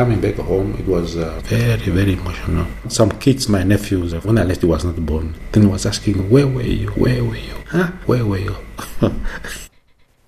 Coming 0.00 0.22
back 0.22 0.36
home, 0.36 0.74
it 0.78 0.86
was 0.86 1.18
uh, 1.18 1.38
very, 1.44 1.90
very 1.90 2.14
emotional. 2.14 2.66
Some 2.88 3.10
kids, 3.20 3.50
my 3.50 3.62
nephews, 3.62 4.14
when 4.24 4.38
I 4.38 4.44
left, 4.44 4.62
he 4.62 4.66
was 4.66 4.82
not 4.82 4.96
born. 5.04 5.34
Then 5.52 5.68
was 5.70 5.84
asking, 5.84 6.30
where 6.30 6.46
were 6.46 6.62
you? 6.62 6.88
Where 6.92 7.22
were 7.22 7.36
you? 7.36 7.54
Huh? 7.68 7.88
Where 8.06 8.24
were 8.24 8.38
you? 8.38 8.56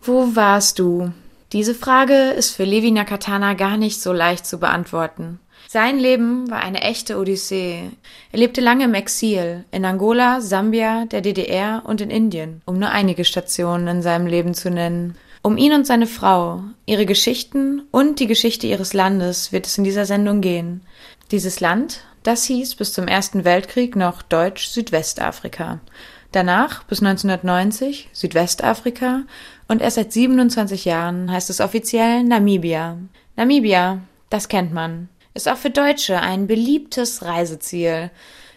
Wo 0.02 0.36
warst 0.36 0.78
du? 0.78 1.12
Diese 1.52 1.74
Frage 1.74 2.32
ist 2.36 2.54
für 2.54 2.64
Levi 2.64 2.90
Nakatana 2.90 3.54
gar 3.54 3.78
nicht 3.78 4.02
so 4.02 4.12
leicht 4.12 4.44
zu 4.44 4.58
beantworten. 4.58 5.40
Sein 5.68 5.98
Leben 5.98 6.50
war 6.50 6.60
eine 6.60 6.82
echte 6.82 7.16
Odyssee. 7.16 7.88
Er 8.30 8.38
lebte 8.38 8.60
lange 8.60 8.84
im 8.84 8.92
Exil, 8.92 9.64
in 9.70 9.86
Angola, 9.86 10.42
Sambia, 10.42 11.06
der 11.06 11.22
DDR 11.22 11.80
und 11.86 12.02
in 12.02 12.10
Indien, 12.10 12.60
um 12.66 12.78
nur 12.78 12.90
einige 12.90 13.24
Stationen 13.24 13.88
in 13.88 14.02
seinem 14.02 14.26
Leben 14.26 14.52
zu 14.52 14.68
nennen. 14.68 15.16
Um 15.44 15.56
ihn 15.56 15.72
und 15.72 15.84
seine 15.84 16.06
Frau, 16.06 16.62
ihre 16.86 17.04
Geschichten 17.04 17.82
und 17.90 18.20
die 18.20 18.28
Geschichte 18.28 18.68
ihres 18.68 18.92
Landes 18.92 19.50
wird 19.50 19.66
es 19.66 19.76
in 19.76 19.82
dieser 19.82 20.06
Sendung 20.06 20.40
gehen. 20.40 20.82
Dieses 21.32 21.58
Land, 21.58 22.04
das 22.22 22.44
hieß 22.44 22.76
bis 22.76 22.92
zum 22.92 23.08
Ersten 23.08 23.44
Weltkrieg 23.44 23.96
noch 23.96 24.22
Deutsch 24.22 24.68
Südwestafrika. 24.68 25.80
Danach 26.30 26.84
bis 26.84 27.00
1990 27.00 28.08
Südwestafrika 28.12 29.22
und 29.66 29.82
erst 29.82 29.96
seit 29.96 30.12
27 30.12 30.84
Jahren 30.84 31.28
heißt 31.32 31.50
es 31.50 31.60
offiziell 31.60 32.22
Namibia. 32.22 32.98
Namibia, 33.34 33.98
das 34.30 34.48
kennt 34.48 34.72
man, 34.72 35.08
ist 35.34 35.48
auch 35.48 35.56
für 35.56 35.70
Deutsche 35.70 36.20
ein 36.20 36.46
beliebtes 36.46 37.24
Reiseziel. 37.24 38.12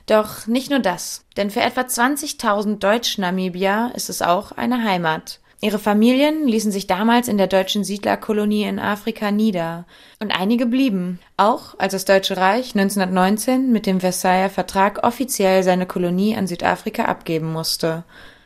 Doch 0.06 0.46
nicht 0.46 0.70
nur 0.70 0.80
das, 0.80 1.26
denn 1.36 1.50
für 1.50 1.62
etwa 1.62 1.82
20.000 1.82 2.78
Deutsch-Namibier 2.78 3.92
ist 3.96 4.12
es 4.12 4.22
auch 4.22 4.52
eine 4.52 4.84
Heimat. 4.84 5.40
Ihre 5.66 5.80
Familien 5.80 6.48
ließen 6.48 6.72
sich 6.72 6.86
damals 6.86 7.28
in 7.28 7.40
der 7.40 7.48
deutschen 7.48 7.84
Siedlerkolonie 7.84 8.66
in 8.66 8.78
Afrika 8.78 9.32
nieder, 9.32 9.86
und 10.20 10.30
einige 10.30 10.68
blieben, 10.68 11.18
auch 11.38 11.74
als 11.80 11.94
das 11.94 12.06
Deutsche 12.06 12.38
Reich 12.38 12.76
1919 12.76 13.72
mit 13.72 13.88
dem 13.88 14.00
Versailler 14.00 14.52
Vertrag 14.52 15.04
offiziell 15.04 15.64
seine 15.64 15.88
Kolonie 15.88 16.36
an 16.36 16.46
Südafrika 16.46 17.06
abgeben 17.06 17.52
musste. 17.52 18.04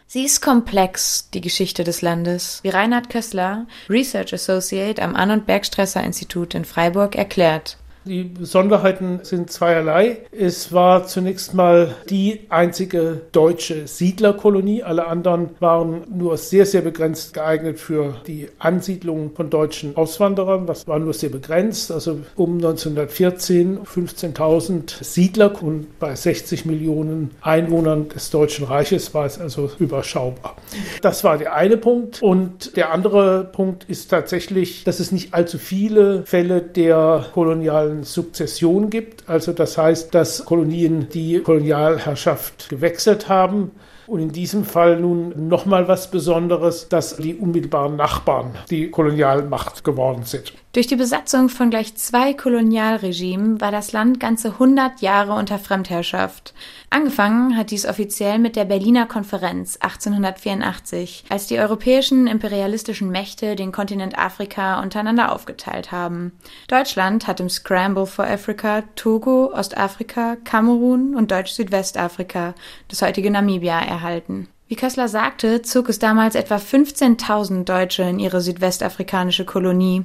Sie 0.08 0.24
ist 0.24 0.40
komplex, 0.40 1.30
die 1.34 1.42
Geschichte 1.42 1.84
des 1.84 2.02
Landes, 2.02 2.62
wie 2.64 2.70
Reinhard 2.70 3.10
Kössler, 3.10 3.68
Research 3.90 4.34
Associate 4.34 5.02
am 5.02 5.14
und 5.14 5.46
Bergstresser 5.46 6.02
Institut 6.02 6.56
in 6.56 6.64
Freiburg, 6.64 7.18
erklärt. 7.18 7.79
Die 8.06 8.24
Besonderheiten 8.24 9.20
sind 9.24 9.52
zweierlei. 9.52 10.20
Es 10.32 10.72
war 10.72 11.06
zunächst 11.06 11.54
mal 11.54 11.96
die 12.10 12.46
einzige 12.48 13.22
deutsche 13.34 13.88
Siedlerkolonie. 13.88 14.84
Alle 14.84 15.06
anderen 15.06 15.50
waren 15.60 16.04
nur 16.10 16.38
sehr, 16.38 16.66
sehr 16.66 16.82
begrenzt 16.82 17.34
geeignet 17.34 17.78
für 17.78 18.16
die 18.26 18.48
Ansiedlung 18.58 19.32
von 19.36 19.50
deutschen 19.50 19.98
Auswanderern. 19.98 20.66
Das 20.66 20.88
war 20.88 20.98
nur 21.00 21.14
sehr 21.14 21.30
begrenzt. 21.30 21.92
Also 21.92 22.22
um 22.36 22.56
1914 22.56 23.80
15.000 23.80 25.04
Siedler 25.04 25.62
und 25.62 26.00
bei 26.00 26.16
60 26.16 26.66
Millionen 26.66 27.32
Einwohnern 27.42 28.08
des 28.10 28.30
Deutschen 28.30 28.66
Reiches 28.66 29.14
war 29.14 29.26
es 29.26 29.40
also 29.40 29.72
überschaubar. 29.78 30.56
Das 31.02 31.24
war 31.24 31.38
der 31.38 31.54
eine 31.54 31.76
Punkt. 31.76 32.22
Und 32.22 32.78
der 32.78 32.94
andere 32.94 33.44
Punkt 33.44 33.84
ist 33.90 34.10
tatsächlich, 34.10 34.84
dass 34.86 35.00
es 35.00 35.12
nicht 35.12 35.34
allzu 35.34 35.58
viele 35.58 36.24
Fälle 36.26 36.62
der 36.62 37.26
kolonialen 37.34 37.89
kolonialen 37.90 38.04
Sukzession 38.04 38.90
gibt. 38.90 39.28
Also 39.28 39.54
das 39.54 39.78
heißt, 39.78 40.14
dass 40.14 40.46
Kolonien 40.46 41.10
die 41.10 41.40
Kolonialherrschaft 41.40 42.70
gewechselt 42.70 43.30
haben. 43.30 43.72
Und 44.08 44.22
in 44.22 44.32
diesem 44.32 44.66
Fall 44.66 45.00
nun 45.00 45.48
nochmal 45.50 45.88
was 45.88 46.10
Besonderes, 46.10 46.90
dass 46.90 47.18
die 47.18 47.36
unmittelbaren 47.36 47.96
Nachbarn 47.96 48.56
die 48.72 48.90
Kolonialmacht 48.90 49.84
geworden 49.84 50.24
sind. 50.24 50.54
Durch 50.72 50.86
die 50.86 50.96
Besatzung 50.96 51.50
von 51.50 51.72
gleich 51.72 51.96
zwei 51.96 52.36
Kolonialregimen 52.36 53.60
war 53.60 53.72
das 53.72 53.92
Land 53.92 54.20
ganze 54.20 54.50
100 54.50 55.02
Jahre 55.02 55.34
unter 55.34 55.58
Fremdherrschaft. 55.58 56.54
Angefangen 56.92 57.58
hat 57.58 57.72
dies 57.72 57.88
offiziell 57.88 58.38
mit 58.38 58.56
der 58.56 58.66
Berliner 58.66 59.08
Konferenz 59.08 59.78
1884, 59.78 61.24
als 61.30 61.48
die 61.48 61.58
europäischen 61.58 62.28
imperialistischen 62.28 63.10
Mächte 63.10 63.56
den 63.56 63.72
Kontinent 63.72 64.20
Afrika 64.20 64.80
untereinander 64.84 65.32
aufgeteilt 65.32 65.92
haben. 65.92 66.34
Deutschland 66.68 67.26
hat 67.26 67.40
im 67.40 67.50
Scramble 67.50 68.06
for 68.06 68.28
Africa 68.28 68.84
Togo, 68.96 69.52
Ostafrika, 69.52 70.36
Kamerun 70.44 71.16
und 71.16 71.32
Deutsch-Südwestafrika, 71.32 72.54
das 72.90 73.02
heutige 73.02 73.32
Namibia, 73.32 73.80
erhalten. 73.80 74.48
Wie 74.68 74.76
Kössler 74.76 75.08
sagte, 75.08 75.64
zog 75.64 75.90
es 75.90 75.98
damals 75.98 76.36
etwa 76.36 76.58
15.000 76.58 77.64
Deutsche 77.64 78.04
in 78.04 78.20
ihre 78.20 78.40
südwestafrikanische 78.40 79.46
Kolonie. 79.46 80.04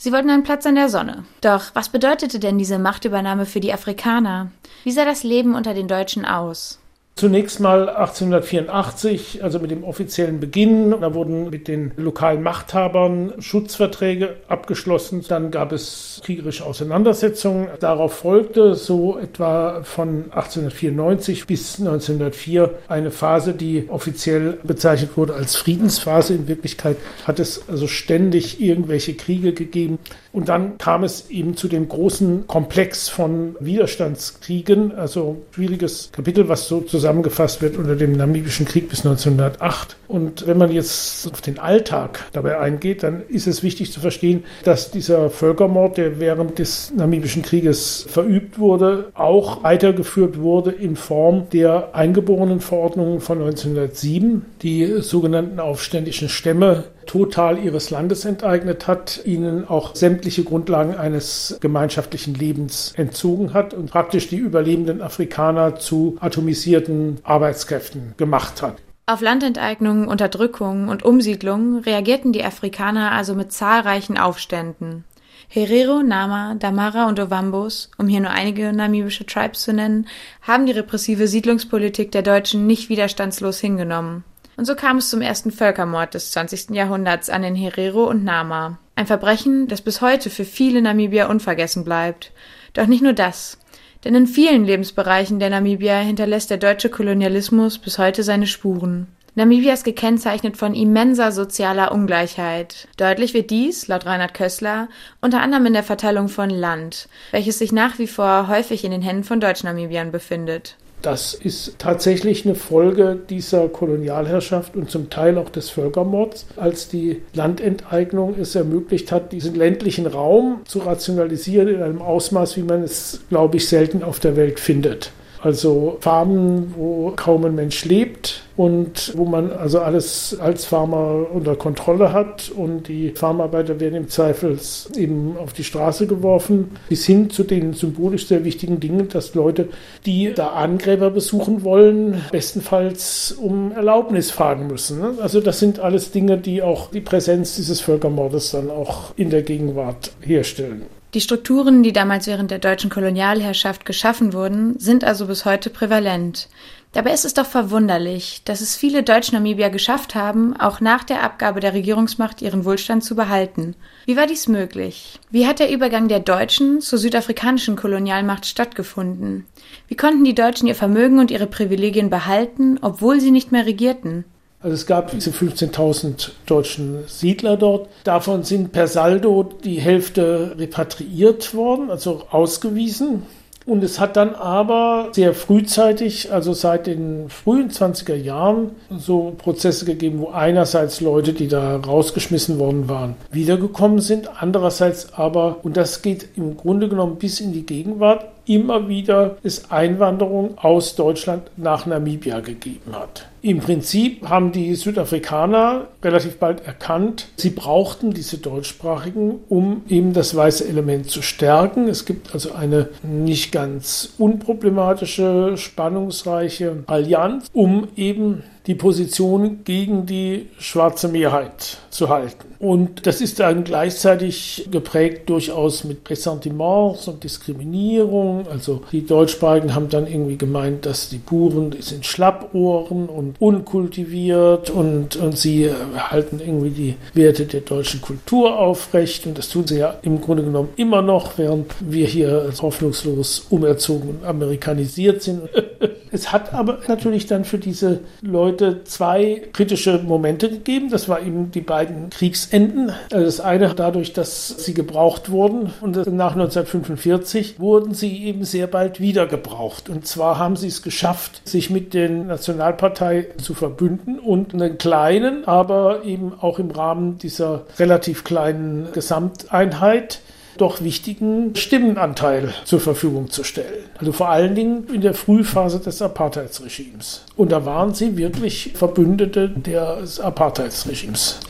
Sie 0.00 0.12
wollten 0.12 0.30
einen 0.30 0.44
Platz 0.44 0.64
an 0.64 0.76
der 0.76 0.88
Sonne. 0.88 1.24
Doch 1.40 1.74
was 1.74 1.88
bedeutete 1.88 2.38
denn 2.38 2.56
diese 2.56 2.78
Machtübernahme 2.78 3.46
für 3.46 3.58
die 3.58 3.72
Afrikaner? 3.72 4.52
Wie 4.84 4.92
sah 4.92 5.04
das 5.04 5.24
Leben 5.24 5.56
unter 5.56 5.74
den 5.74 5.88
Deutschen 5.88 6.24
aus? 6.24 6.78
Zunächst 7.18 7.58
mal 7.58 7.88
1884, 7.88 9.42
also 9.42 9.58
mit 9.58 9.72
dem 9.72 9.82
offiziellen 9.82 10.38
Beginn. 10.38 10.92
Da 11.00 11.14
wurden 11.14 11.50
mit 11.50 11.66
den 11.66 11.90
lokalen 11.96 12.44
Machthabern 12.44 13.32
Schutzverträge 13.40 14.36
abgeschlossen. 14.46 15.24
Dann 15.26 15.50
gab 15.50 15.72
es 15.72 16.20
kriegerische 16.24 16.64
Auseinandersetzungen. 16.64 17.70
Darauf 17.80 18.12
folgte 18.14 18.76
so 18.76 19.18
etwa 19.18 19.82
von 19.82 20.26
1894 20.30 21.48
bis 21.48 21.80
1904 21.80 22.74
eine 22.86 23.10
Phase, 23.10 23.52
die 23.52 23.88
offiziell 23.88 24.60
bezeichnet 24.62 25.16
wurde 25.16 25.34
als 25.34 25.56
Friedensphase. 25.56 26.34
In 26.34 26.46
Wirklichkeit 26.46 26.98
hat 27.26 27.40
es 27.40 27.68
also 27.68 27.88
ständig 27.88 28.60
irgendwelche 28.60 29.14
Kriege 29.14 29.54
gegeben. 29.54 29.98
Und 30.38 30.48
dann 30.48 30.78
kam 30.78 31.02
es 31.02 31.30
eben 31.30 31.56
zu 31.56 31.66
dem 31.66 31.88
großen 31.88 32.46
Komplex 32.46 33.08
von 33.08 33.56
Widerstandskriegen, 33.58 34.94
also 34.94 35.42
schwieriges 35.50 36.10
Kapitel, 36.12 36.48
was 36.48 36.68
sozusagen 36.68 37.08
zusammengefasst 37.08 37.60
wird 37.60 37.76
unter 37.76 37.96
dem 37.96 38.12
Namibischen 38.12 38.64
Krieg 38.64 38.88
bis 38.88 39.04
1908. 39.04 39.96
Und 40.06 40.46
wenn 40.46 40.56
man 40.56 40.70
jetzt 40.70 41.28
auf 41.32 41.40
den 41.40 41.58
Alltag 41.58 42.26
dabei 42.32 42.58
eingeht, 42.58 43.02
dann 43.02 43.22
ist 43.28 43.48
es 43.48 43.64
wichtig 43.64 43.90
zu 43.90 43.98
verstehen, 43.98 44.44
dass 44.62 44.90
dieser 44.92 45.28
Völkermord, 45.30 45.96
der 45.96 46.20
während 46.20 46.58
des 46.58 46.92
Namibischen 46.94 47.42
Krieges 47.42 48.06
verübt 48.08 48.58
wurde, 48.60 49.10
auch 49.14 49.64
weitergeführt 49.64 50.38
wurde 50.38 50.70
in 50.70 50.94
Form 50.94 51.48
der 51.50 51.94
Eingeborenenverordnungen 51.94 53.20
von 53.20 53.40
1907, 53.40 54.44
die 54.62 55.00
sogenannten 55.00 55.58
aufständischen 55.58 56.28
Stämme 56.28 56.84
total 57.08 57.58
ihres 57.58 57.90
Landes 57.90 58.24
enteignet 58.24 58.86
hat, 58.86 59.22
ihnen 59.24 59.68
auch 59.68 59.96
sämtliche 59.96 60.44
Grundlagen 60.44 60.94
eines 60.94 61.58
gemeinschaftlichen 61.60 62.34
Lebens 62.34 62.92
entzogen 62.96 63.54
hat 63.54 63.74
und 63.74 63.90
praktisch 63.90 64.28
die 64.28 64.36
überlebenden 64.36 65.02
Afrikaner 65.02 65.76
zu 65.76 66.16
atomisierten 66.20 67.18
Arbeitskräften 67.24 68.14
gemacht 68.16 68.62
hat. 68.62 68.76
Auf 69.06 69.22
Landenteignungen, 69.22 70.06
Unterdrückung 70.06 70.88
und 70.88 71.02
Umsiedlung 71.02 71.78
reagierten 71.78 72.32
die 72.32 72.44
Afrikaner 72.44 73.12
also 73.12 73.34
mit 73.34 73.52
zahlreichen 73.52 74.18
Aufständen. 74.18 75.04
Herero, 75.48 76.02
Nama, 76.02 76.56
Damara 76.58 77.08
und 77.08 77.18
Ovambos, 77.18 77.90
um 77.96 78.06
hier 78.06 78.20
nur 78.20 78.32
einige 78.32 78.70
namibische 78.74 79.24
Tribes 79.24 79.62
zu 79.62 79.72
nennen, 79.72 80.06
haben 80.42 80.66
die 80.66 80.72
repressive 80.72 81.26
Siedlungspolitik 81.26 82.12
der 82.12 82.20
Deutschen 82.20 82.66
nicht 82.66 82.90
widerstandslos 82.90 83.58
hingenommen. 83.58 84.24
Und 84.58 84.64
so 84.64 84.74
kam 84.74 84.96
es 84.96 85.08
zum 85.08 85.22
ersten 85.22 85.52
Völkermord 85.52 86.14
des 86.14 86.32
20. 86.32 86.70
Jahrhunderts 86.70 87.30
an 87.30 87.42
den 87.42 87.54
Herero 87.54 88.02
und 88.10 88.24
Nama. 88.24 88.80
Ein 88.96 89.06
Verbrechen, 89.06 89.68
das 89.68 89.82
bis 89.82 90.00
heute 90.00 90.30
für 90.30 90.44
viele 90.44 90.82
Namibier 90.82 91.28
unvergessen 91.28 91.84
bleibt. 91.84 92.32
Doch 92.72 92.88
nicht 92.88 93.00
nur 93.00 93.12
das. 93.12 93.58
Denn 94.04 94.16
in 94.16 94.26
vielen 94.26 94.64
Lebensbereichen 94.64 95.38
der 95.38 95.50
Namibier 95.50 95.98
hinterlässt 95.98 96.50
der 96.50 96.56
deutsche 96.56 96.88
Kolonialismus 96.88 97.78
bis 97.78 97.98
heute 97.98 98.24
seine 98.24 98.48
Spuren. 98.48 99.06
Namibia 99.36 99.74
ist 99.74 99.84
gekennzeichnet 99.84 100.56
von 100.56 100.74
immenser 100.74 101.30
sozialer 101.30 101.92
Ungleichheit. 101.92 102.88
Deutlich 102.96 103.34
wird 103.34 103.50
dies, 103.50 103.86
laut 103.86 104.06
Reinhard 104.06 104.34
Kössler, 104.34 104.88
unter 105.20 105.40
anderem 105.40 105.66
in 105.66 105.74
der 105.74 105.84
Verteilung 105.84 106.26
von 106.26 106.50
Land, 106.50 107.08
welches 107.30 107.60
sich 107.60 107.70
nach 107.70 108.00
wie 108.00 108.08
vor 108.08 108.48
häufig 108.48 108.84
in 108.84 108.90
den 108.90 109.02
Händen 109.02 109.22
von 109.22 109.38
Deutsch-Namibiern 109.38 110.10
befindet. 110.10 110.76
Das 111.02 111.32
ist 111.32 111.78
tatsächlich 111.78 112.44
eine 112.44 112.56
Folge 112.56 113.18
dieser 113.30 113.68
Kolonialherrschaft 113.68 114.76
und 114.76 114.90
zum 114.90 115.10
Teil 115.10 115.38
auch 115.38 115.48
des 115.48 115.70
Völkermords, 115.70 116.46
als 116.56 116.88
die 116.88 117.22
Landenteignung 117.34 118.34
es 118.38 118.54
ermöglicht 118.54 119.12
hat, 119.12 119.32
diesen 119.32 119.54
ländlichen 119.54 120.06
Raum 120.06 120.62
zu 120.64 120.80
rationalisieren 120.80 121.68
in 121.68 121.82
einem 121.82 122.02
Ausmaß, 122.02 122.56
wie 122.56 122.62
man 122.62 122.82
es, 122.82 123.20
glaube 123.28 123.58
ich, 123.58 123.68
selten 123.68 124.02
auf 124.02 124.18
der 124.18 124.36
Welt 124.36 124.58
findet. 124.58 125.12
Also 125.42 125.98
Farmen, 126.00 126.74
wo 126.76 127.12
kaum 127.16 127.44
ein 127.44 127.54
Mensch 127.54 127.84
lebt, 127.84 128.42
und 128.58 129.16
wo 129.16 129.24
man 129.24 129.52
also 129.52 129.78
alles 129.78 130.36
als 130.40 130.64
Farmer 130.64 131.26
unter 131.32 131.54
Kontrolle 131.54 132.12
hat 132.12 132.50
und 132.50 132.88
die 132.88 133.10
Farmarbeiter 133.10 133.78
werden 133.78 133.94
im 133.94 134.08
Zweifel 134.08 134.58
eben 134.96 135.36
auf 135.38 135.52
die 135.52 135.62
Straße 135.62 136.08
geworfen, 136.08 136.72
bis 136.88 137.06
hin 137.06 137.30
zu 137.30 137.44
den 137.44 137.72
symbolisch 137.72 138.26
sehr 138.26 138.44
wichtigen 138.44 138.80
Dingen, 138.80 139.08
dass 139.08 139.36
Leute, 139.36 139.68
die 140.04 140.32
da 140.34 140.48
Angräber 140.48 141.10
besuchen 141.10 141.62
wollen, 141.62 142.20
bestenfalls 142.32 143.30
um 143.30 143.70
Erlaubnis 143.70 144.32
fragen 144.32 144.66
müssen. 144.66 144.98
Ne? 144.98 145.14
Also 145.22 145.40
das 145.40 145.60
sind 145.60 145.78
alles 145.78 146.10
Dinge, 146.10 146.36
die 146.36 146.60
auch 146.60 146.90
die 146.90 147.00
Präsenz 147.00 147.54
dieses 147.54 147.80
Völkermordes 147.80 148.50
dann 148.50 148.70
auch 148.70 149.12
in 149.14 149.30
der 149.30 149.42
Gegenwart 149.42 150.10
herstellen. 150.20 150.97
Die 151.14 151.22
Strukturen, 151.22 151.82
die 151.82 151.94
damals 151.94 152.26
während 152.26 152.50
der 152.50 152.58
deutschen 152.58 152.90
Kolonialherrschaft 152.90 153.86
geschaffen 153.86 154.34
wurden, 154.34 154.78
sind 154.78 155.04
also 155.04 155.26
bis 155.26 155.46
heute 155.46 155.70
prävalent. 155.70 156.48
Dabei 156.92 157.12
ist 157.12 157.24
es 157.24 157.32
doch 157.32 157.46
verwunderlich, 157.46 158.42
dass 158.44 158.60
es 158.60 158.76
viele 158.76 159.02
Deutsch-Namibier 159.02 159.70
geschafft 159.70 160.14
haben, 160.14 160.54
auch 160.58 160.80
nach 160.80 161.04
der 161.04 161.22
Abgabe 161.22 161.60
der 161.60 161.72
Regierungsmacht 161.72 162.42
ihren 162.42 162.66
Wohlstand 162.66 163.04
zu 163.04 163.16
behalten. 163.16 163.74
Wie 164.04 164.16
war 164.16 164.26
dies 164.26 164.48
möglich? 164.48 165.18
Wie 165.30 165.46
hat 165.46 165.60
der 165.60 165.70
Übergang 165.70 166.08
der 166.08 166.20
deutschen 166.20 166.82
zur 166.82 166.98
südafrikanischen 166.98 167.76
Kolonialmacht 167.76 168.44
stattgefunden? 168.44 169.46
Wie 169.86 169.96
konnten 169.96 170.24
die 170.24 170.34
Deutschen 170.34 170.68
ihr 170.68 170.74
Vermögen 170.74 171.18
und 171.18 171.30
ihre 171.30 171.46
Privilegien 171.46 172.10
behalten, 172.10 172.78
obwohl 172.82 173.20
sie 173.20 173.30
nicht 173.30 173.50
mehr 173.50 173.64
regierten? 173.64 174.24
Also 174.60 174.74
es 174.74 174.86
gab 174.86 175.10
diese 175.12 175.30
15.000 175.30 176.30
deutschen 176.46 177.04
Siedler 177.06 177.56
dort. 177.56 177.88
Davon 178.02 178.42
sind 178.42 178.72
per 178.72 178.88
Saldo 178.88 179.48
die 179.64 179.80
Hälfte 179.80 180.56
repatriiert 180.58 181.54
worden, 181.54 181.90
also 181.90 182.22
ausgewiesen. 182.30 183.22
Und 183.68 183.84
es 183.84 184.00
hat 184.00 184.16
dann 184.16 184.34
aber 184.34 185.10
sehr 185.12 185.34
frühzeitig, 185.34 186.32
also 186.32 186.54
seit 186.54 186.86
den 186.86 187.28
frühen 187.28 187.70
20er 187.70 188.14
Jahren, 188.14 188.70
so 188.98 189.34
Prozesse 189.36 189.84
gegeben, 189.84 190.20
wo 190.20 190.30
einerseits 190.30 191.02
Leute, 191.02 191.34
die 191.34 191.48
da 191.48 191.76
rausgeschmissen 191.76 192.58
worden 192.58 192.88
waren, 192.88 193.14
wiedergekommen 193.30 194.00
sind, 194.00 194.30
andererseits 194.40 195.12
aber, 195.12 195.58
und 195.64 195.76
das 195.76 196.00
geht 196.00 196.28
im 196.36 196.56
Grunde 196.56 196.88
genommen 196.88 197.16
bis 197.16 197.40
in 197.40 197.52
die 197.52 197.66
Gegenwart, 197.66 198.24
immer 198.46 198.88
wieder 198.88 199.36
es 199.42 199.70
Einwanderung 199.70 200.56
aus 200.56 200.96
Deutschland 200.96 201.42
nach 201.58 201.84
Namibia 201.84 202.40
gegeben 202.40 202.92
hat. 202.98 203.27
Im 203.42 203.60
Prinzip 203.60 204.28
haben 204.28 204.52
die 204.52 204.74
Südafrikaner 204.74 205.88
relativ 206.02 206.38
bald 206.38 206.66
erkannt, 206.66 207.28
sie 207.36 207.50
brauchten 207.50 208.12
diese 208.12 208.38
Deutschsprachigen, 208.38 209.36
um 209.48 209.82
eben 209.88 210.12
das 210.12 210.34
weiße 210.34 210.66
Element 210.68 211.10
zu 211.10 211.22
stärken. 211.22 211.88
Es 211.88 212.04
gibt 212.04 212.34
also 212.34 212.52
eine 212.52 212.88
nicht 213.02 213.52
ganz 213.52 214.14
unproblematische, 214.18 215.56
spannungsreiche 215.56 216.84
Allianz, 216.86 217.46
um 217.52 217.88
eben 217.96 218.42
die 218.68 218.74
Position 218.74 219.64
gegen 219.64 220.04
die 220.04 220.46
schwarze 220.58 221.08
Mehrheit 221.08 221.78
zu 221.88 222.10
halten. 222.10 222.44
Und 222.58 223.06
das 223.06 223.22
ist 223.22 223.40
dann 223.40 223.64
gleichzeitig 223.64 224.68
geprägt 224.70 225.30
durchaus 225.30 225.84
mit 225.84 226.08
Ressentiments 226.10 227.08
und 227.08 227.24
Diskriminierung. 227.24 228.46
Also 228.48 228.82
die 228.92 229.06
Deutschsprachigen 229.06 229.74
haben 229.74 229.88
dann 229.88 230.06
irgendwie 230.06 230.36
gemeint, 230.36 230.84
dass 230.84 231.08
die 231.08 231.16
Buren 231.16 231.74
sind 231.80 232.04
Schlappohren 232.04 233.08
und 233.08 233.36
unkultiviert 233.40 234.68
und, 234.68 235.16
und 235.16 235.38
sie 235.38 235.70
halten 235.96 236.40
irgendwie 236.40 236.70
die 236.70 236.96
Werte 237.14 237.46
der 237.46 237.62
deutschen 237.62 238.02
Kultur 238.02 238.58
aufrecht. 238.58 239.26
Und 239.26 239.38
das 239.38 239.48
tun 239.48 239.66
sie 239.66 239.78
ja 239.78 239.96
im 240.02 240.20
Grunde 240.20 240.42
genommen 240.42 240.68
immer 240.76 241.00
noch, 241.00 241.38
während 241.38 241.72
wir 241.80 242.06
hier 242.06 242.52
hoffnungslos 242.60 243.46
umerzogen 243.48 244.10
und 244.10 244.24
amerikanisiert 244.26 245.22
sind. 245.22 245.48
es 246.10 246.32
hat 246.32 246.54
aber 246.54 246.78
natürlich 246.88 247.26
dann 247.26 247.44
für 247.44 247.58
diese 247.58 248.00
Leute 248.22 248.84
zwei 248.84 249.42
kritische 249.52 249.98
Momente 249.98 250.48
gegeben. 250.48 250.90
Das 250.90 251.08
war 251.08 251.20
eben 251.20 251.50
die 251.50 251.60
beiden 251.60 252.10
Kriegsenden. 252.10 252.92
Also 253.12 253.24
das 253.24 253.40
eine 253.40 253.74
dadurch, 253.74 254.12
dass 254.12 254.48
sie 254.48 254.74
gebraucht 254.74 255.30
wurden 255.30 255.72
und 255.80 255.96
nach 256.12 256.32
1945 256.32 257.60
wurden 257.60 257.94
sie 257.94 258.24
eben 258.24 258.44
sehr 258.44 258.66
bald 258.66 259.00
wieder 259.00 259.26
gebraucht. 259.26 259.88
Und 259.88 260.06
zwar 260.06 260.38
haben 260.38 260.56
sie 260.56 260.68
es 260.68 260.82
geschafft, 260.82 261.42
sich 261.44 261.70
mit 261.70 261.94
der 261.94 262.08
Nationalpartei 262.08 263.28
zu 263.42 263.54
verbünden 263.54 264.18
und 264.18 264.54
einen 264.54 264.78
kleinen, 264.78 265.46
aber 265.46 266.04
eben 266.04 266.32
auch 266.40 266.58
im 266.58 266.70
Rahmen 266.70 267.18
dieser 267.18 267.66
relativ 267.78 268.24
kleinen 268.24 268.88
Gesamteinheit 268.92 270.20
doch 270.60 270.82
wichtigen 270.82 271.54
Stimmenanteil 271.54 272.54
zur 272.64 272.80
Verfügung 272.80 273.30
zu 273.30 273.44
stellen. 273.44 273.84
Also 273.98 274.12
vor 274.12 274.28
allen 274.28 274.54
Dingen 274.54 274.86
in 274.92 275.00
der 275.00 275.14
Frühphase 275.14 275.80
des 275.80 276.02
Apartheidsregimes. 276.02 277.24
Und 277.36 277.52
da 277.52 277.64
waren 277.64 277.94
sie 277.94 278.16
wirklich 278.16 278.72
Verbündete 278.74 279.48
des 279.48 280.20
Apartheidsregimes. 280.20 281.40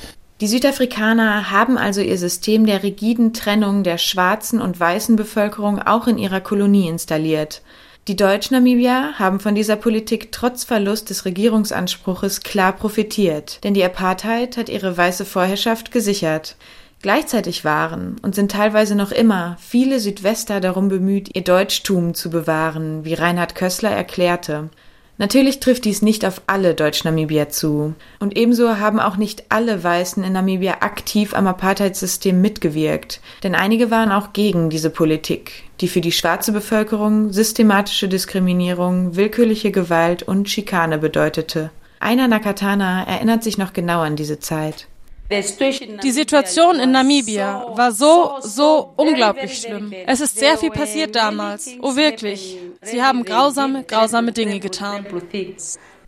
Die 0.41 0.47
Südafrikaner 0.47 1.51
haben 1.51 1.77
also 1.77 2.01
ihr 2.01 2.17
System 2.17 2.65
der 2.65 2.85
rigiden 2.85 3.33
Trennung 3.33 3.83
der 3.83 3.99
schwarzen 3.99 4.61
und 4.61 4.79
weißen 4.79 5.17
Bevölkerung 5.17 5.81
auch 5.81 6.07
in 6.07 6.17
ihrer 6.17 6.41
Kolonie 6.41 6.89
installiert. 6.89 7.61
Die 8.07 8.17
Deutsch-Namibier 8.17 9.19
haben 9.19 9.41
von 9.41 9.55
dieser 9.55 9.77
Politik 9.77 10.33
trotz 10.33 10.65
Verlust 10.65 11.11
des 11.11 11.27
Regierungsanspruches 11.27 12.41
klar 12.41 12.73
profitiert, 12.73 13.63
denn 13.65 13.75
die 13.75 13.85
Apartheid 13.85 14.57
hat 14.57 14.71
ihre 14.71 14.97
weiße 14.97 15.27
Vorherrschaft 15.27 15.91
gesichert. 15.91 16.57
Gleichzeitig 17.01 17.65
waren 17.65 18.17
und 18.23 18.35
sind 18.35 18.51
teilweise 18.51 18.97
noch 18.97 19.13
immer 19.13 19.57
viele 19.61 20.01
Südwester 20.01 20.61
darum 20.61 20.89
bemüht, 20.89 21.35
ihr 21.37 21.45
Deutschtum 21.45 22.15
zu 22.15 22.29
bewahren, 22.29 23.05
wie 23.05 23.15
Reinhard 23.15 23.55
Kössler 23.55 23.91
erklärte. 23.91 24.69
Natürlich 25.17 25.59
trifft 25.59 25.85
dies 25.85 26.01
nicht 26.01 26.25
auf 26.25 26.43
alle 26.47 26.75
Deutsch-Namibier 26.75 27.49
zu. 27.49 27.95
Und 28.21 28.37
ebenso 28.37 28.79
haben 28.79 29.01
auch 29.01 29.17
nicht 29.17 29.45
alle 29.49 29.83
Weißen 29.83 30.23
in 30.23 30.33
Namibia 30.33 30.77
aktiv 30.81 31.35
am 31.35 31.49
Apartheidssystem 31.49 32.41
mitgewirkt, 32.41 33.21
denn 33.43 33.57
einige 33.57 33.91
waren 33.91 34.13
auch 34.13 34.33
gegen 34.33 34.71
diese 34.71 34.91
Politik, 34.91 35.65
die 35.81 35.89
für 35.89 36.01
die 36.01 36.13
schwarze 36.13 36.53
Bevölkerung 36.53 37.33
systematische 37.33 38.09
Diskriminierung, 38.09 39.17
willkürliche 39.17 39.73
Gewalt 39.73 40.23
und 40.23 40.49
Schikane 40.49 40.99
bedeutete. 40.99 41.71
Einer 41.99 42.29
Nakatana 42.29 43.05
erinnert 43.05 43.43
sich 43.43 43.59
noch 43.59 43.73
genau 43.73 44.01
an 44.01 44.15
diese 44.15 44.39
Zeit. 44.39 44.87
Die 45.31 46.11
Situation 46.11 46.81
in 46.81 46.93
Namibia 46.93 47.67
war 47.75 47.93
so, 47.93 48.37
so 48.41 48.95
unglaublich 48.97 49.59
schlimm. 49.59 49.93
Es 50.07 50.21
ist 50.21 50.39
sehr 50.39 50.57
viel 50.57 50.71
passiert 50.71 51.15
damals. 51.15 51.71
Oh 51.83 51.97
wirklich. 51.97 52.57
Sie 52.83 53.03
haben 53.03 53.25
grausame, 53.25 53.85
grausame 53.85 54.33
Dinge 54.33 54.59
getan. 54.59 55.05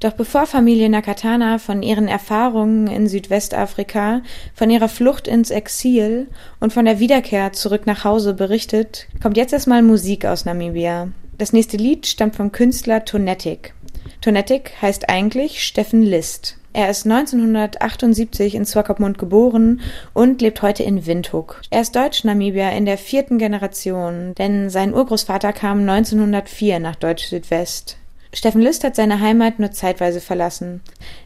Doch 0.01 0.13
bevor 0.13 0.47
Familie 0.47 0.89
Nakatana 0.89 1.59
von 1.59 1.83
ihren 1.83 2.09
Erfahrungen 2.09 2.87
in 2.87 3.07
Südwestafrika, 3.07 4.23
von 4.55 4.71
ihrer 4.71 4.89
Flucht 4.89 5.29
ins 5.29 5.51
Exil 5.51 6.29
und 6.59 6.73
von 6.73 6.87
der 6.87 6.99
Wiederkehr 6.99 7.53
zurück 7.53 7.87
nach 7.87 8.05
Hause 8.05 8.33
berichtet, 8.33 9.09
kommt 9.23 9.37
jetzt 9.37 9.53
erstmal 9.53 9.83
Musik 9.83 10.25
aus 10.25 10.47
Namibia. 10.47 11.09
Das 11.37 11.53
nächste 11.53 11.77
Lied 11.77 12.07
stammt 12.07 12.37
vom 12.37 12.53
Künstler 12.53 13.05
Tonetic. 13.05 13.75
Tonetic 14.23 14.73
heißt 14.81 15.11
eigentlich 15.11 15.63
Steffen 15.63 16.03
List. 16.03 16.60
Er 16.73 16.89
ist 16.89 17.05
1978 17.05 18.55
in 18.55 18.65
Swakopmund 18.65 19.19
geboren 19.19 19.81
und 20.15 20.41
lebt 20.41 20.63
heute 20.63 20.85
in 20.85 21.05
Windhoek. 21.05 21.63
Er 21.71 21.81
ist 21.81 21.97
Deutsch-Namibier 21.97 22.71
in 22.71 22.87
der 22.87 22.97
vierten 22.97 23.39
Generation, 23.39 24.35
denn 24.37 24.71
sein 24.71 24.95
Urgroßvater 24.95 25.53
kam 25.53 25.81
1904 25.81 26.79
nach 26.79 26.95
Deutsch-Südwest. 26.95 27.97
Steffen 28.33 28.61
List 28.61 28.85
hat 28.85 28.95
seine 28.95 29.19
Heimat 29.19 29.59
nur 29.59 29.73
zeitweise 29.73 30.21
verlassen. 30.21 30.81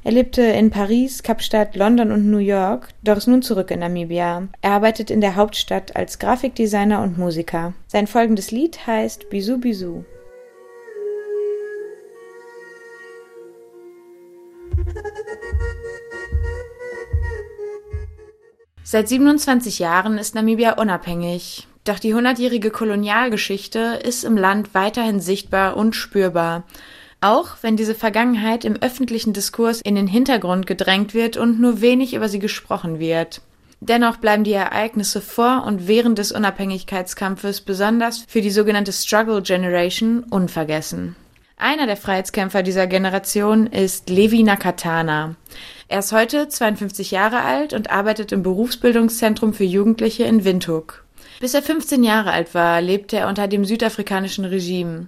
Er 0.05 0.13
lebte 0.13 0.41
in 0.41 0.71
Paris, 0.71 1.23
Kapstadt, 1.23 1.77
London 1.77 2.11
und 2.11 2.31
New 2.31 2.39
York, 2.39 2.89
doch 3.03 3.19
ist 3.19 3.27
nun 3.27 3.43
zurück 3.43 3.71
in 3.71 3.81
Namibia. 3.81 4.49
Er 4.63 4.71
arbeitet 4.71 5.11
in 5.11 5.21
der 5.21 5.37
Hauptstadt 5.37 5.95
als 5.95 6.19
Grafikdesigner 6.19 7.03
und 7.03 7.19
Musiker. 7.19 7.75
Sein 7.87 8.07
folgendes 8.07 8.51
Lied 8.51 8.87
heißt 8.87 9.29
Bisou 9.29 9.59
Bisou. 9.59 10.05
Seit 18.87 19.09
27 19.09 19.79
Jahren 19.79 20.19
ist 20.19 20.35
Namibia 20.35 20.75
unabhängig. 20.75 21.67
Doch 21.85 21.99
die 21.99 22.12
hundertjährige 22.12 22.71
Kolonialgeschichte 22.71 23.99
ist 24.05 24.25
im 24.25 24.37
Land 24.37 24.75
weiterhin 24.75 25.21
sichtbar 25.21 25.79
und 25.79 25.97
spürbar. 25.97 26.64
Auch 27.23 27.57
wenn 27.62 27.79
diese 27.79 27.95
Vergangenheit 27.95 28.67
im 28.67 28.76
öffentlichen 28.76 29.33
Diskurs 29.33 29.81
in 29.81 29.95
den 29.95 30.07
Hintergrund 30.07 30.67
gedrängt 30.67 31.14
wird 31.14 31.38
und 31.38 31.59
nur 31.59 31.81
wenig 31.81 32.12
über 32.12 32.29
sie 32.29 32.41
gesprochen 32.41 32.99
wird. 32.99 33.41
Dennoch 33.81 34.19
bleiben 34.19 34.45
die 34.45 34.53
Ereignisse 34.53 35.23
vor 35.23 35.64
und 35.67 35.88
während 35.88 36.19
des 36.19 36.31
Unabhängigkeitskampfes 36.33 37.62
besonders 37.62 38.26
für 38.29 38.43
die 38.43 38.50
sogenannte 38.50 38.93
Struggle 38.93 39.41
Generation 39.41 40.25
unvergessen. 40.25 41.17
Einer 41.64 41.87
der 41.87 41.97
Freiheitskämpfer 41.97 42.62
dieser 42.62 42.87
Generation 42.87 43.66
ist 43.66 44.11
Levi 44.11 44.42
Nakatana. 44.42 45.35
Er 45.88 46.00
ist 46.00 46.12
heute 46.12 46.47
52 46.47 47.11
Jahre 47.11 47.40
alt 47.40 47.73
und 47.73 47.90
arbeitet 47.90 48.33
im 48.33 48.42
Berufsbildungszentrum 48.42 49.54
für 49.54 49.64
Jugendliche 49.64 50.25
in 50.25 50.44
Windhoek. 50.44 51.02
Bis 51.40 51.54
er 51.54 51.62
15 51.62 52.04
Jahre 52.04 52.33
alt 52.33 52.54
war, 52.54 52.83
lebte 52.83 53.16
er 53.16 53.28
unter 53.28 53.49
dem 53.49 53.64
südafrikanischen 53.64 54.44
Regime. 54.44 55.06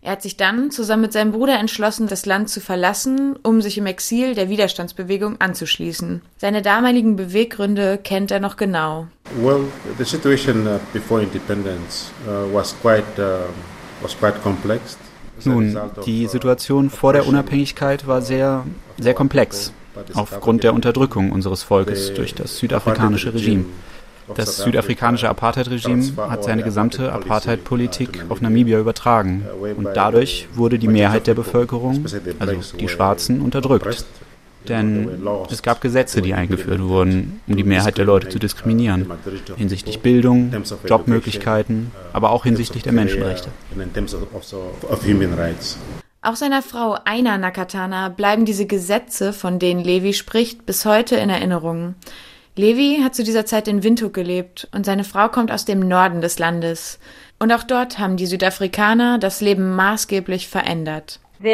Er 0.00 0.12
hat 0.12 0.22
sich 0.22 0.38
dann 0.38 0.70
zusammen 0.70 1.02
mit 1.02 1.12
seinem 1.12 1.32
Bruder 1.32 1.58
entschlossen, 1.58 2.08
das 2.08 2.24
Land 2.24 2.48
zu 2.48 2.62
verlassen, 2.62 3.36
um 3.42 3.60
sich 3.60 3.76
im 3.76 3.84
Exil 3.84 4.34
der 4.34 4.48
Widerstandsbewegung 4.48 5.42
anzuschließen. 5.42 6.22
Seine 6.38 6.62
damaligen 6.62 7.16
Beweggründe 7.16 7.98
kennt 8.02 8.30
er 8.30 8.40
noch 8.40 8.56
genau. 8.56 9.08
Well, 9.42 9.64
the 9.98 10.06
situation 10.06 10.66
uh, 10.66 10.78
before 10.94 11.22
independence 11.22 12.10
uh, 12.26 12.50
was 12.50 12.74
quite 12.80 13.04
uh, 13.18 13.42
was 14.00 14.18
quite 14.18 14.40
complex. 14.42 14.96
Nun, 15.44 15.78
die 16.06 16.26
Situation 16.26 16.90
vor 16.90 17.12
der 17.12 17.26
Unabhängigkeit 17.26 18.06
war 18.06 18.22
sehr, 18.22 18.64
sehr 18.98 19.14
komplex, 19.14 19.72
aufgrund 20.14 20.64
der 20.64 20.74
Unterdrückung 20.74 21.32
unseres 21.32 21.62
Volkes 21.62 22.14
durch 22.14 22.34
das 22.34 22.58
südafrikanische 22.58 23.34
Regime. 23.34 23.64
Das 24.34 24.58
südafrikanische 24.58 25.28
Apartheid-Regime 25.28 26.12
hat 26.28 26.44
seine 26.44 26.62
gesamte 26.62 27.12
Apartheid-Politik 27.12 28.24
auf 28.28 28.40
Namibia 28.40 28.78
übertragen 28.78 29.46
und 29.76 29.88
dadurch 29.94 30.48
wurde 30.54 30.78
die 30.78 30.88
Mehrheit 30.88 31.26
der 31.26 31.34
Bevölkerung, 31.34 32.04
also 32.38 32.54
die 32.78 32.88
Schwarzen, 32.88 33.40
unterdrückt. 33.40 34.04
Denn 34.68 35.26
es 35.50 35.62
gab 35.62 35.80
Gesetze, 35.80 36.22
die 36.22 36.34
eingeführt 36.34 36.82
wurden, 36.82 37.40
um 37.46 37.56
die 37.56 37.64
Mehrheit 37.64 37.98
der 37.98 38.04
Leute 38.04 38.28
zu 38.28 38.38
diskriminieren. 38.38 39.10
Hinsichtlich 39.56 40.00
Bildung, 40.00 40.52
Jobmöglichkeiten, 40.86 41.90
aber 42.12 42.30
auch 42.30 42.44
hinsichtlich 42.44 42.82
der 42.82 42.92
Menschenrechte. 42.92 43.50
Auch 46.20 46.36
seiner 46.36 46.62
Frau 46.62 46.98
Aina 47.04 47.38
Nakatana 47.38 48.08
bleiben 48.08 48.44
diese 48.44 48.66
Gesetze, 48.66 49.32
von 49.32 49.58
denen 49.58 49.82
Levi 49.82 50.12
spricht, 50.12 50.66
bis 50.66 50.84
heute 50.84 51.16
in 51.16 51.30
Erinnerung. 51.30 51.94
Levi 52.56 53.00
hat 53.04 53.14
zu 53.14 53.22
dieser 53.22 53.46
Zeit 53.46 53.68
in 53.68 53.84
Windhoek 53.84 54.12
gelebt 54.12 54.68
und 54.72 54.84
seine 54.84 55.04
Frau 55.04 55.28
kommt 55.28 55.52
aus 55.52 55.64
dem 55.64 55.86
Norden 55.86 56.20
des 56.20 56.40
Landes. 56.40 56.98
Und 57.38 57.52
auch 57.52 57.62
dort 57.62 58.00
haben 58.00 58.16
die 58.16 58.26
Südafrikaner 58.26 59.18
das 59.18 59.40
Leben 59.40 59.76
maßgeblich 59.76 60.48
verändert. 60.48 61.20
Zu 61.40 61.44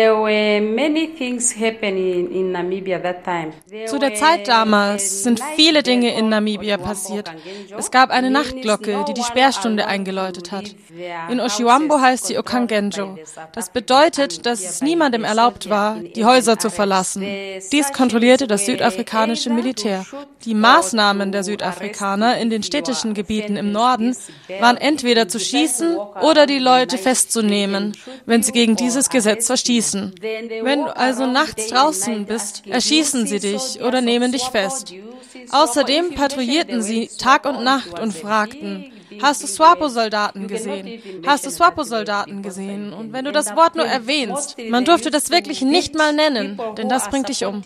der 3.98 4.14
Zeit 4.14 4.48
damals 4.48 5.22
sind 5.22 5.42
viele 5.56 5.82
Dinge 5.82 6.16
in 6.16 6.30
Namibia 6.30 6.78
passiert. 6.78 7.30
Es 7.76 7.90
gab 7.90 8.08
eine 8.08 8.30
Nachtglocke, 8.30 9.04
die 9.06 9.12
die 9.12 9.22
Sperrstunde 9.22 9.86
eingeläutet 9.86 10.52
hat. 10.52 10.74
In 11.30 11.38
Oshiwambo 11.38 12.00
heißt 12.00 12.28
sie 12.28 12.38
Okangenjo. 12.38 13.18
Das 13.52 13.68
bedeutet, 13.68 14.46
dass 14.46 14.64
es 14.64 14.80
niemandem 14.80 15.22
erlaubt 15.22 15.68
war, 15.68 15.96
die 15.96 16.24
Häuser 16.24 16.58
zu 16.58 16.70
verlassen. 16.70 17.22
Dies 17.70 17.92
kontrollierte 17.92 18.46
das 18.46 18.64
südafrikanische 18.64 19.50
Militär. 19.50 20.06
Die 20.46 20.54
Maßnahmen 20.54 21.30
der 21.30 21.44
Südafrikaner 21.44 22.38
in 22.38 22.48
den 22.48 22.62
städtischen 22.62 23.12
Gebieten 23.12 23.56
im 23.56 23.70
Norden 23.70 24.16
waren 24.60 24.78
entweder 24.78 25.28
zu 25.28 25.38
schießen 25.38 25.98
oder 26.22 26.46
die 26.46 26.58
Leute 26.58 26.96
festzunehmen, 26.96 27.94
wenn 28.24 28.42
sie 28.42 28.52
gegen 28.52 28.76
dieses 28.76 29.10
Gesetz 29.10 29.46
verstießen 29.48 29.73
erschießen. 29.74 30.14
Wenn 30.20 30.84
du 30.84 30.96
also 30.96 31.26
nachts 31.26 31.68
draußen 31.68 32.26
bist, 32.26 32.66
erschießen 32.66 33.26
sie 33.26 33.40
dich 33.40 33.80
oder 33.82 34.00
nehmen 34.00 34.32
dich 34.32 34.44
fest. 34.44 34.94
Außerdem 35.50 36.14
patrouillierten 36.14 36.82
sie 36.82 37.10
Tag 37.18 37.44
und 37.46 37.62
Nacht 37.64 37.98
und 37.98 38.12
fragten, 38.12 38.92
Hast 39.20 39.42
du 39.42 39.46
SWAPO-Soldaten 39.46 40.46
gesehen? 40.48 41.02
Hast 41.26 41.46
du 41.46 41.50
SWAPO-Soldaten 41.50 42.42
gesehen? 42.42 42.92
Und 42.92 43.12
wenn 43.12 43.24
du 43.24 43.32
das 43.32 43.54
Wort 43.56 43.74
nur 43.74 43.86
erwähnst, 43.86 44.56
man 44.70 44.84
durfte 44.84 45.10
das 45.10 45.30
wirklich 45.30 45.62
nicht 45.62 45.94
mal 45.94 46.12
nennen, 46.12 46.60
denn 46.76 46.88
das 46.88 47.08
bringt 47.08 47.28
dich 47.28 47.44
um. 47.44 47.62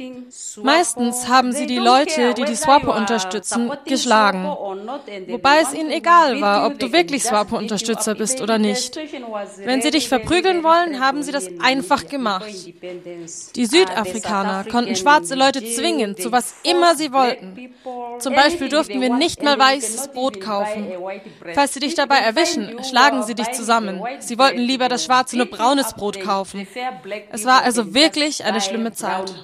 Meistens 0.62 1.28
haben 1.28 1.52
sie 1.52 1.66
die 1.66 1.78
Leute, 1.78 2.34
die 2.34 2.44
die 2.44 2.56
SWAPO 2.56 2.94
unterstützen, 2.94 3.70
geschlagen. 3.84 4.44
Wobei 5.28 5.60
es 5.60 5.74
ihnen 5.74 5.90
egal 5.90 6.40
war, 6.40 6.66
ob 6.66 6.78
du 6.78 6.92
wirklich 6.92 7.24
SWAPO-Unterstützer 7.24 8.14
bist 8.14 8.40
oder 8.40 8.58
nicht. 8.58 8.98
Wenn 9.64 9.82
sie 9.82 9.90
dich 9.90 10.08
verprügeln 10.08 10.62
wollen, 10.62 11.00
haben 11.00 11.22
sie 11.22 11.32
das 11.32 11.48
einfach 11.60 12.06
gemacht. 12.06 12.48
Die 13.56 13.66
Südafrikaner 13.66 14.64
konnten 14.64 14.96
schwarze 14.96 15.34
Leute 15.34 15.64
zwingen, 15.64 16.16
zu 16.16 16.32
was 16.32 16.54
immer 16.62 16.94
sie 16.94 17.12
wollten. 17.12 17.74
Zum 18.18 18.34
Beispiel 18.34 18.68
durften 18.68 19.00
wir 19.00 19.14
nicht 19.14 19.42
mal 19.42 19.58
weißes 19.58 20.08
Brot 20.08 20.40
kaufen. 20.40 20.88
Falls 21.54 21.74
sie 21.74 21.80
dich 21.80 21.94
dabei 21.94 22.18
erwischen, 22.18 22.82
schlagen 22.84 23.22
sie 23.22 23.34
dich 23.34 23.50
zusammen. 23.52 24.02
Sie 24.20 24.38
wollten 24.38 24.60
lieber 24.60 24.88
das 24.88 25.04
schwarze 25.04 25.36
nur 25.36 25.46
braunes 25.46 25.94
Brot 25.94 26.20
kaufen. 26.20 26.66
Es 27.30 27.44
war 27.44 27.62
also 27.62 27.94
wirklich 27.94 28.44
eine 28.44 28.60
schlimme 28.60 28.92
Zeit. 28.92 29.34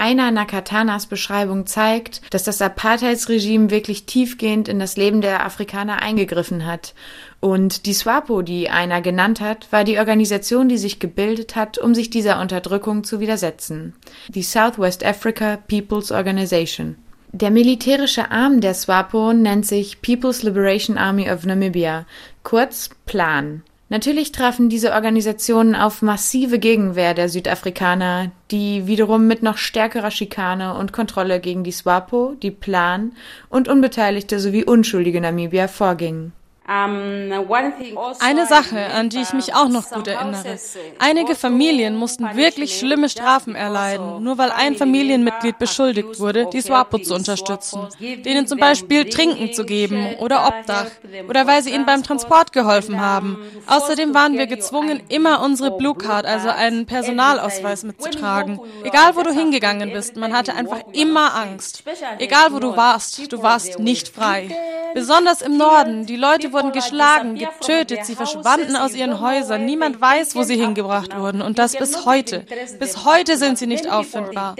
Einer 0.00 0.30
Nakatanas 0.30 1.04
Beschreibung 1.04 1.66
zeigt, 1.66 2.22
dass 2.32 2.42
das 2.44 2.62
Apartheidsregime 2.62 3.70
wirklich 3.70 4.06
tiefgehend 4.06 4.66
in 4.66 4.78
das 4.78 4.96
Leben 4.96 5.20
der 5.20 5.44
Afrikaner 5.44 6.00
eingegriffen 6.00 6.64
hat. 6.64 6.94
Und 7.40 7.84
die 7.84 7.92
SWAPO, 7.92 8.40
die 8.40 8.70
einer 8.70 9.02
genannt 9.02 9.42
hat, 9.42 9.70
war 9.70 9.84
die 9.84 9.98
Organisation, 9.98 10.70
die 10.70 10.78
sich 10.78 11.00
gebildet 11.00 11.54
hat, 11.54 11.76
um 11.76 11.94
sich 11.94 12.08
dieser 12.08 12.40
Unterdrückung 12.40 13.04
zu 13.04 13.20
widersetzen. 13.20 13.94
Die 14.28 14.42
Southwest 14.42 15.04
Africa 15.04 15.58
People's 15.68 16.12
Organization. 16.12 16.96
Der 17.32 17.52
militärische 17.52 18.32
Arm 18.32 18.60
der 18.60 18.74
SWAPO 18.74 19.32
nennt 19.32 19.64
sich 19.64 20.02
People's 20.02 20.42
Liberation 20.42 20.98
Army 20.98 21.30
of 21.30 21.46
Namibia, 21.46 22.04
kurz 22.42 22.90
PLAN. 23.06 23.62
Natürlich 23.88 24.32
trafen 24.32 24.68
diese 24.68 24.92
Organisationen 24.92 25.76
auf 25.76 26.02
massive 26.02 26.58
Gegenwehr 26.58 27.14
der 27.14 27.28
Südafrikaner, 27.28 28.32
die 28.50 28.88
wiederum 28.88 29.28
mit 29.28 29.44
noch 29.44 29.58
stärkerer 29.58 30.10
Schikane 30.10 30.74
und 30.74 30.92
Kontrolle 30.92 31.38
gegen 31.38 31.62
die 31.62 31.72
SWAPO, 31.72 32.34
die 32.42 32.50
PLAN 32.50 33.12
und 33.48 33.68
unbeteiligte 33.68 34.40
sowie 34.40 34.64
unschuldige 34.64 35.20
Namibier 35.20 35.68
vorgingen. 35.68 36.32
Also 36.72 38.20
Eine 38.20 38.46
Sache, 38.46 38.78
an 38.94 39.08
die 39.08 39.18
ich 39.18 39.32
mich 39.32 39.54
auch 39.54 39.68
noch 39.68 39.90
gut 39.90 40.06
erinnere. 40.06 40.56
Einige 41.00 41.34
Familien 41.34 41.96
mussten 41.96 42.36
wirklich 42.36 42.78
schlimme 42.78 43.08
Strafen 43.08 43.56
erleiden, 43.56 44.22
nur 44.22 44.38
weil 44.38 44.52
ein 44.52 44.76
Familienmitglied 44.76 45.58
beschuldigt 45.58 46.20
wurde, 46.20 46.46
die 46.52 46.60
SWAPO 46.60 46.98
zu 46.98 47.14
unterstützen, 47.14 47.88
denen 47.98 48.46
zum 48.46 48.58
Beispiel 48.58 49.10
Trinken 49.10 49.52
zu 49.52 49.64
geben 49.64 50.14
oder 50.20 50.46
Obdach 50.46 50.92
oder 51.28 51.48
weil 51.48 51.60
sie 51.64 51.70
ihnen 51.74 51.86
beim 51.86 52.04
Transport 52.04 52.52
geholfen 52.52 53.00
haben. 53.00 53.38
Außerdem 53.66 54.14
waren 54.14 54.38
wir 54.38 54.46
gezwungen, 54.46 55.02
immer 55.08 55.42
unsere 55.42 55.72
Blue 55.76 55.96
Card, 55.96 56.24
also 56.24 56.50
einen 56.50 56.86
Personalausweis 56.86 57.82
mitzutragen. 57.82 58.60
Egal 58.84 59.16
wo 59.16 59.22
du 59.22 59.32
hingegangen 59.32 59.92
bist, 59.92 60.14
man 60.14 60.32
hatte 60.32 60.54
einfach 60.54 60.82
immer 60.92 61.34
Angst. 61.34 61.82
Egal 62.20 62.52
wo 62.52 62.60
du 62.60 62.76
warst, 62.76 63.32
du 63.32 63.42
warst 63.42 63.80
nicht 63.80 64.08
frei. 64.08 64.56
Besonders 64.94 65.40
im 65.40 65.56
Norden, 65.56 66.06
die 66.06 66.16
Leute 66.16 66.52
wurden 66.52 66.59
wurden 66.62 66.72
geschlagen, 66.72 67.34
getötet, 67.36 68.04
sie 68.04 68.14
verschwanden 68.14 68.76
aus 68.76 68.94
ihren 68.94 69.20
Häusern. 69.20 69.64
Niemand 69.64 70.00
weiß, 70.00 70.34
wo 70.34 70.42
sie 70.42 70.56
hingebracht 70.56 71.16
wurden. 71.16 71.42
Und 71.42 71.58
das 71.58 71.76
bis 71.76 72.04
heute. 72.04 72.44
Bis 72.78 73.04
heute 73.04 73.36
sind 73.36 73.58
sie 73.58 73.66
nicht 73.66 73.90
auffindbar. 73.90 74.56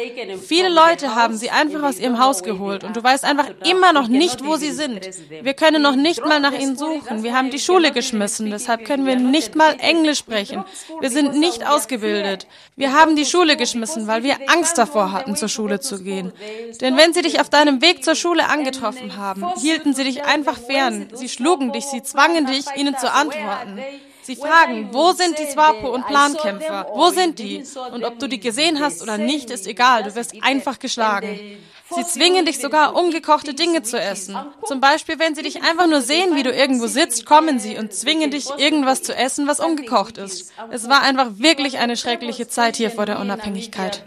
Viele 0.47 0.69
Leute 0.69 1.15
haben 1.15 1.37
sie 1.37 1.51
einfach 1.51 1.83
aus 1.83 1.99
ihrem 1.99 2.19
Haus 2.19 2.43
geholt 2.43 2.85
und 2.85 2.97
du 2.97 3.03
weißt 3.03 3.25
einfach 3.25 3.49
immer 3.65 3.93
noch 3.93 4.09
nicht, 4.09 4.45
wo 4.45 4.57
sie 4.57 4.71
sind. 4.71 5.09
Wir 5.29 5.55
können 5.55 5.83
noch 5.83 5.97
nicht 5.97 6.25
mal 6.25 6.41
nach 6.41 6.53
ihnen 6.53 6.77
suchen. 6.77 7.23
Wir 7.23 7.37
haben 7.37 7.51
die 7.51 7.59
Schule 7.59 7.93
geschmissen, 7.93 8.51
deshalb 8.51 8.85
können 8.85 9.07
wir 9.07 9.17
nicht 9.17 9.55
mal 9.55 9.77
Englisch 9.79 10.19
sprechen. 10.19 10.65
Wir 11.01 11.11
sind 11.11 11.35
nicht 11.35 11.67
ausgebildet. 11.67 12.47
Wir 12.77 12.93
haben 12.93 13.17
die 13.17 13.25
Schule 13.25 13.57
geschmissen, 13.57 14.07
weil 14.07 14.23
wir 14.23 14.37
Angst 14.49 14.79
davor 14.79 15.13
hatten, 15.13 15.37
zur 15.37 15.49
Schule 15.49 15.81
zu 15.81 16.03
gehen. 16.03 16.33
Denn 16.81 16.97
wenn 16.97 17.13
sie 17.13 17.23
dich 17.23 17.41
auf 17.41 17.51
deinem 17.51 17.83
Weg 17.83 18.05
zur 18.05 18.15
Schule 18.15 18.49
angetroffen 18.49 19.17
haben, 19.17 19.47
hielten 19.61 19.95
sie 19.95 20.05
dich 20.05 20.25
einfach 20.25 20.59
fern. 20.59 21.09
Sie 21.13 21.29
schlugen 21.29 21.73
dich, 21.73 21.85
Sie 21.91 22.03
zwangen 22.03 22.47
dich, 22.47 22.67
ihnen 22.77 22.97
zu 22.97 23.13
antworten. 23.13 23.81
Sie 24.23 24.37
fragen, 24.37 24.91
wo 24.93 25.13
sind 25.13 25.39
die 25.39 25.47
Swapo 25.47 25.93
und 25.93 26.07
Plankämpfer? 26.07 26.87
Wo 26.95 27.11
sind 27.11 27.39
die? 27.39 27.65
Und 27.93 28.05
ob 28.05 28.19
du 28.19 28.29
die 28.29 28.39
gesehen 28.39 28.81
hast 28.81 29.03
oder 29.03 29.19
nicht, 29.19 29.51
ist 29.51 29.67
egal. 29.67 30.05
Du 30.05 30.15
wirst 30.15 30.35
einfach 30.43 30.79
geschlagen. 30.79 31.59
Sie 31.93 32.07
zwingen 32.07 32.47
dich 32.47 32.61
sogar, 32.61 32.95
umgekochte 32.95 33.55
Dinge 33.55 33.83
zu 33.83 33.99
essen. 33.99 34.37
Zum 34.65 34.81
Beispiel, 34.81 35.19
wenn 35.19 35.35
sie 35.35 35.43
dich 35.43 35.63
einfach 35.63 35.89
nur 35.89 36.03
sehen, 36.03 36.37
wie 36.37 36.45
du 36.45 36.53
irgendwo 36.53 36.87
sitzt, 36.87 37.27
kommen 37.27 37.59
sie 37.59 37.77
und 37.77 37.93
zwingen 37.93 38.31
dich, 38.31 38.49
irgendwas 38.59 39.03
zu 39.03 39.17
essen, 39.17 39.49
was 39.49 39.59
umgekocht 39.59 40.19
ist. 40.19 40.53
Es 40.71 40.89
war 40.89 41.03
einfach 41.03 41.39
wirklich 41.39 41.79
eine 41.79 41.97
schreckliche 41.97 42.47
Zeit 42.47 42.77
hier 42.77 42.91
vor 42.91 43.07
der 43.07 43.19
Unabhängigkeit. 43.19 44.05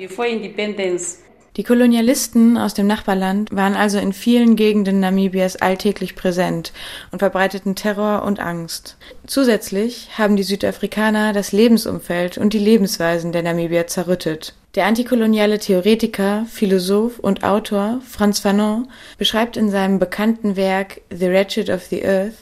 Die 1.56 1.64
Kolonialisten 1.64 2.58
aus 2.58 2.74
dem 2.74 2.88
Nachbarland 2.88 3.56
waren 3.56 3.76
also 3.76 4.00
in 4.00 4.12
vielen 4.12 4.56
Gegenden 4.56 5.00
Namibias 5.00 5.56
alltäglich 5.56 6.16
präsent 6.16 6.74
und 7.12 7.20
verbreiteten 7.20 7.76
Terror 7.76 8.24
und 8.24 8.40
Angst. 8.40 8.98
Zusätzlich 9.28 10.10
haben 10.18 10.36
die 10.36 10.42
Südafrikaner 10.42 11.32
das 11.32 11.52
Lebensumfeld 11.52 12.40
und 12.40 12.54
die 12.54 12.60
Lebensweisen 12.60 13.32
der 13.32 13.44
Namibier 13.44 13.86
zerrüttet. 13.86 14.56
Der 14.74 14.86
antikoloniale 14.88 15.60
Theoretiker, 15.60 16.48
Philosoph 16.50 17.20
und 17.20 17.44
Autor 17.44 18.02
Franz 18.04 18.40
Fanon 18.40 18.88
beschreibt 19.20 19.56
in 19.56 19.70
seinem 19.70 20.00
bekannten 20.00 20.56
Werk 20.56 21.02
The 21.12 21.30
Wretched 21.30 21.70
of 21.70 21.84
the 21.84 22.04
Earth 22.04 22.34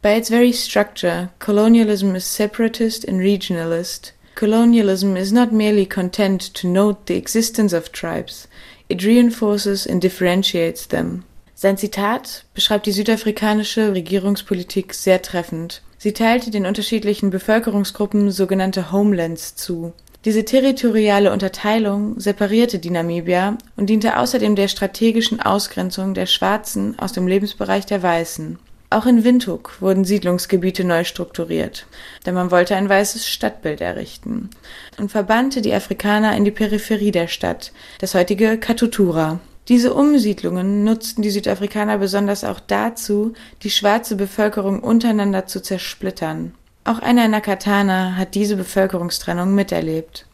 By 0.00 0.10
its 0.10 0.28
very 0.28 0.52
structure, 0.52 1.30
colonialism 1.40 2.14
is 2.14 2.24
separatist 2.24 3.04
and 3.08 3.18
regionalist. 3.18 4.12
Colonialism 4.38 5.16
is 5.16 5.32
not 5.32 5.50
merely 5.50 5.84
content 5.84 6.54
to 6.54 6.68
note 6.68 7.06
the 7.06 7.16
existence 7.16 7.72
of 7.72 7.90
tribes, 7.90 8.46
it 8.88 9.04
reinforces 9.04 9.84
and 9.84 10.00
differentiates 10.00 10.86
them. 10.86 11.24
Sein 11.56 11.76
Zitat 11.76 12.44
beschreibt 12.54 12.86
die 12.86 12.92
südafrikanische 12.92 13.92
Regierungspolitik 13.94 14.94
sehr 14.94 15.22
treffend. 15.22 15.82
Sie 15.98 16.12
teilte 16.12 16.52
den 16.52 16.66
unterschiedlichen 16.66 17.30
Bevölkerungsgruppen 17.30 18.30
sogenannte 18.30 18.92
Homelands 18.92 19.56
zu. 19.56 19.92
Diese 20.24 20.44
territoriale 20.44 21.32
Unterteilung 21.32 22.20
separierte 22.20 22.78
die 22.78 22.90
Namibier 22.90 23.58
und 23.74 23.90
diente 23.90 24.18
außerdem 24.18 24.54
der 24.54 24.68
strategischen 24.68 25.40
Ausgrenzung 25.40 26.14
der 26.14 26.26
Schwarzen 26.26 26.96
aus 27.00 27.10
dem 27.10 27.26
Lebensbereich 27.26 27.86
der 27.86 28.04
Weißen. 28.04 28.60
Auch 28.90 29.04
in 29.04 29.22
Windhoek 29.22 29.82
wurden 29.82 30.04
Siedlungsgebiete 30.04 30.82
neu 30.82 31.04
strukturiert, 31.04 31.86
denn 32.24 32.34
man 32.34 32.50
wollte 32.50 32.74
ein 32.74 32.88
weißes 32.88 33.28
Stadtbild 33.28 33.82
errichten 33.82 34.48
und 34.98 35.10
verbannte 35.10 35.60
die 35.60 35.74
Afrikaner 35.74 36.34
in 36.34 36.46
die 36.46 36.50
Peripherie 36.50 37.10
der 37.10 37.28
Stadt, 37.28 37.72
das 37.98 38.14
heutige 38.14 38.56
Katutura. 38.56 39.40
Diese 39.68 39.92
Umsiedlungen 39.92 40.84
nutzten 40.84 41.20
die 41.20 41.28
Südafrikaner 41.28 41.98
besonders 41.98 42.44
auch 42.44 42.60
dazu, 42.60 43.34
die 43.62 43.70
schwarze 43.70 44.16
Bevölkerung 44.16 44.80
untereinander 44.80 45.44
zu 45.46 45.60
zersplittern. 45.60 46.54
Auch 46.84 47.00
einer 47.00 47.28
Nakatana 47.28 48.16
hat 48.16 48.34
diese 48.34 48.56
Bevölkerungstrennung 48.56 49.54
miterlebt. 49.54 50.27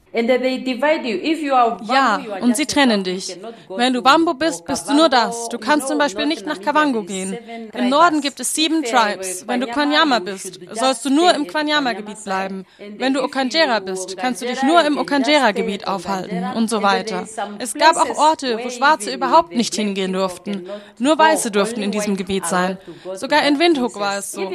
Ja, 1.88 2.20
und 2.40 2.56
sie 2.56 2.66
trennen 2.66 3.02
dich. 3.02 3.36
Wenn 3.68 3.92
du 3.92 4.04
Wambo 4.04 4.34
bist, 4.34 4.64
bist 4.64 4.88
du 4.88 4.94
nur 4.94 5.08
das. 5.08 5.48
Du 5.48 5.58
kannst 5.58 5.88
zum 5.88 5.98
Beispiel 5.98 6.26
nicht 6.26 6.46
nach 6.46 6.60
Kavango 6.60 7.02
gehen. 7.02 7.36
Im 7.72 7.88
Norden 7.88 8.20
gibt 8.20 8.38
es 8.38 8.54
sieben 8.54 8.84
Tribes. 8.84 9.46
Wenn 9.48 9.60
du 9.60 9.66
Kwanyama 9.66 10.20
bist, 10.20 10.60
sollst 10.72 11.04
du 11.04 11.10
nur 11.10 11.34
im 11.34 11.46
Kwanyama-Gebiet 11.46 12.22
bleiben. 12.24 12.64
Wenn 12.78 13.14
du 13.14 13.22
Okanjera 13.24 13.80
bist, 13.80 14.16
kannst 14.16 14.42
du 14.42 14.46
dich 14.46 14.62
nur 14.62 14.84
im 14.84 14.98
Okanjera-Gebiet 14.98 15.86
aufhalten 15.88 16.44
und 16.54 16.70
so 16.70 16.82
weiter. 16.82 17.26
Es 17.58 17.74
gab 17.74 17.96
auch 17.96 18.16
Orte, 18.16 18.60
wo 18.62 18.70
Schwarze 18.70 19.12
überhaupt 19.12 19.54
nicht 19.54 19.74
hingehen 19.74 20.12
durften. 20.12 20.68
Nur 20.98 21.18
Weiße 21.18 21.50
durften 21.50 21.82
in 21.82 21.90
diesem 21.90 22.16
Gebiet 22.16 22.46
sein. 22.46 22.78
Sogar 23.14 23.46
in 23.46 23.58
Windhoek 23.58 23.98
war 23.98 24.18
es 24.18 24.30
so. 24.32 24.50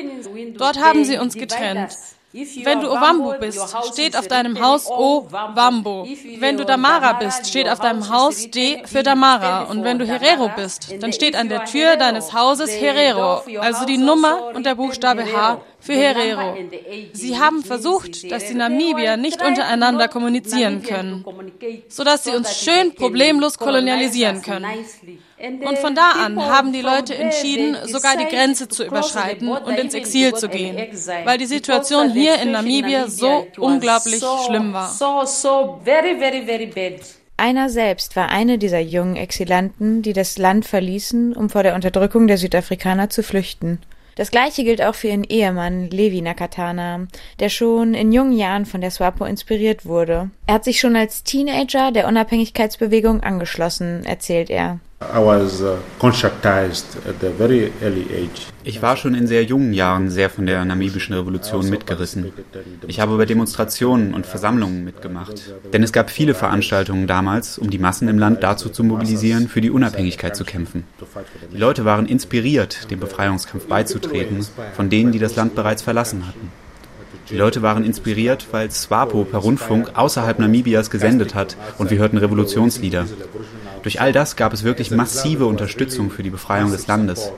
Dort 0.57 0.81
haben 0.81 1.03
sie 1.03 1.17
uns 1.17 1.33
getrennt. 1.35 1.97
Wenn 2.31 2.81
du 2.81 2.91
Ovambo 2.91 3.33
bist, 3.39 3.59
steht 3.91 4.15
auf 4.15 4.27
deinem 4.27 4.59
Haus 4.61 4.87
O 4.87 5.25
Wambo. 5.31 6.07
Wenn 6.37 6.57
du 6.57 6.65
Damara 6.65 7.13
bist, 7.13 7.47
steht 7.47 7.67
auf 7.67 7.79
deinem 7.79 8.07
Haus 8.09 8.51
D 8.51 8.83
für 8.85 9.01
Damara. 9.01 9.63
Und 9.63 9.83
wenn 9.83 9.97
du 9.97 10.05
Herero 10.05 10.51
bist, 10.55 10.93
dann 10.99 11.11
steht 11.11 11.35
an 11.35 11.49
der 11.49 11.65
Tür 11.65 11.95
deines 11.95 12.31
Hauses 12.31 12.69
Herero, 12.69 13.41
also 13.59 13.85
die 13.85 13.97
Nummer 13.97 14.51
und 14.53 14.65
der 14.67 14.75
Buchstabe 14.75 15.25
H 15.25 15.61
für 15.79 15.93
Herero. 15.93 16.55
Sie 17.13 17.39
haben 17.39 17.63
versucht, 17.63 18.31
dass 18.31 18.45
die 18.45 18.53
Namibier 18.53 19.17
nicht 19.17 19.41
untereinander 19.41 20.07
kommunizieren 20.07 20.83
können, 20.83 21.25
sodass 21.87 22.25
sie 22.25 22.35
uns 22.35 22.63
schön 22.63 22.93
problemlos 22.93 23.57
kolonialisieren 23.57 24.43
können. 24.43 24.67
Und 25.39 25.77
von 25.77 25.95
da 25.95 26.11
an 26.25 26.37
haben 26.37 26.73
die 26.73 26.81
Leute 26.81 27.15
entschieden, 27.15 27.77
sogar 27.85 28.17
die 28.17 28.25
Grenze 28.25 28.67
zu 28.67 28.85
überschreiten 28.85 29.47
und 29.47 29.77
ins 29.77 29.93
Exil 29.93 30.33
zu 30.33 30.49
gehen, 30.49 30.77
weil 31.23 31.37
die 31.37 31.45
Situation 31.45 32.11
hier 32.11 32.41
in 32.41 32.51
Namibia 32.51 33.07
so 33.07 33.47
unglaublich 33.57 34.23
schlimm 34.45 34.73
war. 34.73 34.91
Einer 37.37 37.69
selbst 37.69 38.17
war 38.17 38.27
eine 38.27 38.57
dieser 38.57 38.79
jungen 38.79 39.15
Exilanten, 39.15 40.01
die 40.01 40.11
das 40.11 40.37
Land 40.37 40.65
verließen, 40.65 41.33
um 41.33 41.49
vor 41.49 41.63
der 41.63 41.73
Unterdrückung 41.73 42.27
der 42.27 42.37
Südafrikaner 42.37 43.09
zu 43.09 43.23
flüchten. 43.23 43.79
Das 44.19 44.31
gleiche 44.31 44.65
gilt 44.65 44.81
auch 44.81 44.95
für 44.95 45.07
ihren 45.07 45.23
Ehemann 45.23 45.89
Levi 45.89 46.21
Nakatana, 46.21 47.07
der 47.39 47.47
schon 47.47 47.93
in 47.93 48.11
jungen 48.11 48.33
Jahren 48.33 48.65
von 48.65 48.81
der 48.81 48.91
SWAPO 48.91 49.23
inspiriert 49.23 49.85
wurde. 49.85 50.29
Er 50.49 50.55
hat 50.55 50.63
sich 50.63 50.79
schon 50.79 50.95
als 50.95 51.23
Teenager 51.23 51.91
der 51.91 52.07
Unabhängigkeitsbewegung 52.07 53.21
angeschlossen, 53.21 54.03
erzählt 54.03 54.49
er. 54.49 54.79
Uh, 54.99 55.31
ich 58.63 58.81
war 58.81 58.97
schon 58.97 59.13
in 59.13 59.27
sehr 59.27 59.43
jungen 59.43 59.73
Jahren 59.73 60.09
sehr 60.09 60.31
von 60.31 60.47
der 60.47 60.65
namibischen 60.65 61.13
Revolution 61.13 61.69
mitgerissen. 61.69 62.33
Ich 62.87 62.99
habe 62.99 63.15
bei 63.17 63.25
Demonstrationen 63.25 64.15
und 64.15 64.25
Versammlungen 64.25 64.83
mitgemacht. 64.83 65.53
Denn 65.71 65.83
es 65.83 65.93
gab 65.93 66.09
viele 66.09 66.33
Veranstaltungen 66.33 67.05
damals, 67.05 67.59
um 67.59 67.69
die 67.69 67.77
Massen 67.77 68.07
im 68.07 68.17
Land 68.17 68.41
dazu 68.41 68.69
zu 68.69 68.83
mobilisieren, 68.83 69.49
für 69.49 69.61
die 69.61 69.69
Unabhängigkeit 69.69 70.35
zu 70.35 70.45
kämpfen. 70.45 70.83
Die 71.53 71.57
Leute 71.57 71.85
waren 71.85 72.07
inspiriert, 72.07 72.89
dem 72.89 72.99
Befreiungskampf 72.99 73.67
beizutreten, 73.67 74.47
von 74.75 74.89
denen, 74.89 75.11
die 75.11 75.19
das 75.19 75.35
Land 75.35 75.53
bereits 75.53 75.83
verlassen 75.83 76.25
hatten. 76.25 76.51
Die 77.29 77.37
Leute 77.37 77.61
waren 77.61 77.85
inspiriert, 77.85 78.47
weil 78.51 78.71
SWAPO 78.71 79.25
per 79.25 79.39
Rundfunk 79.39 79.91
außerhalb 79.93 80.39
Namibias 80.39 80.89
gesendet 80.89 81.35
hat 81.35 81.57
und 81.77 81.91
wir 81.91 81.99
hörten 81.99 82.17
Revolutionslieder. 82.17 83.05
Durch 83.83 84.01
all 84.01 84.11
das 84.11 84.35
gab 84.35 84.51
es 84.53 84.63
wirklich 84.63 84.91
massive 84.91 85.45
Unterstützung 85.45 86.09
für 86.09 86.23
die 86.23 86.31
Befreiung 86.31 86.71
des 86.71 86.87
Landes. 86.87 87.31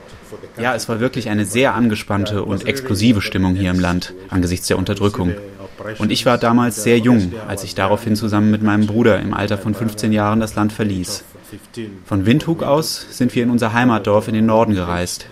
Ja, 0.57 0.75
es 0.75 0.87
war 0.87 0.99
wirklich 0.99 1.29
eine 1.29 1.45
sehr 1.45 1.75
angespannte 1.75 2.43
und 2.43 2.67
explosive 2.67 3.21
Stimmung 3.21 3.55
hier 3.55 3.71
im 3.71 3.79
Land 3.79 4.13
angesichts 4.29 4.67
der 4.67 4.77
Unterdrückung. 4.77 5.35
Und 5.97 6.11
ich 6.11 6.25
war 6.25 6.37
damals 6.37 6.83
sehr 6.83 6.97
jung, 6.99 7.33
als 7.47 7.63
ich 7.63 7.75
daraufhin 7.75 8.15
zusammen 8.15 8.51
mit 8.51 8.63
meinem 8.63 8.87
Bruder 8.87 9.19
im 9.19 9.33
Alter 9.33 9.57
von 9.57 9.73
15 9.73 10.13
Jahren 10.13 10.39
das 10.39 10.55
Land 10.55 10.71
verließ. 10.71 11.23
Von 12.05 12.25
Windhoek 12.25 12.63
aus 12.63 13.05
sind 13.09 13.33
wir 13.35 13.43
in 13.43 13.49
unser 13.49 13.73
Heimatdorf 13.73 14.27
in 14.27 14.33
den 14.33 14.45
Norden 14.45 14.73
gereist. 14.73 15.27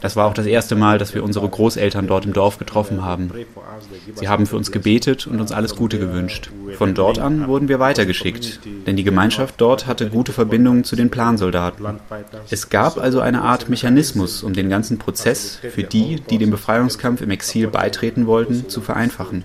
Das 0.00 0.16
war 0.16 0.26
auch 0.26 0.34
das 0.34 0.46
erste 0.46 0.74
Mal, 0.74 0.98
dass 0.98 1.14
wir 1.14 1.22
unsere 1.22 1.48
Großeltern 1.48 2.06
dort 2.06 2.24
im 2.24 2.32
Dorf 2.32 2.58
getroffen 2.58 3.04
haben. 3.04 3.30
Sie 4.14 4.28
haben 4.28 4.46
für 4.46 4.56
uns 4.56 4.72
gebetet 4.72 5.26
und 5.26 5.40
uns 5.40 5.52
alles 5.52 5.76
Gute 5.76 5.98
gewünscht. 5.98 6.50
Von 6.76 6.94
dort 6.94 7.18
an 7.18 7.48
wurden 7.48 7.68
wir 7.68 7.78
weitergeschickt, 7.78 8.60
denn 8.86 8.96
die 8.96 9.04
Gemeinschaft 9.04 9.54
dort 9.58 9.86
hatte 9.86 10.08
gute 10.08 10.32
Verbindungen 10.32 10.84
zu 10.84 10.96
den 10.96 11.10
Plansoldaten. 11.10 12.00
Es 12.50 12.70
gab 12.70 12.98
also 12.98 13.20
eine 13.20 13.42
Art 13.42 13.68
Mechanismus, 13.68 14.42
um 14.42 14.52
den 14.52 14.68
ganzen 14.68 14.98
Prozess 14.98 15.58
für 15.62 15.82
die, 15.82 16.16
die 16.30 16.38
dem 16.38 16.50
Befreiungskampf 16.50 17.20
im 17.22 17.30
Exil 17.30 17.68
beitreten 17.68 18.26
wollten, 18.26 18.68
zu 18.68 18.80
vereinfachen. 18.80 19.44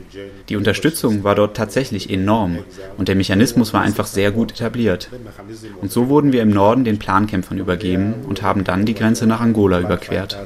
Die 0.50 0.56
Unterstützung 0.56 1.24
war 1.24 1.36
dort 1.36 1.58
tatsächlich 1.58 2.10
enorm 2.10 2.60
und 2.98 3.08
der 3.08 3.16
Mechanismus 3.16 3.74
war 3.74 3.82
einfach 3.82 4.08
sehr 4.08 4.32
gut 4.32 4.52
etabliert. 4.52 5.10
Und 5.82 5.92
so 5.92 6.10
wurden 6.10 6.32
wir 6.32 6.42
im 6.42 6.50
Norden 6.50 6.84
den 6.84 7.00
Plankämpfern 7.00 7.58
übergeben 7.58 8.16
und 8.28 8.42
haben 8.42 8.64
dann 8.64 8.86
die 8.86 8.94
Grenze 8.94 9.28
nach 9.28 9.42
Angola 9.42 9.80
überquert. 9.80 10.38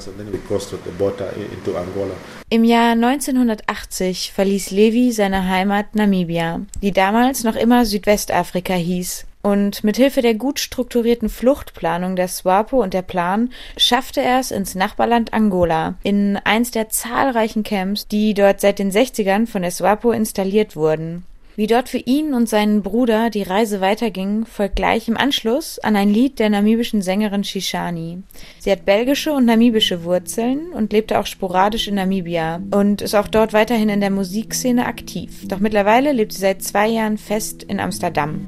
Im 2.53 2.65
Jahr 2.65 2.91
1980 2.91 4.33
verließ 4.33 4.71
Levi 4.71 5.13
seine 5.13 5.47
Heimat 5.47 5.95
Namibia, 5.95 6.59
die 6.81 6.91
damals 6.91 7.45
noch 7.45 7.55
immer 7.55 7.85
Südwestafrika 7.85 8.73
hieß. 8.73 9.25
Und 9.41 9.85
mit 9.85 9.95
Hilfe 9.95 10.21
der 10.21 10.33
gut 10.33 10.59
strukturierten 10.59 11.29
Fluchtplanung 11.29 12.17
der 12.17 12.27
SWAPO 12.27 12.83
und 12.83 12.93
der 12.93 13.03
Plan 13.03 13.51
schaffte 13.77 14.19
er 14.19 14.41
es 14.41 14.51
ins 14.51 14.75
Nachbarland 14.75 15.31
Angola, 15.31 15.93
in 16.03 16.35
eins 16.43 16.71
der 16.71 16.89
zahlreichen 16.89 17.63
Camps, 17.63 18.09
die 18.09 18.33
dort 18.33 18.59
seit 18.59 18.79
den 18.79 18.91
60ern 18.91 19.47
von 19.47 19.61
der 19.61 19.71
SWAPO 19.71 20.11
installiert 20.11 20.75
wurden. 20.75 21.23
Wie 21.57 21.67
dort 21.67 21.89
für 21.89 21.97
ihn 21.97 22.33
und 22.33 22.47
seinen 22.47 22.81
Bruder 22.81 23.29
die 23.29 23.43
Reise 23.43 23.81
weiterging, 23.81 24.45
folgt 24.45 24.77
gleich 24.77 25.09
im 25.09 25.17
Anschluss 25.17 25.79
an 25.79 25.97
ein 25.97 26.09
Lied 26.09 26.39
der 26.39 26.49
namibischen 26.49 27.01
Sängerin 27.01 27.43
Shishani. 27.43 28.23
Sie 28.59 28.71
hat 28.71 28.85
belgische 28.85 29.33
und 29.33 29.45
namibische 29.45 30.05
Wurzeln 30.05 30.71
und 30.71 30.93
lebte 30.93 31.19
auch 31.19 31.25
sporadisch 31.25 31.89
in 31.89 31.95
Namibia 31.95 32.61
und 32.71 33.01
ist 33.01 33.15
auch 33.15 33.27
dort 33.27 33.51
weiterhin 33.51 33.89
in 33.89 33.99
der 33.99 34.11
Musikszene 34.11 34.85
aktiv. 34.85 35.45
Doch 35.47 35.59
mittlerweile 35.59 36.13
lebt 36.13 36.31
sie 36.31 36.39
seit 36.39 36.63
zwei 36.63 36.87
Jahren 36.87 37.17
fest 37.17 37.63
in 37.63 37.79
Amsterdam. 37.79 38.47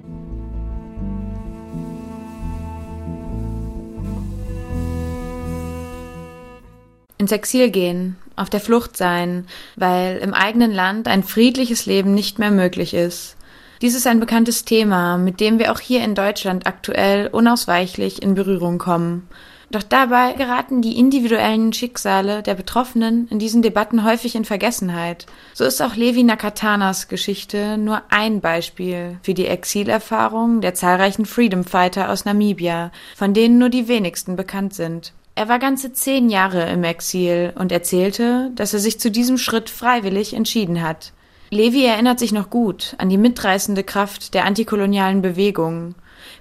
ins 7.24 7.32
Exil 7.32 7.72
gehen, 7.72 8.18
auf 8.36 8.50
der 8.50 8.60
Flucht 8.60 8.98
sein, 8.98 9.46
weil 9.76 10.18
im 10.18 10.34
eigenen 10.34 10.72
Land 10.72 11.08
ein 11.08 11.24
friedliches 11.24 11.86
Leben 11.86 12.14
nicht 12.14 12.40
mehr 12.40 12.52
möglich 12.52 12.94
ist. 12.94 13.36
Dies 13.82 13.96
ist 13.96 14.08
ein 14.08 14.20
bekanntes 14.20 14.64
Thema, 14.64 15.18
mit 15.18 15.40
dem 15.40 15.60
wir 15.60 15.72
auch 15.72 15.80
hier 15.80 16.04
in 16.04 16.16
Deutschland 16.16 16.68
aktuell 16.68 17.28
unausweichlich 17.28 18.22
in 18.22 18.34
Berührung 18.34 18.78
kommen. 18.78 19.28
Doch 19.74 19.82
dabei 19.82 20.34
geraten 20.34 20.84
die 20.84 21.00
individuellen 21.00 21.74
Schicksale 21.74 22.44
der 22.44 22.54
Betroffenen 22.54 23.28
in 23.30 23.40
diesen 23.40 23.64
Debatten 23.64 24.04
häufig 24.04 24.36
in 24.36 24.46
Vergessenheit. 24.46 25.26
So 25.56 25.66
ist 25.66 25.82
auch 25.82 25.96
Levi 25.96 26.22
Nakatanas 26.22 27.08
Geschichte 27.08 27.80
nur 27.80 28.04
ein 28.10 28.40
Beispiel 28.40 29.18
für 29.24 29.34
die 29.34 29.48
Exilerfahrung 29.48 30.62
der 30.62 30.76
zahlreichen 30.76 31.26
Freedom 31.26 31.64
Fighter 31.64 32.12
aus 32.12 32.24
Namibia, 32.24 32.92
von 33.16 33.34
denen 33.34 33.58
nur 33.58 33.70
die 33.70 33.88
wenigsten 33.88 34.36
bekannt 34.36 34.76
sind. 34.76 35.12
Er 35.36 35.50
war 35.50 35.58
ganze 35.58 35.92
zehn 35.94 36.30
Jahre 36.30 36.70
im 36.70 36.84
Exil 36.84 37.54
und 37.56 37.72
erzählte, 37.72 38.52
dass 38.54 38.74
er 38.74 38.80
sich 38.80 39.00
zu 39.00 39.10
diesem 39.10 39.40
Schritt 39.40 39.70
freiwillig 39.70 40.34
entschieden 40.34 40.84
hat. 40.84 41.12
Levi 41.50 41.86
erinnert 41.86 42.20
sich 42.20 42.32
noch 42.32 42.52
gut 42.52 42.96
an 43.00 43.10
die 43.10 43.18
mitreißende 43.18 43.84
Kraft 43.84 44.36
der 44.36 44.46
antikolonialen 44.46 45.24
Bewegung. 45.24 45.96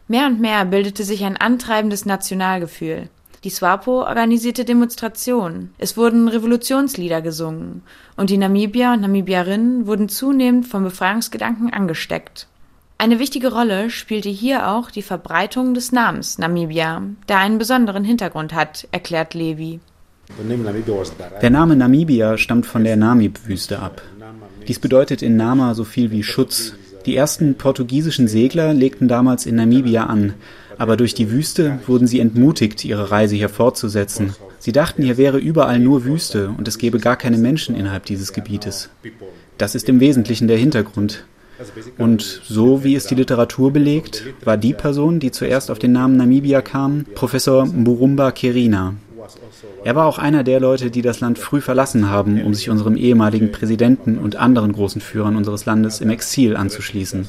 Mehr 0.08 0.26
und 0.26 0.40
mehr 0.40 0.64
bildete 0.66 1.04
sich 1.04 1.24
ein 1.24 1.38
antreibendes 1.38 2.04
Nationalgefühl. 2.04 3.08
Die 3.44 3.50
SWAPO 3.50 4.02
organisierte 4.02 4.64
Demonstrationen, 4.64 5.74
es 5.78 5.96
wurden 5.96 6.28
Revolutionslieder 6.28 7.22
gesungen, 7.22 7.82
und 8.16 8.30
die 8.30 8.38
Namibier 8.38 8.92
und 8.92 9.00
Namibierinnen 9.00 9.86
wurden 9.86 10.08
zunehmend 10.08 10.66
vom 10.66 10.84
Befreiungsgedanken 10.84 11.72
angesteckt. 11.72 12.46
Eine 13.02 13.18
wichtige 13.18 13.52
Rolle 13.52 13.90
spielte 13.90 14.28
hier 14.28 14.68
auch 14.68 14.88
die 14.88 15.02
Verbreitung 15.02 15.74
des 15.74 15.90
Namens 15.90 16.38
Namibia, 16.38 17.02
der 17.28 17.38
einen 17.38 17.58
besonderen 17.58 18.04
Hintergrund 18.04 18.54
hat, 18.54 18.86
erklärt 18.92 19.34
Levi. 19.34 19.80
Der 21.42 21.50
Name 21.50 21.74
Namibia 21.74 22.38
stammt 22.38 22.64
von 22.64 22.84
der 22.84 22.96
Namib-Wüste 22.96 23.80
ab. 23.80 24.02
Dies 24.68 24.78
bedeutet 24.78 25.20
in 25.20 25.36
Nama 25.36 25.74
so 25.74 25.82
viel 25.82 26.12
wie 26.12 26.22
Schutz. 26.22 26.74
Die 27.04 27.16
ersten 27.16 27.56
portugiesischen 27.56 28.28
Segler 28.28 28.72
legten 28.72 29.08
damals 29.08 29.46
in 29.46 29.56
Namibia 29.56 30.06
an, 30.06 30.34
aber 30.78 30.96
durch 30.96 31.14
die 31.14 31.32
Wüste 31.32 31.80
wurden 31.88 32.06
sie 32.06 32.20
entmutigt, 32.20 32.84
ihre 32.84 33.10
Reise 33.10 33.34
hier 33.34 33.48
fortzusetzen. 33.48 34.36
Sie 34.60 34.70
dachten, 34.70 35.02
hier 35.02 35.16
wäre 35.16 35.38
überall 35.38 35.80
nur 35.80 36.04
Wüste 36.04 36.54
und 36.56 36.68
es 36.68 36.78
gäbe 36.78 37.00
gar 37.00 37.16
keine 37.16 37.38
Menschen 37.38 37.74
innerhalb 37.74 38.06
dieses 38.06 38.32
Gebietes. 38.32 38.90
Das 39.58 39.74
ist 39.74 39.88
im 39.88 39.98
Wesentlichen 39.98 40.46
der 40.46 40.56
Hintergrund. 40.56 41.24
Und 41.98 42.22
so 42.22 42.84
wie 42.84 42.94
es 42.94 43.06
die 43.06 43.14
Literatur 43.14 43.72
belegt, 43.72 44.24
war 44.44 44.56
die 44.56 44.74
Person, 44.74 45.20
die 45.20 45.30
zuerst 45.30 45.70
auf 45.70 45.78
den 45.78 45.92
Namen 45.92 46.16
Namibia 46.16 46.60
kam, 46.60 47.04
Professor 47.14 47.66
Mburumba 47.66 48.32
Kerina. 48.32 48.94
Er 49.84 49.94
war 49.94 50.06
auch 50.06 50.18
einer 50.18 50.44
der 50.44 50.60
Leute, 50.60 50.90
die 50.90 51.02
das 51.02 51.20
Land 51.20 51.38
früh 51.38 51.60
verlassen 51.60 52.08
haben, 52.08 52.42
um 52.42 52.54
sich 52.54 52.70
unserem 52.70 52.96
ehemaligen 52.96 53.52
Präsidenten 53.52 54.18
und 54.18 54.36
anderen 54.36 54.72
großen 54.72 55.00
Führern 55.00 55.36
unseres 55.36 55.64
Landes 55.64 56.00
im 56.00 56.10
Exil 56.10 56.56
anzuschließen. 56.56 57.28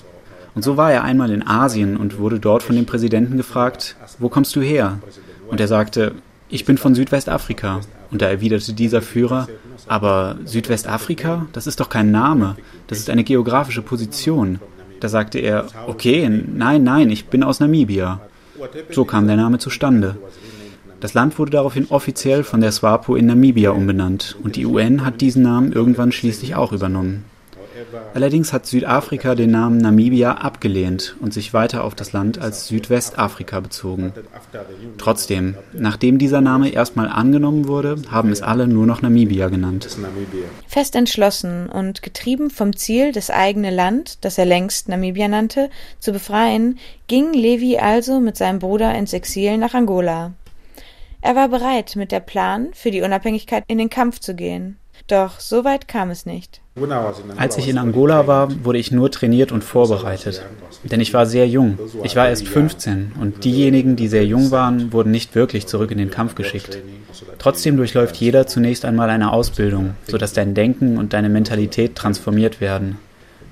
Und 0.56 0.62
so 0.63 0.78
war 0.78 0.91
er 0.91 1.04
einmal 1.04 1.32
in 1.32 1.46
Asien 1.46 1.98
und 1.98 2.19
wurde 2.19 2.39
dort 2.39 2.62
von 2.62 2.76
dem 2.76 2.86
Präsidenten 2.86 3.38
gefragt, 3.38 3.96
wo 4.19 4.30
kommst 4.30 4.56
du 4.56 4.62
her? 4.62 5.00
Und 5.48 5.60
er 5.60 5.67
sagte, 5.67 6.13
ich 6.50 6.65
bin 6.65 6.78
von 6.78 6.93
Südwestafrika. 6.93 7.82
Und 8.12 8.22
da 8.22 8.28
erwiderte 8.28 8.74
dieser 8.74 9.02
Führer, 9.02 9.48
aber 9.88 10.38
Südwestafrika, 10.46 11.48
das 11.54 11.67
ist 11.67 11.80
doch 11.80 11.89
kein 11.89 12.12
Name, 12.12 12.56
das 12.88 13.00
ist 13.00 13.10
eine 13.10 13.24
geografische 13.24 13.82
Position. 13.82 14.60
Da 15.00 15.10
sagte 15.10 15.39
er, 15.39 15.67
okay, 15.88 16.30
nein, 16.30 16.84
nein, 16.84 17.10
ich 17.10 17.26
bin 17.26 17.43
aus 17.43 17.60
Namibia. 17.60 18.22
So 18.89 19.04
kam 19.04 19.28
der 19.28 19.36
Name 19.36 19.58
zustande. 19.58 20.17
Das 21.00 21.13
Land 21.13 21.38
wurde 21.38 21.52
daraufhin 21.52 21.88
offiziell 21.89 22.43
von 22.43 22.62
der 22.62 22.72
SWAPO 22.72 23.17
in 23.17 23.26
Namibia 23.26 23.72
umbenannt 23.72 24.38
und 24.41 24.56
die 24.56 24.65
UN 24.65 25.04
hat 25.04 25.19
diesen 25.19 25.43
Namen 25.43 25.74
irgendwann 25.74 26.13
schließlich 26.13 26.56
auch 26.56 26.72
übernommen. 26.72 27.26
Allerdings 28.13 28.53
hat 28.53 28.65
Südafrika 28.65 29.36
den 29.36 29.51
Namen 29.51 29.77
Namibia 29.77 30.34
abgelehnt 30.34 31.15
und 31.19 31.34
sich 31.34 31.53
weiter 31.53 31.84
auf 31.84 31.95
das 31.95 32.13
Land 32.13 32.39
als 32.39 32.67
Südwestafrika 32.67 33.60
bezogen. 33.60 34.13
Trotzdem, 34.97 35.56
nachdem 35.73 36.17
dieser 36.17 36.41
Name 36.41 36.69
erstmal 36.69 37.10
angenommen 37.10 37.67
wurde, 37.67 37.95
haben 38.10 38.32
es 38.32 38.41
alle 38.41 38.67
nur 38.67 38.86
noch 38.86 39.01
Namibia 39.01 39.49
genannt. 39.49 39.88
Fest 40.67 40.95
entschlossen 40.95 41.69
und 41.69 42.01
getrieben 42.01 42.49
vom 42.49 42.75
Ziel, 42.75 43.12
das 43.12 43.29
eigene 43.29 43.71
Land, 43.71 44.23
das 44.25 44.38
er 44.38 44.45
längst 44.45 44.89
Namibia 44.89 45.27
nannte, 45.27 45.69
zu 45.99 46.12
befreien, 46.12 46.79
ging 47.08 47.34
Levi 47.34 47.77
also 47.77 48.19
mit 48.19 48.38
seinem 48.38 48.60
Bruder 48.60 48.93
ins 48.95 49.13
Exil 49.13 49.58
nach 49.58 49.73
Angola. 49.73 50.34
Er 51.21 51.36
war 51.36 51.47
bereit, 51.47 51.95
mit 51.95 52.12
der 52.12 52.19
Plan, 52.19 52.71
für 52.73 52.91
die 52.91 53.01
Unabhängigkeit 53.01 53.63
in 53.67 53.77
den 53.77 53.89
Kampf 53.89 54.19
zu 54.19 54.36
gehen. 54.36 54.77
Doch 55.08 55.39
so 55.39 55.66
weit 55.66 55.88
kam 55.88 56.12
es 56.12 56.26
nicht. 56.26 56.62
Als 57.38 57.58
ich 57.58 57.68
in 57.68 57.78
Angola 57.78 58.26
war, 58.26 58.63
wurde 58.63 58.80
ich 58.80 58.92
nur 58.92 59.12
trainiert 59.12 59.52
und 59.52 59.63
vorbereitet. 59.63 60.44
Denn 60.84 61.02
ich 61.02 61.13
war 61.13 61.26
sehr 61.26 61.48
jung. 61.48 61.78
Ich 62.04 62.16
war 62.16 62.30
erst 62.30 62.48
15 62.48 63.13
und 63.20 63.44
diejenigen, 63.44 63.96
die 63.96 64.08
sehr 64.08 64.26
jung 64.26 64.50
waren, 64.52 64.92
wurden 64.92 65.12
nicht 65.12 65.36
wirklich 65.36 65.68
zurück 65.68 65.92
in 65.92 65.98
den 65.98 66.10
Kampf 66.10 66.36
geschickt. 66.36 66.80
Trotzdem 67.38 67.78
durchläuft 67.78 68.16
jeder 68.16 68.48
zunächst 68.48 68.86
einmal 68.86 69.10
eine 69.10 69.32
Ausbildung, 69.32 69.96
sodass 70.08 70.34
dein 70.34 70.56
Denken 70.56 70.98
und 70.98 71.13
deine 71.13 71.30
Mentalität 71.30 71.96
transformiert 71.96 72.60
werden. 72.60 72.98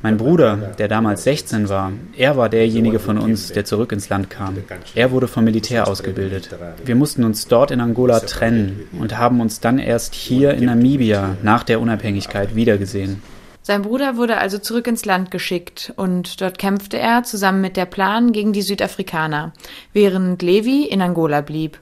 Mein 0.04 0.18
Bruder, 0.18 0.58
der 0.80 0.88
damals 0.88 1.24
16 1.26 1.70
war, 1.70 1.92
er 2.18 2.36
war 2.36 2.50
derjenige 2.50 2.98
von 2.98 3.20
uns, 3.20 3.50
der 3.50 3.66
zurück 3.66 3.92
ins 3.92 4.10
Land 4.10 4.32
kam. 4.32 4.58
Er 4.96 5.12
wurde 5.12 5.28
vom 5.28 5.44
Militär 5.44 5.88
ausgebildet. 5.88 6.50
Wir 6.84 6.96
mussten 6.96 7.24
uns 7.24 7.48
dort 7.48 7.70
in 7.70 7.82
Angola 7.82 8.20
trennen 8.20 8.88
und 9.00 9.18
haben 9.18 9.42
uns 9.42 9.60
dann 9.60 9.78
erst 9.78 10.16
hier 10.16 10.56
in 10.56 10.66
Namibia 10.66 11.38
nach 11.44 11.64
der 11.64 11.80
Unabhängigkeit 11.80 12.56
wiedergesehen. 12.56 13.22
Sein 13.62 13.84
Bruder 13.84 14.18
wurde 14.18 14.38
also 14.38 14.58
zurück 14.58 14.88
ins 14.88 15.06
Land 15.06 15.30
geschickt 15.30 15.94
und 15.96 16.42
dort 16.42 16.58
kämpfte 16.58 16.98
er 16.98 17.22
zusammen 17.22 17.62
mit 17.62 17.78
der 17.78 17.86
Plan 17.86 18.32
gegen 18.32 18.54
die 18.54 18.64
Südafrikaner, 18.64 19.54
während 19.94 20.42
Levi 20.42 20.86
in 20.86 21.04
Angola 21.04 21.42
blieb. 21.42 21.78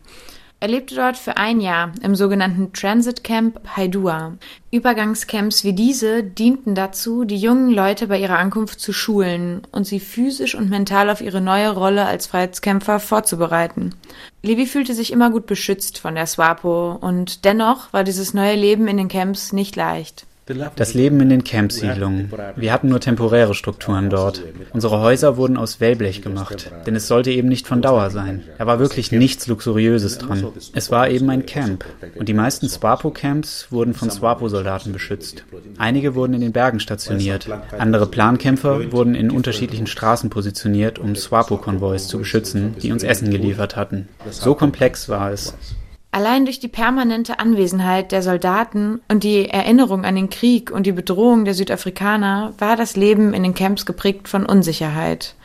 Er 0.61 0.67
lebte 0.67 0.93
dort 0.93 1.15
für 1.15 1.37
ein 1.37 1.61
Jahr 1.61 1.93
im 2.03 2.15
sogenannten 2.15 2.73
Transit 2.73 3.23
Camp 3.23 3.61
Haidua. 3.77 4.33
Übergangscamps 4.71 5.63
wie 5.63 5.71
diese 5.71 6.21
dienten 6.21 6.75
dazu, 6.75 7.23
die 7.23 7.37
jungen 7.37 7.71
Leute 7.71 8.07
bei 8.07 8.19
ihrer 8.19 8.37
Ankunft 8.37 8.81
zu 8.81 8.91
schulen 8.91 9.61
und 9.71 9.87
sie 9.87 10.01
physisch 10.01 10.55
und 10.55 10.69
mental 10.69 11.09
auf 11.09 11.21
ihre 11.21 11.39
neue 11.39 11.69
Rolle 11.69 12.05
als 12.05 12.27
Freiheitskämpfer 12.27 12.99
vorzubereiten. 12.99 13.95
Levi 14.43 14.65
fühlte 14.65 14.93
sich 14.93 15.13
immer 15.13 15.29
gut 15.29 15.45
beschützt 15.45 15.97
von 15.97 16.15
der 16.15 16.27
SWAPO 16.27 16.97
und 16.99 17.45
dennoch 17.45 17.93
war 17.93 18.03
dieses 18.03 18.33
neue 18.33 18.55
Leben 18.55 18.89
in 18.89 18.97
den 18.97 19.07
Camps 19.07 19.53
nicht 19.53 19.77
leicht. 19.77 20.25
Das 20.75 20.93
Leben 20.93 21.19
in 21.19 21.29
den 21.29 21.43
Campsiedlungen. 21.43 22.31
Wir 22.55 22.73
hatten 22.73 22.89
nur 22.89 22.99
temporäre 22.99 23.53
Strukturen 23.53 24.09
dort. 24.09 24.43
Unsere 24.73 24.99
Häuser 24.99 25.37
wurden 25.37 25.57
aus 25.57 25.79
Wellblech 25.79 26.21
gemacht, 26.21 26.71
denn 26.85 26.95
es 26.95 27.07
sollte 27.07 27.31
eben 27.31 27.47
nicht 27.47 27.67
von 27.67 27.81
Dauer 27.81 28.09
sein. 28.09 28.43
Da 28.57 28.65
war 28.65 28.79
wirklich 28.79 29.11
nichts 29.11 29.47
Luxuriöses 29.47 30.17
dran. 30.17 30.47
Es 30.73 30.91
war 30.91 31.09
eben 31.09 31.29
ein 31.29 31.45
Camp. 31.45 31.85
Und 32.15 32.29
die 32.29 32.33
meisten 32.33 32.67
Swapo-Camps 32.67 33.67
wurden 33.71 33.93
von 33.93 34.09
Swapo-Soldaten 34.09 34.91
beschützt. 34.91 35.43
Einige 35.77 36.15
wurden 36.15 36.33
in 36.33 36.41
den 36.41 36.51
Bergen 36.51 36.79
stationiert. 36.79 37.47
Andere 37.77 38.07
Plankämpfer 38.07 38.91
wurden 38.91 39.15
in 39.15 39.31
unterschiedlichen 39.31 39.87
Straßen 39.87 40.29
positioniert, 40.29 40.97
um 40.99 41.15
Swapo-Konvois 41.15 42.07
zu 42.07 42.17
beschützen, 42.17 42.75
die 42.81 42.91
uns 42.91 43.03
Essen 43.03 43.29
geliefert 43.29 43.75
hatten. 43.75 44.07
So 44.31 44.55
komplex 44.55 45.09
war 45.09 45.31
es. 45.31 45.53
Allein 46.11 46.45
durch 46.45 46.59
die 46.59 46.67
permanente 46.67 47.39
Anwesenheit 47.39 48.11
der 48.11 48.23
Soldaten 48.23 48.99
und 49.09 49.23
die 49.23 49.47
Erinnerung 49.47 50.05
an 50.05 50.15
den 50.15 50.31
Krieg 50.31 50.71
und 50.71 50.87
die 50.87 50.91
Bedrohung 50.91 51.45
der 51.45 51.53
Südafrikaner 51.53 52.53
war 52.57 52.75
das 52.75 52.95
Leben 52.95 53.33
in 53.35 53.43
den 53.43 53.53
Camps 53.53 53.85
geprägt 53.85 54.27
von 54.27 54.45
Unsicherheit. 54.45 55.35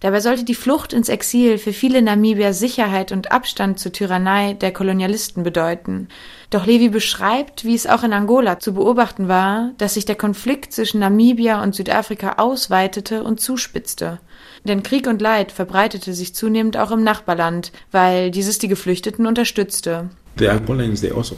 Dabei 0.00 0.20
sollte 0.20 0.44
die 0.44 0.54
Flucht 0.54 0.92
ins 0.92 1.08
Exil 1.08 1.56
für 1.56 1.72
viele 1.72 2.02
Namibier 2.02 2.52
Sicherheit 2.52 3.10
und 3.10 3.32
Abstand 3.32 3.78
zur 3.78 3.90
Tyrannei 3.92 4.52
der 4.52 4.70
Kolonialisten 4.70 5.42
bedeuten. 5.42 6.08
Doch 6.50 6.66
Levi 6.66 6.90
beschreibt, 6.90 7.64
wie 7.64 7.74
es 7.74 7.86
auch 7.86 8.02
in 8.02 8.12
Angola 8.12 8.58
zu 8.58 8.74
beobachten 8.74 9.28
war, 9.28 9.70
dass 9.78 9.94
sich 9.94 10.04
der 10.04 10.16
Konflikt 10.16 10.74
zwischen 10.74 11.00
Namibia 11.00 11.62
und 11.62 11.74
Südafrika 11.74 12.34
ausweitete 12.36 13.24
und 13.24 13.40
zuspitzte. 13.40 14.20
Denn 14.66 14.82
Krieg 14.82 15.06
und 15.06 15.20
Leid 15.20 15.52
verbreitete 15.52 16.14
sich 16.14 16.34
zunehmend 16.34 16.78
auch 16.78 16.90
im 16.90 17.04
Nachbarland, 17.04 17.70
weil 17.90 18.30
dieses 18.30 18.58
die 18.58 18.68
Geflüchteten 18.68 19.26
unterstützte. 19.26 20.08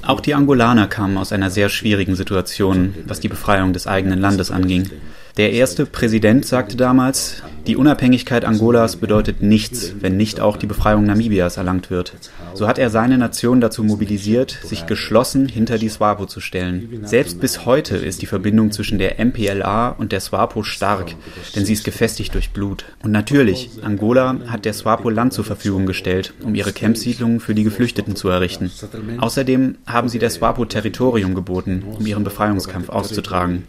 Auch 0.06 0.20
die 0.20 0.34
Angolaner 0.34 0.86
kamen 0.86 1.18
aus 1.18 1.32
einer 1.32 1.50
sehr 1.50 1.68
schwierigen 1.68 2.14
Situation, 2.14 2.94
was 3.06 3.20
die 3.20 3.28
Befreiung 3.28 3.72
des 3.72 3.86
eigenen 3.86 4.20
Landes 4.20 4.50
anging. 4.50 4.88
Der 5.36 5.52
erste 5.52 5.84
Präsident 5.84 6.46
sagte 6.46 6.78
damals, 6.78 7.42
die 7.66 7.76
Unabhängigkeit 7.76 8.46
Angolas 8.46 8.96
bedeutet 8.96 9.42
nichts, 9.42 9.92
wenn 10.00 10.16
nicht 10.16 10.40
auch 10.40 10.56
die 10.56 10.66
Befreiung 10.66 11.04
Namibias 11.04 11.58
erlangt 11.58 11.90
wird. 11.90 12.14
So 12.54 12.66
hat 12.66 12.78
er 12.78 12.88
seine 12.88 13.18
Nation 13.18 13.60
dazu 13.60 13.84
mobilisiert, 13.84 14.56
sich 14.62 14.86
geschlossen 14.86 15.46
hinter 15.46 15.76
die 15.76 15.90
SWAPO 15.90 16.24
zu 16.24 16.40
stellen. 16.40 17.00
Selbst 17.02 17.38
bis 17.38 17.66
heute 17.66 17.96
ist 17.96 18.22
die 18.22 18.26
Verbindung 18.26 18.70
zwischen 18.70 18.98
der 18.98 19.22
MPLA 19.22 19.90
und 19.90 20.12
der 20.12 20.20
SWAPO 20.20 20.62
stark, 20.62 21.14
denn 21.54 21.66
sie 21.66 21.74
ist 21.74 21.84
gefestigt 21.84 22.32
durch 22.32 22.50
Blut. 22.50 22.86
Und 23.02 23.10
natürlich, 23.10 23.68
Angola 23.82 24.38
hat 24.46 24.64
der 24.64 24.72
SWAPO 24.72 25.10
Land 25.10 25.34
zur 25.34 25.44
Verfügung 25.44 25.84
gestellt, 25.84 26.32
um 26.42 26.54
ihre 26.54 26.72
Campsiedlungen 26.72 27.40
für 27.40 27.54
die 27.54 27.64
Geflüchteten 27.64 28.16
zu 28.16 28.30
errichten. 28.30 28.70
Außerdem 29.18 29.74
haben 29.86 30.08
sie 30.08 30.18
der 30.18 30.30
SWAPO 30.30 30.64
Territorium 30.64 31.34
geboten, 31.34 31.82
um 31.98 32.06
ihren 32.06 32.24
Befreiungskampf 32.24 32.88
auszutragen. 32.88 33.64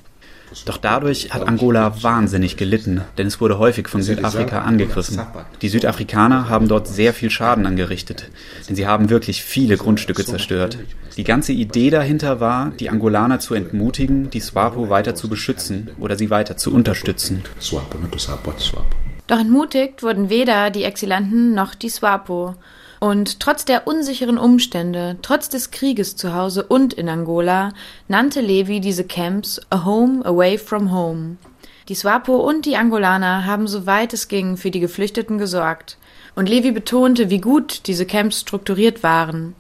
Doch 0.66 0.78
dadurch 0.78 1.34
hat 1.34 1.48
Angola 1.48 2.02
wahnsinnig 2.04 2.58
gelitten, 2.58 3.02
denn 3.18 3.28
es 3.28 3.42
wurde 3.42 3.60
häufig 3.60 3.88
von 3.88 4.02
Südafrika 4.02 4.62
angegriffen. 4.62 5.22
Die 5.62 5.70
Südafrikaner 5.70 6.50
haben 6.50 6.68
dort 6.68 6.88
sehr 6.88 7.14
viel 7.14 7.30
Schaden 7.30 7.66
angerichtet, 7.66 8.30
denn 8.68 8.76
sie 8.76 8.88
haben 8.88 9.10
wirklich 9.10 9.44
viele 9.44 9.78
Grundstücke 9.78 10.24
zerstört. 10.26 10.78
Die 11.18 11.24
ganze 11.24 11.52
Idee 11.52 11.90
dahinter 11.90 12.40
war, 12.40 12.72
die 12.80 12.90
Angolaner 12.90 13.40
zu 13.40 13.56
entmutigen, 13.56 14.30
die 14.30 14.40
SWAPO 14.40 14.90
weiter 14.90 15.16
zu 15.16 15.28
beschützen 15.30 15.90
oder 16.00 16.16
sie 16.16 16.30
weiter 16.30 16.58
zu 16.58 16.74
unterstützen. 16.74 17.44
Doch 19.28 19.40
entmutigt 19.40 20.04
wurden 20.04 20.30
weder 20.30 20.70
die 20.70 20.84
Exilanten 20.84 21.54
noch 21.54 21.76
die 21.76 21.90
SWAPO. 21.90 22.56
Und 23.00 23.40
trotz 23.40 23.66
der 23.66 23.88
unsicheren 23.88 24.38
Umstände, 24.38 25.18
trotz 25.22 25.50
des 25.50 25.72
Krieges 25.72 26.16
zu 26.16 26.34
Hause 26.34 26.64
und 26.64 26.94
in 26.94 27.10
Angola, 27.10 27.74
nannte 28.08 28.42
Levi 28.42 28.80
diese 28.80 29.04
Camps 29.04 29.62
A 29.70 29.86
Home 29.86 30.26
Away 30.26 30.58
from 30.58 30.92
Home. 30.92 31.38
Die 31.90 31.96
SWAPO 31.96 32.36
und 32.36 32.66
die 32.66 32.76
Angolaner 32.76 33.46
haben 33.46 33.68
soweit 33.68 34.14
es 34.14 34.28
ging 34.28 34.58
für 34.58 34.72
die 34.72 34.80
Geflüchteten 34.80 35.38
gesorgt. 35.38 35.98
Und 36.36 36.50
Levi 36.50 36.72
betonte, 36.72 37.30
wie 37.30 37.40
gut 37.40 37.88
diese 37.88 38.06
Camps 38.06 38.42
strukturiert 38.42 39.04
waren. 39.04 39.56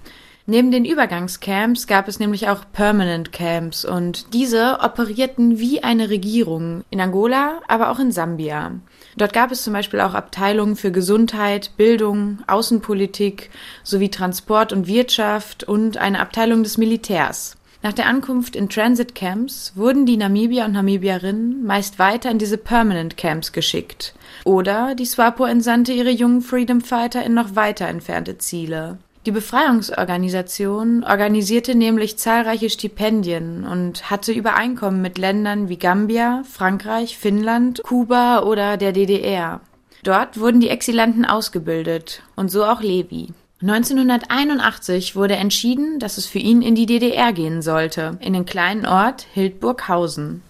Neben 0.45 0.71
den 0.71 0.86
Übergangscamps 0.86 1.88
gab 1.88 2.08
es 2.08 2.19
nämlich 2.19 2.47
auch 2.47 2.63
Permanent 2.71 3.34
Camps 3.34 3.84
und 3.84 4.34
diese 4.34 4.80
operierten 4.82 5.60
wie 5.60 5.84
eine 5.84 6.10
Regierung 6.10 6.86
in 6.89 7.02
Angola, 7.02 7.60
aber 7.67 7.91
auch 7.91 8.00
in 8.00 8.12
Sambia. 8.13 8.71
Dort 9.18 9.34
gab 9.34 9.52
es 9.52 9.64
zum 9.64 9.74
Beispiel 9.74 10.00
auch 10.00 10.14
Abteilungen 10.14 10.76
für 10.76 10.92
Gesundheit, 10.92 11.72
Bildung, 11.76 12.40
Außenpolitik 12.46 13.50
sowie 13.84 14.10
Transport 14.10 14.72
und 14.72 14.88
Wirtschaft 14.88 15.64
und 15.64 15.98
eine 15.98 16.20
Abteilung 16.20 16.62
des 16.62 16.78
Militärs. 16.78 17.58
Nach 17.82 17.94
der 17.94 18.06
Ankunft 18.06 18.56
in 18.56 18.70
Transit 18.70 19.16
Camps 19.16 19.74
wurden 19.76 20.06
die 20.06 20.18
Namibier 20.18 20.66
und 20.66 20.74
Namibierinnen 20.74 21.66
meist 21.66 22.00
weiter 22.00 22.30
in 22.30 22.38
diese 22.38 22.58
Permanent 22.58 23.18
Camps 23.18 23.52
geschickt. 23.52 24.14
Oder 24.46 24.94
die 24.94 25.06
SWAPO 25.06 25.46
entsandte 25.46 25.94
ihre 25.94 26.10
jungen 26.12 26.42
Freedom 26.42 26.82
Fighter 26.82 27.24
in 27.24 27.34
noch 27.34 27.56
weiter 27.56 27.88
entfernte 27.88 28.38
Ziele. 28.38 28.98
Die 29.28 29.34
Befreiungsorganisation 29.34 31.04
organisierte 31.04 31.76
nämlich 31.76 32.18
zahlreiche 32.18 32.70
Stipendien 32.70 33.68
und 33.68 34.10
hatte 34.10 34.32
Übereinkommen 34.32 35.02
mit 35.02 35.18
Ländern 35.18 35.68
wie 35.68 35.76
Gambia, 35.76 36.44
Frankreich, 36.50 37.18
Finnland, 37.18 37.84
Kuba 37.84 38.44
oder 38.44 38.78
der 38.78 38.94
DDR. 38.94 39.60
Dort 40.04 40.40
wurden 40.40 40.62
die 40.62 40.70
Exilanten 40.70 41.26
ausgebildet 41.26 42.24
und 42.38 42.50
so 42.50 42.63
auch 42.63 42.80
Levi. 42.80 43.28
1981 43.62 45.18
wurde 45.18 45.36
entschieden, 45.36 46.00
dass 46.00 46.18
es 46.18 46.26
für 46.26 46.40
ihn 46.40 46.62
in 46.62 46.76
die 46.76 46.86
DDR 46.86 47.34
gehen 47.34 47.62
sollte, 47.62 48.18
in 48.22 48.32
den 48.32 48.46
kleinen 48.46 48.86
Ort 48.86 49.28
Hildburghausen. 49.34 50.42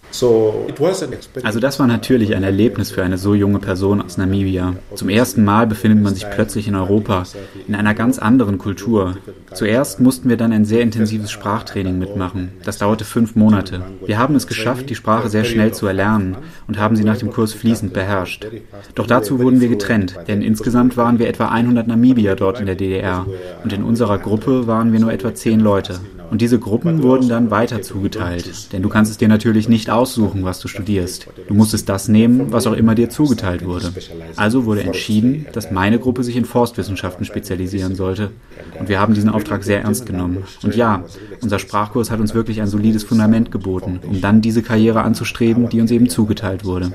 Also 1.42 1.60
das 1.60 1.78
war 1.78 1.86
natürlich 1.86 2.34
ein 2.34 2.42
Erlebnis 2.42 2.90
für 2.90 3.02
eine 3.02 3.18
so 3.18 3.34
junge 3.34 3.58
Person 3.58 4.00
aus 4.00 4.16
Namibia. 4.16 4.74
Zum 4.94 5.08
ersten 5.08 5.44
Mal 5.44 5.66
befindet 5.66 6.02
man 6.02 6.14
sich 6.14 6.28
plötzlich 6.30 6.66
in 6.68 6.74
Europa, 6.74 7.24
in 7.66 7.74
einer 7.74 7.94
ganz 7.94 8.18
anderen 8.18 8.58
Kultur. 8.58 9.16
Zuerst 9.52 10.00
mussten 10.00 10.28
wir 10.28 10.36
dann 10.36 10.52
ein 10.52 10.64
sehr 10.64 10.82
intensives 10.82 11.30
Sprachtraining 11.30 11.98
mitmachen. 11.98 12.52
Das 12.64 12.78
dauerte 12.78 13.04
fünf 13.04 13.36
Monate. 13.36 13.82
Wir 14.06 14.18
haben 14.18 14.34
es 14.34 14.46
geschafft, 14.46 14.90
die 14.90 14.94
Sprache 14.94 15.28
sehr 15.28 15.44
schnell 15.44 15.72
zu 15.72 15.86
erlernen 15.86 16.36
und 16.66 16.78
haben 16.78 16.96
sie 16.96 17.04
nach 17.04 17.18
dem 17.18 17.30
Kurs 17.30 17.52
fließend 17.52 17.92
beherrscht. 17.92 18.46
Doch 18.94 19.06
dazu 19.06 19.38
wurden 19.38 19.60
wir 19.60 19.68
getrennt, 19.68 20.16
denn 20.26 20.42
insgesamt 20.42 20.96
waren 20.96 21.18
wir 21.18 21.28
etwa 21.28 21.48
100 21.48 21.86
Namibier 21.86 22.34
dort 22.34 22.60
in 22.60 22.66
der 22.66 22.74
DDR 22.74 23.26
und 23.62 23.72
in 23.72 23.84
unserer 23.84 24.18
Gruppe 24.18 24.66
waren 24.66 24.92
wir 24.92 25.00
nur 25.00 25.12
etwa 25.12 25.34
zehn 25.34 25.60
Leute. 25.60 26.00
Und 26.30 26.40
diese 26.40 26.58
Gruppen 26.58 27.02
wurden 27.02 27.28
dann 27.28 27.50
weiter 27.50 27.82
zugeteilt, 27.82 28.72
denn 28.72 28.82
du 28.82 28.88
kannst 28.88 29.10
es 29.10 29.18
dir 29.18 29.28
natürlich 29.28 29.68
nicht 29.68 29.90
aussuchen, 29.90 30.44
was 30.44 30.60
du 30.60 30.68
studierst. 30.68 31.26
Du 31.46 31.54
musstest 31.54 31.88
das 31.88 32.08
nehmen, 32.08 32.52
was 32.52 32.66
auch 32.66 32.72
immer 32.72 32.94
dir 32.94 33.08
zugeteilt 33.08 33.64
wurde. 33.64 33.92
Also 34.36 34.64
wurde 34.64 34.82
entschieden, 34.82 35.46
dass 35.52 35.70
meine 35.70 35.98
Gruppe 35.98 36.24
sich 36.24 36.36
in 36.36 36.44
Forstwissenschaften 36.44 37.24
spezialisieren 37.24 37.94
sollte. 37.94 38.30
Und 38.78 38.88
wir 38.88 39.00
haben 39.00 39.14
diesen 39.14 39.30
Auftrag 39.30 39.64
sehr 39.64 39.82
ernst 39.82 40.06
genommen. 40.06 40.44
Und 40.62 40.76
ja, 40.76 41.04
unser 41.40 41.58
Sprachkurs 41.58 42.10
hat 42.10 42.20
uns 42.20 42.34
wirklich 42.34 42.60
ein 42.60 42.68
solides 42.68 43.04
Fundament 43.04 43.50
geboten, 43.50 44.00
um 44.06 44.20
dann 44.20 44.40
diese 44.40 44.62
Karriere 44.62 45.02
anzustreben, 45.02 45.68
die 45.68 45.80
uns 45.80 45.90
eben 45.90 46.08
zugeteilt 46.08 46.64
wurde. 46.64 46.92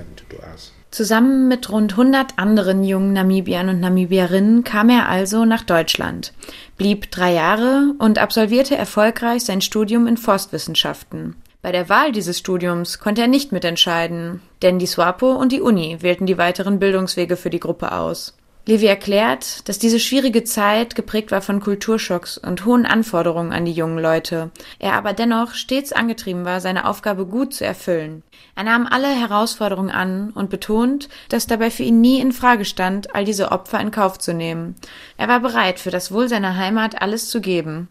Zusammen 0.94 1.48
mit 1.48 1.72
rund 1.72 1.94
100 1.94 2.38
anderen 2.38 2.84
jungen 2.84 3.14
Namibiern 3.14 3.68
und 3.68 3.80
Namibierinnen 3.80 4.64
kam 4.64 4.92
er 4.92 5.10
also 5.10 5.44
nach 5.44 5.64
Deutschland, 5.64 6.34
blieb 6.78 7.10
drei 7.10 7.34
Jahre 7.34 7.96
und 7.98 8.20
absolvierte 8.20 8.76
erfolgreich 8.76 9.44
sein 9.44 9.62
Studium 9.62 10.06
in 10.06 10.18
Forstwissenschaften. 10.18 11.36
Bei 11.64 11.72
der 11.72 11.90
Wahl 11.90 12.12
dieses 12.12 12.38
Studiums 12.38 13.00
konnte 13.00 13.22
er 13.22 13.28
nicht 13.28 13.52
mitentscheiden, 13.52 14.42
denn 14.62 14.78
die 14.78 14.86
SWAPO 14.86 15.32
und 15.32 15.52
die 15.52 15.62
Uni 15.62 15.98
wählten 16.02 16.28
die 16.28 16.38
weiteren 16.38 16.78
Bildungswege 16.78 17.38
für 17.38 17.50
die 17.50 17.60
Gruppe 17.60 17.94
aus. 17.94 18.38
Levi 18.66 18.86
erklärt, 18.86 19.68
dass 19.68 19.78
diese 19.78 20.00
schwierige 20.00 20.46
Zeit 20.46 20.96
geprägt 20.96 21.32
war 21.32 21.42
von 21.42 21.60
Kulturschocks 21.60 22.38
und 22.38 22.66
hohen 22.66 22.86
Anforderungen 22.86 23.52
an 23.52 23.66
die 23.66 23.74
jungen 23.74 24.00
Leute, 24.00 24.52
er 24.80 24.94
aber 24.94 25.12
dennoch 25.12 25.54
stets 25.54 25.92
angetrieben 25.92 26.46
war, 26.46 26.62
seine 26.62 26.88
Aufgabe 26.88 27.26
gut 27.26 27.54
zu 27.54 27.66
erfüllen. 27.66 28.24
Er 28.56 28.64
nahm 28.64 28.88
alle 28.90 29.08
Herausforderungen 29.08 29.90
an 29.90 30.30
und 30.30 30.50
betont, 30.50 31.10
dass 31.28 31.48
dabei 31.48 31.72
für 31.72 31.84
ihn 31.84 32.00
nie 32.00 32.22
in 32.22 32.32
Frage 32.32 32.64
stand, 32.64 33.14
all 33.16 33.26
diese 33.26 33.52
Opfer 33.52 33.82
in 33.82 33.92
Kauf 33.92 34.18
zu 34.18 34.34
nehmen. 34.34 34.76
Er 35.18 35.28
war 35.28 35.42
bereit, 35.42 35.80
für 35.80 35.92
das 35.92 36.12
Wohl 36.12 36.30
seiner 36.30 36.56
Heimat 36.56 37.02
alles 37.02 37.30
zu 37.30 37.42
geben. 37.42 37.90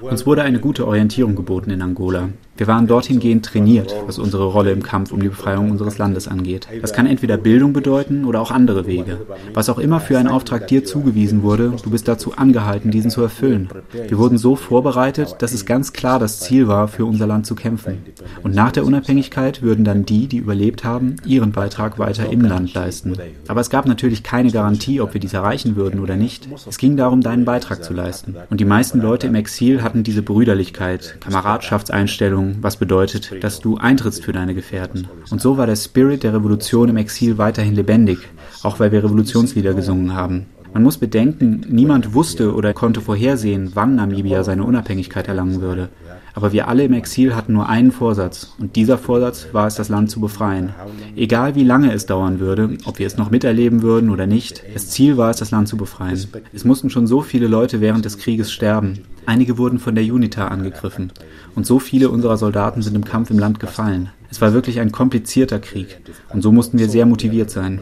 Uns 0.00 0.24
wurde 0.24 0.42
eine 0.42 0.60
gute 0.60 0.86
Orientierung 0.86 1.34
geboten 1.34 1.70
in 1.70 1.82
Angola. 1.82 2.30
Wir 2.56 2.68
waren 2.68 2.86
dorthin 2.86 3.20
gehend 3.20 3.44
trainiert, 3.44 3.94
was 4.06 4.18
unsere 4.18 4.46
Rolle 4.46 4.70
im 4.70 4.82
Kampf 4.82 5.12
um 5.12 5.20
die 5.20 5.28
Befreiung 5.28 5.70
unseres 5.70 5.98
Landes 5.98 6.26
angeht. 6.26 6.66
Das 6.80 6.94
kann 6.94 7.06
entweder 7.06 7.36
Bildung 7.36 7.74
bedeuten 7.74 8.24
oder 8.24 8.40
auch 8.40 8.50
andere 8.50 8.86
Wege. 8.86 9.26
Was 9.52 9.68
auch 9.68 9.78
immer 9.78 10.00
für 10.06 10.18
ein 10.18 10.28
Auftrag 10.28 10.68
dir 10.68 10.84
zugewiesen 10.84 11.42
wurde, 11.42 11.72
du 11.82 11.90
bist 11.90 12.06
dazu 12.06 12.34
angehalten, 12.36 12.92
diesen 12.92 13.10
zu 13.10 13.22
erfüllen. 13.22 13.68
Wir 13.92 14.18
wurden 14.18 14.38
so 14.38 14.54
vorbereitet, 14.54 15.36
dass 15.40 15.52
es 15.52 15.66
ganz 15.66 15.92
klar 15.92 16.20
das 16.20 16.38
Ziel 16.38 16.68
war, 16.68 16.86
für 16.86 17.04
unser 17.04 17.26
Land 17.26 17.44
zu 17.44 17.56
kämpfen. 17.56 18.04
Und 18.44 18.54
nach 18.54 18.70
der 18.70 18.86
Unabhängigkeit 18.86 19.62
würden 19.62 19.84
dann 19.84 20.06
die, 20.06 20.28
die 20.28 20.36
überlebt 20.36 20.84
haben, 20.84 21.16
ihren 21.26 21.50
Beitrag 21.50 21.98
weiter 21.98 22.30
im 22.30 22.42
Land 22.42 22.72
leisten. 22.72 23.14
Aber 23.48 23.60
es 23.60 23.68
gab 23.68 23.86
natürlich 23.86 24.22
keine 24.22 24.52
Garantie, 24.52 25.00
ob 25.00 25.12
wir 25.12 25.20
dies 25.20 25.32
erreichen 25.32 25.74
würden 25.74 25.98
oder 25.98 26.14
nicht. 26.14 26.48
Es 26.68 26.78
ging 26.78 26.96
darum, 26.96 27.20
deinen 27.20 27.44
Beitrag 27.44 27.82
zu 27.82 27.92
leisten. 27.92 28.36
Und 28.48 28.60
die 28.60 28.64
meisten 28.64 29.00
Leute 29.00 29.26
im 29.26 29.34
Exil 29.34 29.82
hatten 29.82 30.04
diese 30.04 30.22
Brüderlichkeit, 30.22 31.16
Kameradschaftseinstellung, 31.20 32.58
was 32.60 32.76
bedeutet, 32.76 33.42
dass 33.42 33.58
du 33.58 33.76
eintrittst 33.76 34.24
für 34.24 34.32
deine 34.32 34.54
Gefährten. 34.54 35.08
Und 35.30 35.40
so 35.40 35.58
war 35.58 35.66
der 35.66 35.76
Spirit 35.76 36.22
der 36.22 36.32
Revolution 36.32 36.90
im 36.90 36.96
Exil 36.96 37.38
weiterhin 37.38 37.74
lebendig, 37.74 38.18
auch 38.66 38.80
weil 38.80 38.92
wir 38.92 39.04
Revolutionslieder 39.04 39.74
gesungen 39.74 40.14
haben. 40.14 40.46
Man 40.74 40.82
muss 40.82 40.98
bedenken, 40.98 41.64
niemand 41.70 42.12
wusste 42.12 42.52
oder 42.54 42.74
konnte 42.74 43.00
vorhersehen, 43.00 43.70
wann 43.72 43.94
Namibia 43.94 44.44
seine 44.44 44.64
Unabhängigkeit 44.64 45.26
erlangen 45.26 45.62
würde. 45.62 45.88
Aber 46.34 46.52
wir 46.52 46.68
alle 46.68 46.84
im 46.84 46.92
Exil 46.92 47.34
hatten 47.34 47.54
nur 47.54 47.66
einen 47.70 47.92
Vorsatz, 47.92 48.52
und 48.58 48.76
dieser 48.76 48.98
Vorsatz 48.98 49.46
war 49.52 49.66
es, 49.66 49.76
das 49.76 49.88
Land 49.88 50.10
zu 50.10 50.20
befreien. 50.20 50.74
Egal 51.16 51.54
wie 51.54 51.64
lange 51.64 51.94
es 51.94 52.04
dauern 52.04 52.40
würde, 52.40 52.76
ob 52.84 52.98
wir 52.98 53.06
es 53.06 53.16
noch 53.16 53.30
miterleben 53.30 53.80
würden 53.80 54.10
oder 54.10 54.26
nicht, 54.26 54.62
das 54.74 54.90
Ziel 54.90 55.16
war 55.16 55.30
es, 55.30 55.38
das 55.38 55.50
Land 55.50 55.68
zu 55.68 55.78
befreien. 55.78 56.26
Es 56.52 56.66
mussten 56.66 56.90
schon 56.90 57.06
so 57.06 57.22
viele 57.22 57.46
Leute 57.46 57.80
während 57.80 58.04
des 58.04 58.18
Krieges 58.18 58.52
sterben. 58.52 58.98
Einige 59.24 59.56
wurden 59.56 59.78
von 59.78 59.94
der 59.94 60.04
UNITA 60.04 60.48
angegriffen. 60.48 61.10
Und 61.54 61.64
so 61.64 61.78
viele 61.78 62.10
unserer 62.10 62.36
Soldaten 62.36 62.82
sind 62.82 62.94
im 62.96 63.04
Kampf 63.04 63.30
im 63.30 63.38
Land 63.38 63.60
gefallen. 63.60 64.10
Es 64.30 64.42
war 64.42 64.52
wirklich 64.52 64.80
ein 64.80 64.92
komplizierter 64.92 65.58
Krieg. 65.58 66.00
Und 66.34 66.42
so 66.42 66.52
mussten 66.52 66.78
wir 66.78 66.90
sehr 66.90 67.06
motiviert 67.06 67.48
sein. 67.48 67.80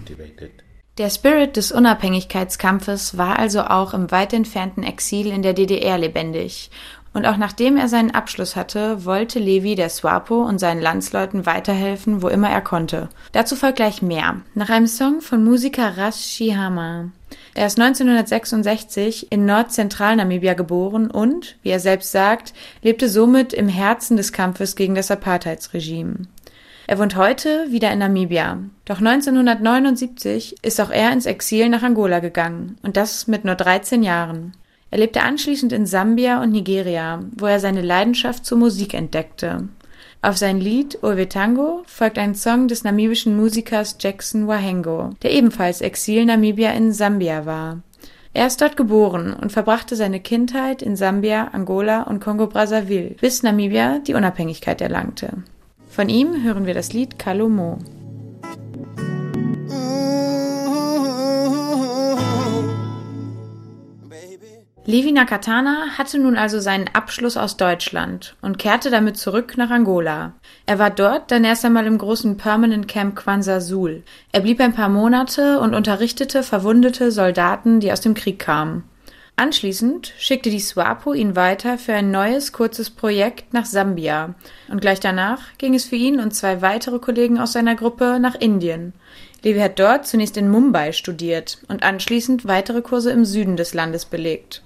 Der 0.97 1.11
Spirit 1.11 1.57
des 1.57 1.73
Unabhängigkeitskampfes 1.73 3.19
war 3.19 3.39
also 3.39 3.63
auch 3.63 3.95
im 3.95 4.11
weit 4.13 4.33
entfernten 4.33 4.85
Exil 4.85 5.27
in 5.27 5.43
der 5.43 5.53
DDR 5.53 5.99
lebendig 5.99 6.71
und 7.15 7.27
auch 7.27 7.37
nachdem 7.37 7.77
er 7.77 7.89
seinen 7.89 8.11
Abschluss 8.11 8.57
hatte, 8.57 9.05
wollte 9.05 9.39
Levi 9.39 9.77
der 9.77 9.89
SWAPO 9.89 10.43
und 10.43 10.59
seinen 10.59 10.83
Landsleuten 10.83 11.47
weiterhelfen, 11.47 12.23
wo 12.23 12.29
immer 12.29 12.51
er 12.51 12.61
konnte. 12.61 13.09
Dazu 13.33 13.55
folgt 13.55 13.77
gleich 13.77 14.03
mehr. 14.03 14.41
Nach 14.55 14.69
einem 14.69 14.89
Song 14.89 15.21
von 15.21 15.43
Musiker 15.45 15.97
Ras 15.97 16.29
Shihama. 16.29 17.11
Er 17.55 17.67
ist 17.67 17.79
1966 17.79 19.31
in 19.31 19.47
Nordzentralnamibia 19.47 20.55
geboren 20.55 21.09
und, 21.09 21.57
wie 21.63 21.71
er 21.71 21.81
selbst 21.81 22.11
sagt, 22.11 22.53
lebte 22.83 23.09
somit 23.09 23.53
im 23.53 23.69
Herzen 23.69 24.17
des 24.17 24.33
Kampfes 24.33 24.75
gegen 24.75 24.97
das 24.97 25.13
Apartheidsregime. 25.13 26.27
Er 26.87 26.99
wohnt 26.99 27.17
heute 27.17 27.67
wieder 27.71 27.91
in 27.93 28.01
Namibia. 28.01 28.59
Doch 28.85 28.99
1979 28.99 30.57
ist 30.63 30.81
auch 30.81 30.91
er 30.91 31.13
ins 31.13 31.25
Exil 31.25 31.71
nach 31.71 31.83
Angola 31.83 32.19
gegangen 32.19 32.77
und 32.83 32.97
das 32.99 33.27
mit 33.27 33.45
nur 33.45 33.55
13 33.55 34.03
Jahren. 34.03 34.53
Er 34.91 34.99
lebte 34.99 35.23
anschließend 35.23 35.73
in 35.73 35.87
Sambia 35.87 36.43
und 36.43 36.53
Nigeria, 36.53 37.21
wo 37.35 37.47
er 37.47 37.59
seine 37.59 37.81
Leidenschaft 37.81 38.45
zur 38.45 38.59
Musik 38.59 38.93
entdeckte. 38.93 39.69
Auf 40.21 40.37
sein 40.37 40.61
Lied 40.61 41.03
Owetango 41.03 41.83
folgt 41.87 42.19
ein 42.19 42.35
Song 42.35 42.69
des 42.69 42.85
namibischen 42.85 43.37
Musikers 43.37 43.97
Jackson 43.99 44.47
Wahengo, 44.47 45.11
der 45.23 45.33
ebenfalls 45.33 45.81
Exil-Namibia 45.81 46.71
in 46.73 46.93
Sambia 46.93 47.45
war. 47.47 47.83
Er 48.35 48.47
ist 48.47 48.61
dort 48.61 48.77
geboren 48.77 49.33
und 49.33 49.53
verbrachte 49.53 49.97
seine 49.97 50.21
Kindheit 50.21 50.83
in 50.83 50.97
Sambia, 50.97 51.49
Angola 51.53 52.03
und 52.03 52.21
Kongo-Brazzaville, 52.21 53.17
bis 53.21 53.43
Namibia 53.43 54.01
die 54.01 54.15
Unabhängigkeit 54.15 54.81
erlangte. 54.81 55.43
Von 55.95 56.09
ihm 56.09 56.43
hören 56.43 56.67
wir 56.67 56.75
das 56.75 56.93
Lied 56.93 57.21
Kalomo. 57.21 57.79
Levi 64.87 65.13
Nakatana 65.13 65.97
hatte 65.97 66.19
nun 66.19 66.37
also 66.37 66.59
seinen 66.59 66.91
Abschluss 66.93 67.37
aus 67.37 67.57
Deutschland 67.57 68.35
und 68.43 68.59
kehrte 68.59 68.91
damit 68.91 69.17
zurück 69.17 69.57
nach 69.57 69.71
Angola. 69.71 70.33
Er 70.67 70.81
war 70.81 70.91
dort 70.91 71.31
dann 71.31 71.45
erst 71.45 71.65
einmal 71.65 71.87
im 71.87 71.99
großen 71.99 72.39
Permanent 72.39 72.89
Camp 72.89 73.15
Kwanza 73.15 73.61
Sul. 73.61 74.03
Er 74.33 74.41
blieb 74.41 74.61
ein 74.61 74.75
paar 74.75 74.89
Monate 74.89 75.61
und 75.61 75.75
unterrichtete 75.75 76.43
verwundete 76.43 77.13
Soldaten, 77.13 77.79
die 77.79 77.93
aus 77.93 78.01
dem 78.01 78.15
Krieg 78.15 78.41
kamen. 78.41 78.83
Anschließend 79.37 80.13
schickte 80.17 80.49
die 80.49 80.61
SWAPO 80.61 81.13
ihn 81.13 81.35
weiter 81.35 81.77
für 81.77 81.93
ein 81.93 82.13
neues 82.13 82.53
kurzes 82.53 82.89
Projekt 82.89 83.53
nach 83.53 83.65
Sambia 83.65 84.35
und 84.69 84.81
gleich 84.81 85.01
danach 85.01 85.41
ging 85.59 85.75
es 85.75 85.87
für 85.87 85.97
ihn 85.97 86.21
und 86.21 86.33
zwei 86.35 86.63
weitere 86.63 87.01
Kollegen 87.01 87.41
aus 87.41 87.53
seiner 87.53 87.75
Gruppe 87.75 88.19
nach 88.21 88.37
Indien. 88.37 88.93
Levi 89.43 89.59
hat 89.59 89.79
dort 89.79 90.07
zunächst 90.07 90.37
in 90.37 90.49
Mumbai 90.49 90.93
studiert 90.93 91.59
und 91.69 91.83
anschließend 91.83 92.47
weitere 92.47 92.81
Kurse 92.81 93.11
im 93.11 93.25
Süden 93.25 93.57
des 93.57 93.75
Landes 93.75 94.05
belegt. 94.05 94.63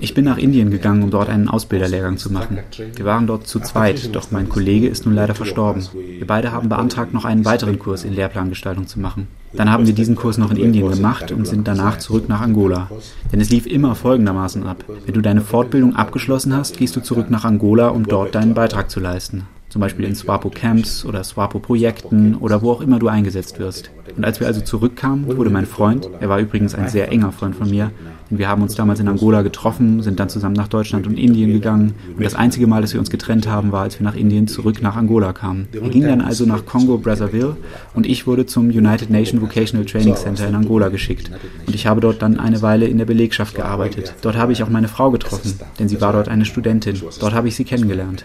Ich 0.00 0.12
bin 0.12 0.26
nach 0.26 0.38
Indien 0.38 0.70
gegangen, 0.70 1.02
um 1.02 1.10
dort 1.10 1.30
einen 1.30 1.48
Ausbilderlehrgang 1.48 2.18
zu 2.18 2.30
machen. 2.30 2.60
Wir 2.94 3.04
waren 3.06 3.26
dort 3.26 3.48
zu 3.48 3.58
zweit, 3.58 4.14
doch 4.14 4.30
mein 4.30 4.50
Kollege 4.50 4.86
ist 4.86 5.06
nun 5.06 5.14
leider 5.14 5.34
verstorben. 5.34 5.82
Wir 5.94 6.26
beide 6.26 6.52
haben 6.52 6.68
beantragt, 6.68 7.14
noch 7.14 7.24
einen 7.24 7.46
weiteren 7.46 7.78
Kurs 7.78 8.04
in 8.04 8.14
Lehrplangestaltung 8.14 8.86
zu 8.86 9.00
machen. 9.00 9.28
Dann 9.52 9.70
haben 9.70 9.86
wir 9.86 9.94
diesen 9.94 10.16
Kurs 10.16 10.38
noch 10.38 10.50
in 10.50 10.56
Indien 10.56 10.90
gemacht 10.90 11.32
und 11.32 11.46
sind 11.46 11.66
danach 11.66 11.98
zurück 11.98 12.28
nach 12.28 12.40
Angola. 12.40 12.90
Denn 13.32 13.40
es 13.40 13.50
lief 13.50 13.66
immer 13.66 13.94
folgendermaßen 13.94 14.64
ab. 14.64 14.84
Wenn 15.04 15.14
du 15.14 15.20
deine 15.20 15.40
Fortbildung 15.40 15.96
abgeschlossen 15.96 16.54
hast, 16.54 16.78
gehst 16.78 16.94
du 16.96 17.00
zurück 17.00 17.30
nach 17.30 17.44
Angola, 17.44 17.88
um 17.88 18.06
dort 18.06 18.34
deinen 18.34 18.54
Beitrag 18.54 18.90
zu 18.90 19.00
leisten 19.00 19.46
zum 19.70 19.80
Beispiel 19.80 20.04
in 20.04 20.16
Swapo-Camps 20.16 21.04
oder 21.04 21.22
Swapo-Projekten 21.22 22.34
oder 22.34 22.60
wo 22.60 22.72
auch 22.72 22.80
immer 22.80 22.98
du 22.98 23.08
eingesetzt 23.08 23.58
wirst. 23.58 23.90
Und 24.16 24.24
als 24.24 24.40
wir 24.40 24.48
also 24.48 24.60
zurückkamen, 24.60 25.36
wurde 25.36 25.50
mein 25.50 25.64
Freund, 25.64 26.10
er 26.18 26.28
war 26.28 26.40
übrigens 26.40 26.74
ein 26.74 26.88
sehr 26.88 27.10
enger 27.10 27.30
Freund 27.30 27.54
von 27.54 27.70
mir, 27.70 27.92
Und 28.30 28.38
wir 28.38 28.48
haben 28.48 28.62
uns 28.62 28.76
damals 28.76 29.00
in 29.00 29.08
Angola 29.08 29.42
getroffen, 29.42 30.02
sind 30.02 30.20
dann 30.20 30.28
zusammen 30.28 30.54
nach 30.54 30.68
Deutschland 30.68 31.06
und 31.06 31.18
Indien 31.18 31.52
gegangen. 31.52 31.94
Und 32.16 32.24
das 32.24 32.34
einzige 32.34 32.66
Mal, 32.68 32.80
dass 32.80 32.92
wir 32.92 33.00
uns 33.00 33.10
getrennt 33.10 33.48
haben, 33.48 33.72
war, 33.72 33.82
als 33.82 33.98
wir 33.98 34.04
nach 34.04 34.14
Indien 34.14 34.46
zurück 34.46 34.82
nach 34.82 34.96
Angola 34.96 35.32
kamen. 35.32 35.68
Er 35.72 35.88
ging 35.88 36.02
dann 36.02 36.20
also 36.20 36.46
nach 36.46 36.64
Kongo 36.64 36.98
Brazzaville 36.98 37.56
und 37.94 38.06
ich 38.06 38.26
wurde 38.26 38.46
zum 38.46 38.68
United 38.68 39.10
Nation 39.10 39.40
Vocational 39.42 39.84
Training 39.84 40.14
Center 40.14 40.46
in 40.46 40.54
Angola 40.54 40.88
geschickt. 40.88 41.30
Und 41.66 41.74
ich 41.74 41.86
habe 41.86 42.00
dort 42.00 42.22
dann 42.22 42.38
eine 42.38 42.62
Weile 42.62 42.86
in 42.86 42.98
der 42.98 43.04
Belegschaft 43.04 43.56
gearbeitet. 43.56 44.14
Dort 44.22 44.36
habe 44.36 44.52
ich 44.52 44.62
auch 44.62 44.68
meine 44.68 44.88
Frau 44.88 45.10
getroffen, 45.10 45.58
denn 45.78 45.88
sie 45.88 46.00
war 46.00 46.12
dort 46.12 46.28
eine 46.28 46.44
Studentin. 46.44 47.00
Dort 47.18 47.34
habe 47.34 47.48
ich 47.48 47.56
sie 47.56 47.64
kennengelernt. 47.64 48.24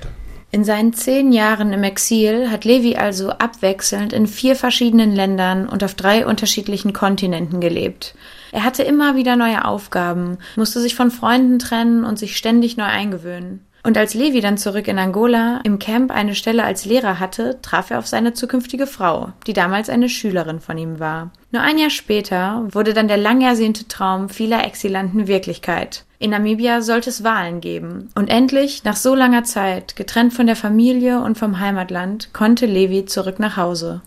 In 0.52 0.64
seinen 0.64 0.94
zehn 0.94 1.34
Jahren 1.34 1.74
im 1.74 1.84
Exil 1.84 2.50
hat 2.50 2.64
Levi 2.64 2.96
also 2.96 3.32
abwechselnd 3.32 4.14
in 4.14 4.28
vier 4.28 4.56
verschiedenen 4.56 5.12
Ländern 5.14 5.68
und 5.68 5.84
auf 5.84 5.96
drei 5.96 6.26
unterschiedlichen 6.26 6.94
Kontinenten 6.94 7.60
gelebt. 7.60 8.16
Er 8.56 8.64
hatte 8.64 8.84
immer 8.84 9.18
wieder 9.18 9.36
neue 9.36 9.66
Aufgaben, 9.66 10.38
musste 10.56 10.80
sich 10.80 10.96
von 10.96 11.12
Freunden 11.12 11.60
trennen 11.60 12.06
und 12.06 12.18
sich 12.18 12.38
ständig 12.38 12.78
neu 12.78 12.86
eingewöhnen. 12.86 13.66
Und 13.84 13.98
als 13.98 14.14
Levi 14.14 14.40
dann 14.40 14.58
zurück 14.58 14.88
in 14.88 14.98
Angola 14.98 15.60
im 15.66 15.78
Camp 15.78 16.10
eine 16.10 16.36
Stelle 16.36 16.64
als 16.64 16.86
Lehrer 16.86 17.20
hatte, 17.20 17.60
traf 17.62 17.92
er 17.92 18.00
auf 18.00 18.08
seine 18.08 18.32
zukünftige 18.32 18.88
Frau, 18.88 19.34
die 19.46 19.52
damals 19.52 19.90
eine 19.90 20.08
Schülerin 20.08 20.62
von 20.62 20.78
ihm 20.78 21.02
war. 21.02 21.32
Nur 21.52 21.64
ein 21.64 21.78
Jahr 21.78 21.90
später 21.90 22.66
wurde 22.72 22.94
dann 22.94 23.10
der 23.10 23.18
lang 23.18 23.42
ersehnte 23.42 23.90
Traum 23.90 24.30
vieler 24.30 24.64
Exilanten 24.64 25.28
Wirklichkeit. 25.28 26.06
In 26.18 26.30
Namibia 26.30 26.82
sollte 26.82 27.10
es 27.10 27.26
Wahlen 27.26 27.60
geben. 27.60 28.08
Und 28.16 28.30
endlich, 28.30 28.86
nach 28.86 28.96
so 28.96 29.16
langer 29.16 29.44
Zeit, 29.44 29.98
getrennt 29.98 30.34
von 30.34 30.48
der 30.48 30.56
Familie 30.56 31.20
und 31.20 31.38
vom 31.38 31.60
Heimatland, 31.60 32.30
konnte 32.32 32.68
Levi 32.68 33.04
zurück 33.04 33.38
nach 33.38 33.58
Hause. 33.58 34.02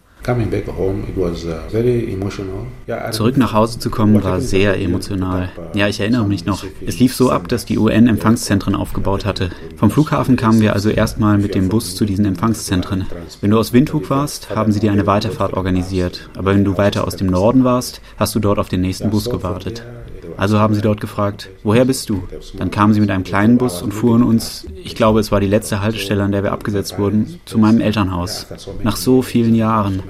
Uh, 2.89 3.11
Zurück 3.11 3.37
nach 3.37 3.53
Hause 3.53 3.79
zu 3.79 3.91
kommen 3.91 4.23
war 4.23 4.41
sehr 4.41 4.81
emotional. 4.81 5.49
Ja, 5.75 5.89
ich 5.89 6.01
erinnere 6.01 6.27
mich 6.27 6.45
noch. 6.45 6.65
Es 6.85 6.99
lief 6.99 7.15
so 7.15 7.31
ab, 7.31 7.49
dass 7.49 7.65
die 7.65 7.79
UN 7.79 8.09
Empfangszentren 8.09 8.75
aufgebaut 8.75 9.25
hatte. 9.25 9.51
Vom 9.77 9.91
Flughafen 9.91 10.37
kamen 10.37 10.61
wir 10.61 10.75
also 10.75 10.91
erstmal 10.91 11.39
mit 11.39 11.55
dem 11.55 11.69
Bus 11.69 11.95
zu 11.95 12.05
diesen 12.05 12.25
Empfangszentren. 12.25 13.07
Wenn 13.41 13.51
du 13.51 13.59
aus 13.59 13.73
Windhoek 13.73 14.11
warst, 14.11 14.55
haben 14.55 14.73
sie 14.73 14.81
dir 14.81 14.93
eine 14.93 15.07
Weiterfahrt 15.07 15.55
organisiert. 15.55 16.29
Aber 16.37 16.55
wenn 16.55 16.65
du 16.65 16.77
weiter 16.77 17.07
aus 17.07 17.17
dem 17.17 17.29
Norden 17.29 17.65
warst, 17.65 18.01
hast 18.17 18.35
du 18.35 18.41
dort 18.41 18.59
auf 18.59 18.69
den 18.69 18.81
nächsten 18.81 19.11
Bus 19.11 19.31
gewartet. 19.31 19.83
Also 20.39 20.61
haben 20.61 20.75
sie 20.75 20.81
dort 20.81 21.01
gefragt, 21.01 21.51
woher 21.65 21.85
bist 21.85 22.09
du? 22.09 22.23
Dann 22.57 22.71
kamen 22.71 22.95
sie 22.95 23.01
mit 23.01 23.11
einem 23.11 23.25
kleinen 23.25 23.59
Bus 23.59 23.83
und 23.83 23.93
fuhren 23.93 24.23
uns, 24.23 24.67
ich 24.85 24.95
glaube 24.95 25.19
es 25.19 25.33
war 25.33 25.41
die 25.41 25.49
letzte 25.49 25.83
Haltestelle, 25.83 26.23
an 26.23 26.31
der 26.31 26.45
wir 26.45 26.53
abgesetzt 26.53 26.97
wurden, 26.97 27.41
zu 27.45 27.59
meinem 27.59 27.81
Elternhaus. 27.81 28.47
Nach 28.85 28.97
so 28.97 29.21
vielen 29.21 29.57
Jahren. 29.57 30.01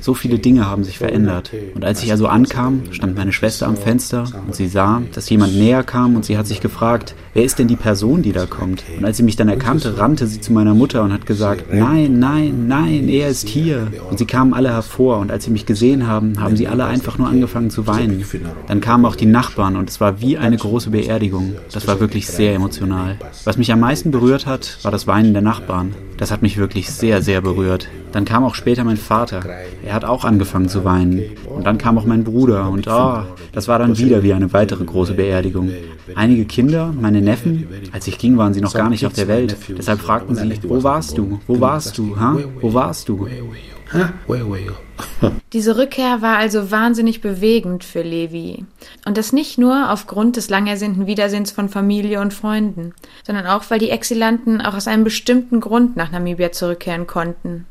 So 0.00 0.12
viele 0.12 0.38
Dinge 0.38 0.66
haben 0.68 0.84
sich 0.84 0.98
verändert. 0.98 1.50
Und 1.74 1.84
als 1.84 2.02
ich 2.02 2.10
also 2.10 2.26
ankam, 2.26 2.82
stand 2.90 3.16
meine 3.16 3.32
Schwester 3.32 3.66
am 3.66 3.76
Fenster 3.76 4.24
und 4.46 4.54
sie 4.54 4.68
sah, 4.68 5.00
dass 5.14 5.30
jemand 5.30 5.54
näher 5.56 5.82
kam 5.82 6.14
und 6.14 6.26
sie 6.26 6.36
hat 6.36 6.46
sich 6.46 6.60
gefragt, 6.60 7.14
wer 7.32 7.44
ist 7.44 7.58
denn 7.58 7.68
die 7.68 7.76
Person, 7.76 8.20
die 8.20 8.32
da 8.32 8.44
kommt? 8.44 8.84
Und 8.98 9.04
als 9.06 9.16
sie 9.16 9.22
mich 9.22 9.36
dann 9.36 9.48
erkannte, 9.48 9.96
rannte 9.96 10.26
sie 10.26 10.40
zu 10.40 10.52
meiner 10.52 10.74
Mutter 10.74 11.02
und 11.02 11.12
hat 11.12 11.24
gesagt, 11.24 11.72
nein, 11.72 12.18
nein, 12.18 12.66
nein, 12.68 13.08
er 13.08 13.28
ist 13.28 13.48
hier. 13.48 13.86
Und 14.10 14.18
sie 14.18 14.26
kamen 14.26 14.52
alle 14.52 14.70
hervor 14.70 15.18
und 15.18 15.30
als 15.30 15.44
sie 15.44 15.50
mich 15.50 15.64
gesehen 15.64 16.06
haben, 16.06 16.38
haben 16.38 16.56
sie 16.56 16.68
alle 16.68 16.84
einfach 16.84 17.16
nur 17.16 17.28
angefangen 17.28 17.70
zu 17.70 17.86
weinen. 17.86 18.22
Dann 18.66 18.82
kamen 18.82 19.06
auch 19.06 19.16
die 19.16 19.26
Nachbarn 19.26 19.69
und 19.76 19.90
es 19.90 20.00
war 20.00 20.20
wie 20.20 20.38
eine 20.38 20.56
große 20.56 20.90
Beerdigung. 20.90 21.54
Das 21.72 21.86
war 21.86 22.00
wirklich 22.00 22.26
sehr 22.26 22.54
emotional. 22.54 23.16
Was 23.44 23.56
mich 23.56 23.72
am 23.72 23.80
meisten 23.80 24.10
berührt 24.10 24.46
hat, 24.46 24.78
war 24.82 24.90
das 24.90 25.06
Weinen 25.06 25.32
der 25.32 25.42
Nachbarn. 25.42 25.94
Das 26.16 26.30
hat 26.30 26.42
mich 26.42 26.58
wirklich 26.58 26.90
sehr, 26.90 27.22
sehr 27.22 27.40
berührt. 27.40 27.88
Dann 28.12 28.24
kam 28.24 28.44
auch 28.44 28.54
später 28.54 28.84
mein 28.84 28.96
Vater. 28.96 29.42
Er 29.84 29.94
hat 29.94 30.04
auch 30.04 30.24
angefangen 30.24 30.68
zu 30.68 30.84
weinen. 30.84 31.22
Und 31.46 31.66
dann 31.66 31.78
kam 31.78 31.96
auch 31.98 32.04
mein 32.04 32.24
Bruder 32.24 32.68
und 32.68 32.86
oh, 32.88 33.22
das 33.52 33.68
war 33.68 33.78
dann 33.78 33.96
wieder 33.98 34.22
wie 34.22 34.32
eine 34.32 34.52
weitere 34.52 34.84
große 34.84 35.14
Beerdigung. 35.14 35.70
Einige 36.14 36.44
Kinder, 36.44 36.92
meine 36.98 37.22
Neffen, 37.22 37.66
als 37.92 38.06
ich 38.06 38.18
ging, 38.18 38.36
waren 38.36 38.54
sie 38.54 38.60
noch 38.60 38.74
gar 38.74 38.90
nicht 38.90 39.06
auf 39.06 39.12
der 39.12 39.28
Welt. 39.28 39.56
Deshalb 39.76 40.00
fragten 40.00 40.34
sie, 40.34 40.60
wo 40.64 40.82
warst 40.82 41.16
du? 41.16 41.40
Wo 41.46 41.60
warst 41.60 41.98
du? 41.98 42.18
Ha? 42.18 42.36
Wo 42.60 42.74
warst 42.74 43.08
du? 43.08 43.28
Diese 45.52 45.76
Rückkehr 45.76 46.22
war 46.22 46.36
also 46.36 46.70
wahnsinnig 46.70 47.20
bewegend 47.20 47.84
für 47.84 48.02
Levi. 48.02 48.64
Und 49.04 49.16
das 49.16 49.32
nicht 49.32 49.58
nur 49.58 49.90
aufgrund 49.90 50.36
des 50.36 50.48
lang 50.48 50.66
ersehnten 50.66 51.06
Wiedersehens 51.06 51.50
von 51.50 51.68
Familie 51.68 52.20
und 52.20 52.32
Freunden, 52.32 52.94
sondern 53.24 53.46
auch, 53.46 53.64
weil 53.68 53.78
die 53.78 53.90
Exilanten 53.90 54.60
auch 54.60 54.74
aus 54.74 54.86
einem 54.86 55.04
bestimmten 55.04 55.60
Grund 55.60 55.96
nach 55.96 56.12
Namibia 56.12 56.52
zurückkehren 56.52 57.06
konnten. 57.06 57.66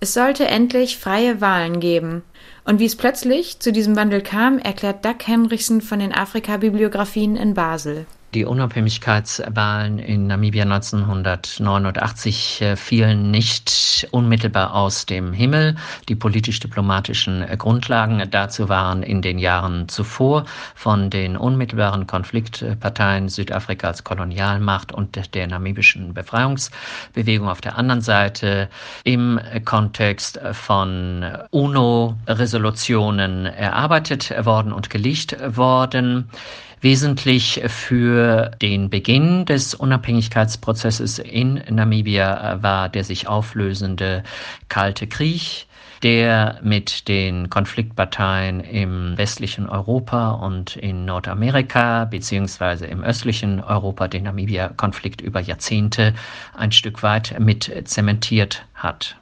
Es 0.00 0.14
sollte 0.14 0.46
endlich 0.46 0.98
freie 0.98 1.40
Wahlen 1.40 1.80
geben. 1.80 2.22
Und 2.64 2.78
wie 2.78 2.86
es 2.86 2.96
plötzlich 2.96 3.60
zu 3.60 3.72
diesem 3.72 3.96
Wandel 3.96 4.22
kam, 4.22 4.58
erklärt 4.58 5.04
Doug 5.04 5.18
Henrichsen 5.24 5.80
von 5.80 5.98
den 5.98 6.14
Afrika-Bibliografien 6.14 7.36
in 7.36 7.54
Basel. 7.54 8.06
Die 8.34 8.44
Unabhängigkeitswahlen 8.44 10.00
in 10.00 10.26
Namibia 10.26 10.64
1989 10.64 12.62
äh, 12.62 12.74
fielen 12.74 13.30
nicht 13.30 14.08
unmittelbar 14.10 14.74
aus 14.74 15.06
dem 15.06 15.32
Himmel. 15.32 15.76
Die 16.08 16.16
politisch-diplomatischen 16.16 17.42
äh, 17.42 17.56
Grundlagen 17.56 18.28
dazu 18.28 18.68
waren 18.68 19.04
in 19.04 19.22
den 19.22 19.38
Jahren 19.38 19.88
zuvor 19.88 20.46
von 20.74 21.10
den 21.10 21.36
unmittelbaren 21.36 22.08
Konfliktparteien 22.08 23.28
Südafrika 23.28 23.86
als 23.86 24.02
Kolonialmacht 24.02 24.90
und 24.90 25.32
der 25.32 25.46
namibischen 25.46 26.12
Befreiungsbewegung 26.12 27.48
auf 27.48 27.60
der 27.60 27.78
anderen 27.78 28.00
Seite 28.00 28.68
im 29.04 29.38
Kontext 29.64 30.40
von 30.50 31.24
UNO-Resolutionen 31.52 33.46
erarbeitet 33.46 34.34
worden 34.44 34.72
und 34.72 34.90
gelegt 34.90 35.36
worden. 35.56 36.28
Wesentlich 36.84 37.62
für 37.68 38.50
den 38.60 38.90
Beginn 38.90 39.46
des 39.46 39.74
Unabhängigkeitsprozesses 39.74 41.18
in 41.18 41.54
Namibia 41.70 42.58
war 42.60 42.90
der 42.90 43.04
sich 43.04 43.26
auflösende 43.26 44.22
Kalte 44.68 45.06
Krieg, 45.06 45.64
der 46.02 46.60
mit 46.62 47.08
den 47.08 47.48
Konfliktparteien 47.48 48.60
im 48.60 49.16
westlichen 49.16 49.66
Europa 49.66 50.32
und 50.32 50.76
in 50.76 51.06
Nordamerika 51.06 52.04
beziehungsweise 52.04 52.84
im 52.84 53.02
östlichen 53.02 53.60
Europa 53.60 54.06
den 54.06 54.24
Namibia-Konflikt 54.24 55.22
über 55.22 55.40
Jahrzehnte 55.40 56.12
ein 56.54 56.70
Stück 56.70 57.02
weit 57.02 57.40
mit 57.40 57.72
zementiert 57.88 58.66
hat. 58.74 59.16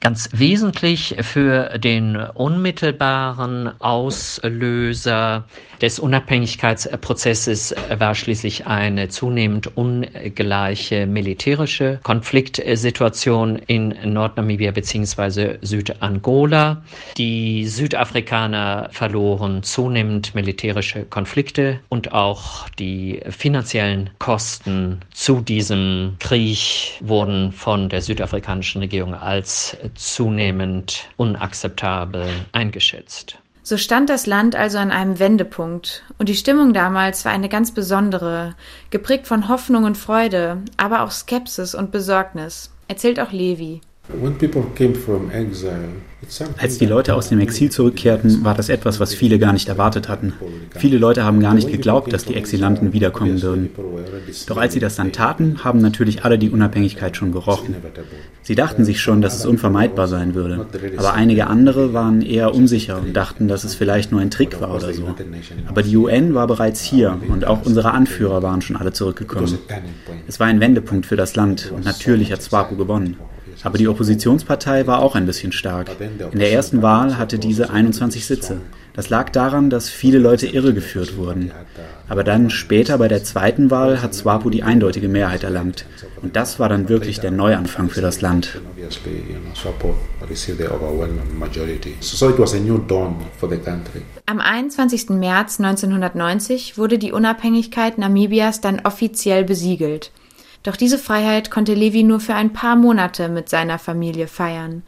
Ganz 0.00 0.28
wesentlich 0.32 1.16
für 1.20 1.78
den 1.78 2.16
unmittelbaren 2.16 3.80
Auslöser 3.80 5.44
des 5.80 5.98
Unabhängigkeitsprozesses 5.98 7.74
war 7.98 8.14
schließlich 8.14 8.66
eine 8.66 9.08
zunehmend 9.08 9.76
ungleiche 9.76 11.06
militärische 11.06 12.00
Konfliktsituation 12.02 13.56
in 13.56 13.94
Nordnamibia 14.04 14.70
bzw. 14.70 15.58
Südangola. 15.60 16.82
Die 17.18 17.66
Südafrikaner 17.66 18.88
verloren 18.92 19.62
zunehmend 19.62 20.34
militärische 20.34 21.04
Konflikte 21.04 21.80
und 21.88 22.12
auch 22.12 22.68
die 22.78 23.20
finanziellen 23.28 24.10
Kosten 24.18 25.00
zu 25.12 25.40
diesem 25.40 26.16
Krieg 26.18 26.92
wurden 27.00 27.52
von 27.52 27.88
der 27.88 28.00
südafrikanischen 28.02 28.80
Regierung 28.80 29.14
als 29.14 29.45
zunehmend 29.94 31.08
unakzeptabel 31.16 32.26
eingeschätzt. 32.52 33.38
So 33.62 33.76
stand 33.76 34.10
das 34.10 34.26
Land 34.26 34.54
also 34.54 34.78
an 34.78 34.92
einem 34.92 35.18
Wendepunkt, 35.18 36.04
und 36.18 36.28
die 36.28 36.36
Stimmung 36.36 36.72
damals 36.72 37.24
war 37.24 37.32
eine 37.32 37.48
ganz 37.48 37.72
besondere, 37.72 38.54
geprägt 38.90 39.26
von 39.26 39.48
Hoffnung 39.48 39.82
und 39.82 39.96
Freude, 39.96 40.62
aber 40.76 41.02
auch 41.02 41.10
Skepsis 41.10 41.74
und 41.74 41.90
Besorgnis, 41.90 42.70
erzählt 42.86 43.18
auch 43.18 43.32
Levi. 43.32 43.80
Als 46.58 46.78
die 46.78 46.86
Leute 46.86 47.14
aus 47.14 47.28
dem 47.28 47.40
Exil 47.40 47.70
zurückkehrten, 47.70 48.44
war 48.44 48.54
das 48.54 48.68
etwas, 48.68 49.00
was 49.00 49.14
viele 49.14 49.38
gar 49.38 49.52
nicht 49.52 49.68
erwartet 49.68 50.08
hatten. 50.08 50.32
Viele 50.76 50.98
Leute 50.98 51.24
haben 51.24 51.40
gar 51.40 51.54
nicht 51.54 51.70
geglaubt, 51.70 52.12
dass 52.12 52.24
die 52.24 52.34
Exilanten 52.34 52.92
wiederkommen 52.92 53.42
würden. 53.42 53.70
Doch 54.46 54.56
als 54.56 54.74
sie 54.74 54.80
das 54.80 54.96
dann 54.96 55.12
taten, 55.12 55.64
haben 55.64 55.80
natürlich 55.80 56.24
alle 56.24 56.38
die 56.38 56.50
Unabhängigkeit 56.50 57.16
schon 57.16 57.32
gerochen. 57.32 57.74
Sie 58.42 58.54
dachten 58.54 58.84
sich 58.84 59.00
schon, 59.00 59.22
dass 59.22 59.36
es 59.36 59.44
unvermeidbar 59.44 60.08
sein 60.08 60.34
würde. 60.34 60.66
Aber 60.96 61.14
einige 61.14 61.48
andere 61.48 61.92
waren 61.92 62.22
eher 62.22 62.54
unsicher 62.54 62.98
und 62.98 63.12
dachten, 63.14 63.48
dass 63.48 63.64
es 63.64 63.74
vielleicht 63.74 64.12
nur 64.12 64.20
ein 64.20 64.30
Trick 64.30 64.60
war 64.60 64.74
oder 64.74 64.92
so. 64.92 65.14
Aber 65.66 65.82
die 65.82 65.96
UN 65.96 66.34
war 66.34 66.46
bereits 66.46 66.80
hier 66.80 67.18
und 67.28 67.44
auch 67.44 67.64
unsere 67.64 67.92
Anführer 67.92 68.42
waren 68.42 68.62
schon 68.62 68.76
alle 68.76 68.92
zurückgekommen. 68.92 69.58
Es 70.26 70.40
war 70.40 70.46
ein 70.46 70.60
Wendepunkt 70.60 71.06
für 71.06 71.16
das 71.16 71.36
Land 71.36 71.72
und 71.74 71.84
natürlich 71.84 72.32
hat 72.32 72.42
SWAPO 72.42 72.76
gewonnen. 72.76 73.16
Aber 73.66 73.78
die 73.78 73.88
Oppositionspartei 73.88 74.86
war 74.86 75.00
auch 75.00 75.16
ein 75.16 75.26
bisschen 75.26 75.50
stark. 75.50 75.90
In 76.30 76.38
der 76.38 76.52
ersten 76.52 76.82
Wahl 76.82 77.18
hatte 77.18 77.36
diese 77.36 77.68
21 77.68 78.24
Sitze. 78.24 78.60
Das 78.94 79.10
lag 79.10 79.30
daran, 79.30 79.70
dass 79.70 79.88
viele 79.88 80.20
Leute 80.20 80.46
irregeführt 80.46 81.16
wurden. 81.16 81.50
Aber 82.08 82.22
dann 82.22 82.50
später 82.50 82.96
bei 82.96 83.08
der 83.08 83.24
zweiten 83.24 83.68
Wahl 83.68 84.00
hat 84.02 84.14
SWAPO 84.14 84.50
die 84.50 84.62
eindeutige 84.62 85.08
Mehrheit 85.08 85.42
erlangt. 85.42 85.84
Und 86.22 86.36
das 86.36 86.60
war 86.60 86.68
dann 86.68 86.88
wirklich 86.88 87.18
der 87.18 87.32
Neuanfang 87.32 87.90
für 87.90 88.00
das 88.00 88.20
Land. 88.20 88.60
Am 94.26 94.40
21. 94.40 95.08
März 95.10 95.58
1990 95.58 96.78
wurde 96.78 96.98
die 96.98 97.10
Unabhängigkeit 97.10 97.98
Namibias 97.98 98.60
dann 98.60 98.80
offiziell 98.84 99.42
besiegelt. 99.42 100.12
Doch 100.66 100.76
diese 100.76 100.98
Freiheit 100.98 101.50
konnte 101.50 101.74
Levi 101.74 102.02
nur 102.02 102.20
für 102.20 102.34
ein 102.34 102.52
paar 102.52 102.76
Monate 102.76 103.28
mit 103.28 103.48
seiner 103.48 103.78
Familie 103.78 104.26
feiern. 104.26 104.82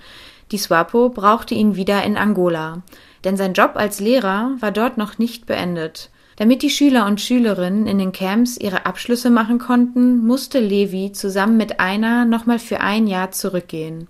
Die 0.53 0.59
SWAPO 0.59 1.11
brauchte 1.11 1.55
ihn 1.55 1.76
wieder 1.76 2.03
in 2.05 2.16
Angola 2.16 2.83
denn 3.24 3.37
sein 3.37 3.53
Job 3.53 3.72
als 3.74 4.01
Lehrer 4.01 4.53
war 4.61 4.72
dort 4.72 4.99
noch 4.99 5.18
nicht 5.18 5.47
beendet. 5.47 6.11
Damit 6.37 6.62
die 6.62 6.70
Schüler 6.70 7.07
und 7.07 7.20
Schülerinnen 7.20 7.87
in 7.87 7.99
den 7.99 8.12
Camps 8.12 8.57
ihre 8.57 8.87
Abschlüsse 8.87 9.29
machen 9.29 9.59
konnten, 9.59 10.24
musste 10.24 10.61
Levi 10.61 11.11
zusammen 11.12 11.57
mit 11.57 11.81
einer 11.81 12.24
nochmal 12.24 12.61
für 12.61 12.81
ein 12.81 13.09
Jahr 13.09 13.33
zurückgehen. 13.33 14.07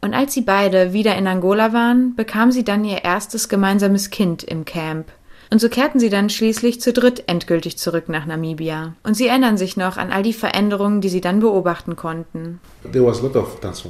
Und 0.00 0.14
als 0.14 0.34
sie 0.34 0.40
beide 0.40 0.92
wieder 0.92 1.16
in 1.16 1.28
Angola 1.28 1.72
waren, 1.72 2.16
bekam 2.16 2.50
sie 2.50 2.64
dann 2.64 2.84
ihr 2.84 3.04
erstes 3.04 3.48
gemeinsames 3.48 4.10
Kind 4.10 4.42
im 4.42 4.64
Camp. 4.64 5.06
Und 5.52 5.60
so 5.60 5.68
kehrten 5.68 5.98
sie 5.98 6.10
dann 6.10 6.30
schließlich 6.30 6.80
zu 6.80 6.92
dritt 6.92 7.24
endgültig 7.26 7.76
zurück 7.76 8.08
nach 8.08 8.24
Namibia. 8.24 8.94
Und 9.02 9.16
sie 9.16 9.26
erinnern 9.26 9.56
sich 9.56 9.76
noch 9.76 9.96
an 9.96 10.12
all 10.12 10.22
die 10.22 10.32
Veränderungen, 10.32 11.00
die 11.00 11.08
sie 11.08 11.20
dann 11.20 11.40
beobachten 11.40 11.96
konnten. 11.96 12.60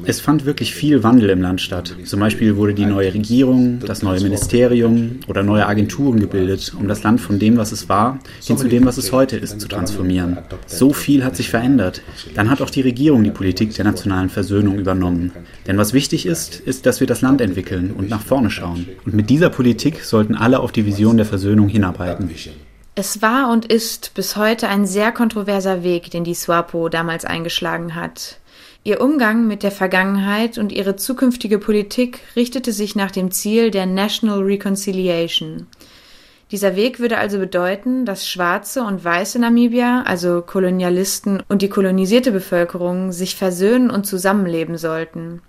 Es 0.05 0.21
fand 0.21 0.47
wirklich 0.47 0.75
viel 0.75 1.03
Wandel 1.03 1.29
im 1.29 1.43
Land 1.43 1.61
statt. 1.61 1.95
Zum 2.05 2.19
Beispiel 2.19 2.57
wurde 2.57 2.73
die 2.73 2.87
neue 2.87 3.13
Regierung, 3.13 3.79
das 3.81 4.03
neue 4.03 4.23
Ministerium 4.23 5.21
oder 5.29 5.43
neue 5.43 5.67
Agenturen 5.67 6.19
gebildet, 6.19 6.73
um 6.79 6.89
das 6.89 7.03
Land 7.03 7.21
von 7.21 7.39
dem, 7.39 7.59
was 7.59 7.73
es 7.73 7.91
war, 7.91 8.19
hin 8.43 8.57
zu 8.57 8.67
dem, 8.67 8.87
was 8.87 8.97
es 8.97 9.13
heute 9.13 9.37
ist, 9.37 9.61
zu 9.61 9.69
transformieren. 9.69 10.39
So 10.67 10.95
viel 10.95 11.25
hat 11.25 11.37
sich 11.37 11.51
verändert. 11.51 12.01
Dann 12.35 12.49
hat 12.49 12.63
auch 12.63 12.71
die 12.71 12.81
Regierung 12.81 13.23
die 13.23 13.31
Politik 13.31 13.75
der 13.75 13.85
nationalen 13.85 14.31
Versöhnung 14.31 14.79
übernommen. 14.79 15.31
Denn 15.67 15.77
was 15.77 15.93
wichtig 15.93 16.25
ist, 16.25 16.59
ist, 16.59 16.87
dass 16.87 17.01
wir 17.01 17.07
das 17.07 17.21
Land 17.21 17.43
entwickeln 17.43 17.93
und 17.97 18.09
nach 18.09 18.23
vorne 18.23 18.51
schauen. 18.51 18.89
Und 19.05 19.15
mit 19.15 19.29
dieser 19.29 19.51
Politik 19.51 20.05
sollten 20.05 20.35
alle 20.35 20.61
auf 20.61 20.73
die 20.73 20.87
Vision 20.87 21.19
der 21.19 21.27
Versöhnung 21.27 21.50
Versöhnung 21.51 21.69
hinarbeiten. 21.69 22.31
Es 22.95 23.23
war 23.23 23.51
und 23.51 23.65
ist 23.65 24.15
bis 24.15 24.37
heute 24.37 24.69
ein 24.69 24.87
sehr 24.87 25.11
kontroverser 25.11 25.83
Weg, 25.83 26.11
den 26.13 26.23
die 26.23 26.35
SWAPO 26.35 26.89
damals 26.89 27.25
eingeschlagen 27.25 27.97
hat. 27.97 28.39
Ihr 28.85 29.01
Umgang 29.01 29.49
mit 29.49 29.65
der 29.65 29.73
Vergangenheit 29.73 30.59
und 30.59 30.71
ihre 30.71 30.95
zukünftige 30.95 31.59
Politik 31.59 32.21
richtete 32.37 32.73
sich 32.73 32.95
nach 32.95 33.11
dem 33.11 33.33
Ziel 33.33 33.73
der 33.73 33.87
National 33.87 34.41
Reconciliation. 34.43 35.67
Dieser 36.53 36.77
Weg 36.77 37.01
würde 37.01 37.19
also 37.19 37.39
bedeuten, 37.39 38.05
dass 38.05 38.29
schwarze 38.29 38.83
und 38.83 39.05
weiße 39.05 39.41
Namibier, 39.41 40.05
also 40.07 40.43
Kolonialisten 40.43 41.43
und 41.49 41.63
die 41.63 41.69
kolonisierte 41.69 42.31
Bevölkerung, 42.31 43.11
sich 43.11 43.35
versöhnen 43.35 43.91
und 43.91 44.07
zusammenleben 44.07 44.79
sollten. 44.79 45.43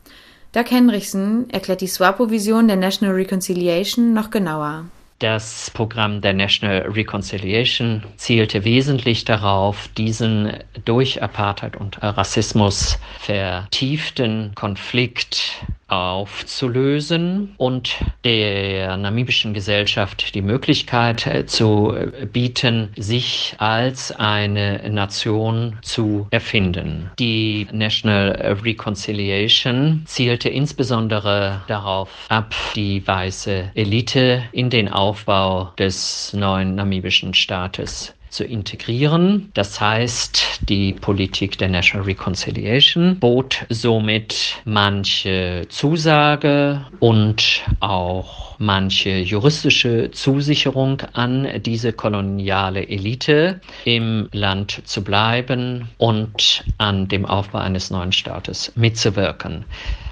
Doug 0.51 0.65
Henrichsen 0.69 1.49
erklärt 1.51 1.81
die 1.81 1.87
SWAPO-Vision 1.87 2.67
der 2.67 2.77
National 2.77 3.15
Reconciliation 3.15 4.13
noch 4.13 4.31
genauer. 4.31 4.85
Das 5.21 5.69
Programm 5.69 6.19
der 6.21 6.33
National 6.33 6.79
Reconciliation 6.81 8.01
zielte 8.17 8.65
wesentlich 8.65 9.23
darauf, 9.23 9.87
diesen 9.89 10.53
durch 10.83 11.21
Apartheid 11.21 11.77
und 11.77 12.01
Rassismus 12.01 12.97
vertieften 13.19 14.53
Konflikt 14.55 15.63
aufzulösen 15.91 17.53
und 17.57 17.97
der 18.23 18.95
namibischen 18.97 19.53
Gesellschaft 19.53 20.33
die 20.33 20.41
Möglichkeit 20.41 21.27
äh, 21.27 21.45
zu 21.45 21.93
bieten, 22.31 22.89
sich 22.95 23.55
als 23.57 24.11
eine 24.11 24.89
Nation 24.89 25.77
zu 25.81 26.27
erfinden. 26.31 27.11
Die 27.19 27.67
National 27.71 28.57
Reconciliation 28.63 30.03
zielte 30.05 30.49
insbesondere 30.49 31.61
darauf 31.67 32.09
ab, 32.29 32.55
die 32.75 33.05
weiße 33.05 33.71
Elite 33.75 34.43
in 34.53 34.69
den 34.69 34.87
Aufbau 34.87 35.73
des 35.77 36.33
neuen 36.33 36.75
namibischen 36.75 37.33
Staates 37.33 38.13
zu 38.31 38.43
integrieren. 38.43 39.51
Das 39.53 39.79
heißt, 39.79 40.61
die 40.69 40.93
Politik 40.93 41.57
der 41.57 41.69
National 41.69 42.05
Reconciliation 42.05 43.19
bot 43.19 43.65
somit 43.69 44.57
manche 44.65 45.65
Zusage 45.69 46.85
und 46.99 47.61
auch 47.81 48.55
manche 48.57 49.19
juristische 49.19 50.11
Zusicherung 50.11 51.01
an 51.13 51.47
diese 51.63 51.93
koloniale 51.93 52.87
Elite, 52.87 53.59
im 53.85 54.29
Land 54.31 54.81
zu 54.85 55.03
bleiben 55.03 55.89
und 55.97 56.63
an 56.77 57.07
dem 57.07 57.25
Aufbau 57.25 57.59
eines 57.59 57.89
neuen 57.89 58.11
Staates 58.11 58.71
mitzuwirken. 58.75 59.65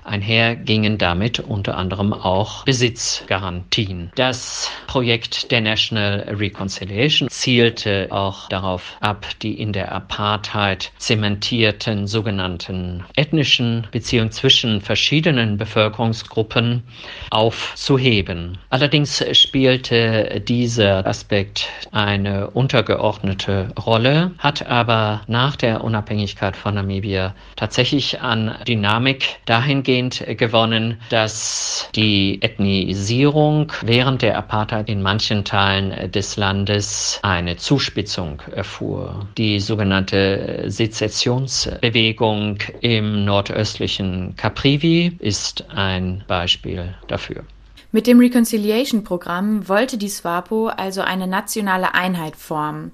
Einher 0.10 0.55
gingen 0.55 0.97
damit 0.97 1.39
unter 1.39 1.78
anderem 1.78 2.14
auch 2.14 2.66
Besitzgarantien. 2.66 4.12
Das 4.16 4.72
Projekt 4.88 5.51
der 5.51 5.62
National 5.62 6.26
Reconciliation 6.30 7.30
zielte 7.30 8.07
auch 8.10 8.49
darauf 8.49 8.97
ab, 9.01 9.28
die 9.43 9.60
in 9.60 9.72
der 9.72 9.91
Apartheid 9.91 10.91
zementierten 10.97 12.07
sogenannten 12.07 13.05
ethnischen 13.16 13.86
Beziehungen 13.91 14.32
zwischen 14.32 14.82
verschiedenen 14.82 15.57
Bevölkerungsgruppen 15.57 16.84
aufzuheben. 17.30 18.57
Allerdings 18.72 19.24
spielte 19.34 20.41
dieser 20.47 21.05
Aspekt 21.05 21.68
eine 21.91 22.49
untergeordnete 22.49 23.72
Rolle, 23.86 24.32
hat 24.39 24.66
aber 24.66 25.22
nach 25.28 25.55
der 25.55 25.84
Unabhängigkeit 25.84 26.57
von 26.57 26.74
Namibia 26.74 27.36
tatsächlich 27.55 28.22
an 28.22 28.55
Dynamik 28.68 29.38
dahingehend 29.45 29.99
dahingehend 30.00 30.38
gewonnen, 30.38 30.97
dass 31.10 31.89
die 31.95 32.41
Ethnisierung 32.41 33.72
während 33.82 34.22
der 34.22 34.38
Apartheid 34.38 34.89
in 34.89 35.02
manchen 35.02 35.43
Teilen 35.43 36.12
des 36.12 36.38
Landes 36.38 37.20
eine 37.24 37.58
Zuspitzung 37.58 38.41
erfuhr. 38.56 39.28
Die 39.38 39.60
sogenannte 39.60 40.66
Sezessionsbewegung 40.68 42.60
im 42.82 43.26
nordöstlichen 43.26 44.36
Caprivi 44.36 45.18
ist 45.20 45.66
ein 45.70 46.24
Beispiel 46.28 46.95
dafür. 47.08 47.43
Mit 47.91 48.06
dem 48.06 48.20
Reconciliation-Programm 48.20 49.68
wollte 49.68 49.97
die 49.97 50.10
SWAPO 50.10 50.68
also 50.68 51.02
eine 51.02 51.26
nationale 51.26 51.95
Einheit 51.95 52.36
formen. 52.36 52.91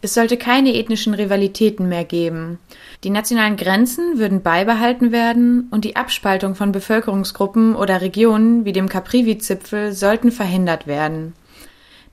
Es 0.00 0.14
sollte 0.14 0.36
keine 0.36 0.74
ethnischen 0.74 1.12
Rivalitäten 1.12 1.88
mehr 1.88 2.04
geben. 2.04 2.58
Die 3.02 3.10
nationalen 3.10 3.56
Grenzen 3.56 4.18
würden 4.18 4.42
beibehalten 4.42 5.10
werden 5.10 5.66
und 5.72 5.84
die 5.84 5.96
Abspaltung 5.96 6.54
von 6.54 6.70
Bevölkerungsgruppen 6.70 7.74
oder 7.74 8.00
Regionen 8.00 8.64
wie 8.64 8.72
dem 8.72 8.88
Caprivi-Zipfel 8.88 9.92
sollten 9.92 10.30
verhindert 10.30 10.86
werden. 10.86 11.32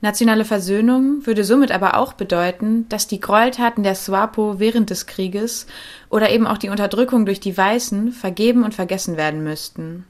Nationale 0.00 0.44
Versöhnung 0.44 1.24
würde 1.26 1.44
somit 1.44 1.70
aber 1.70 1.96
auch 1.96 2.12
bedeuten, 2.12 2.88
dass 2.88 3.06
die 3.06 3.20
Gräueltaten 3.20 3.82
der 3.82 3.94
SWAPO 3.94 4.58
während 4.58 4.90
des 4.90 5.06
Krieges 5.06 5.66
oder 6.10 6.30
eben 6.30 6.46
auch 6.46 6.58
die 6.58 6.68
Unterdrückung 6.68 7.24
durch 7.24 7.40
die 7.40 7.56
Weißen 7.56 8.12
vergeben 8.12 8.62
und 8.64 8.74
vergessen 8.74 9.16
werden 9.16 9.42
müssten. 9.42 10.04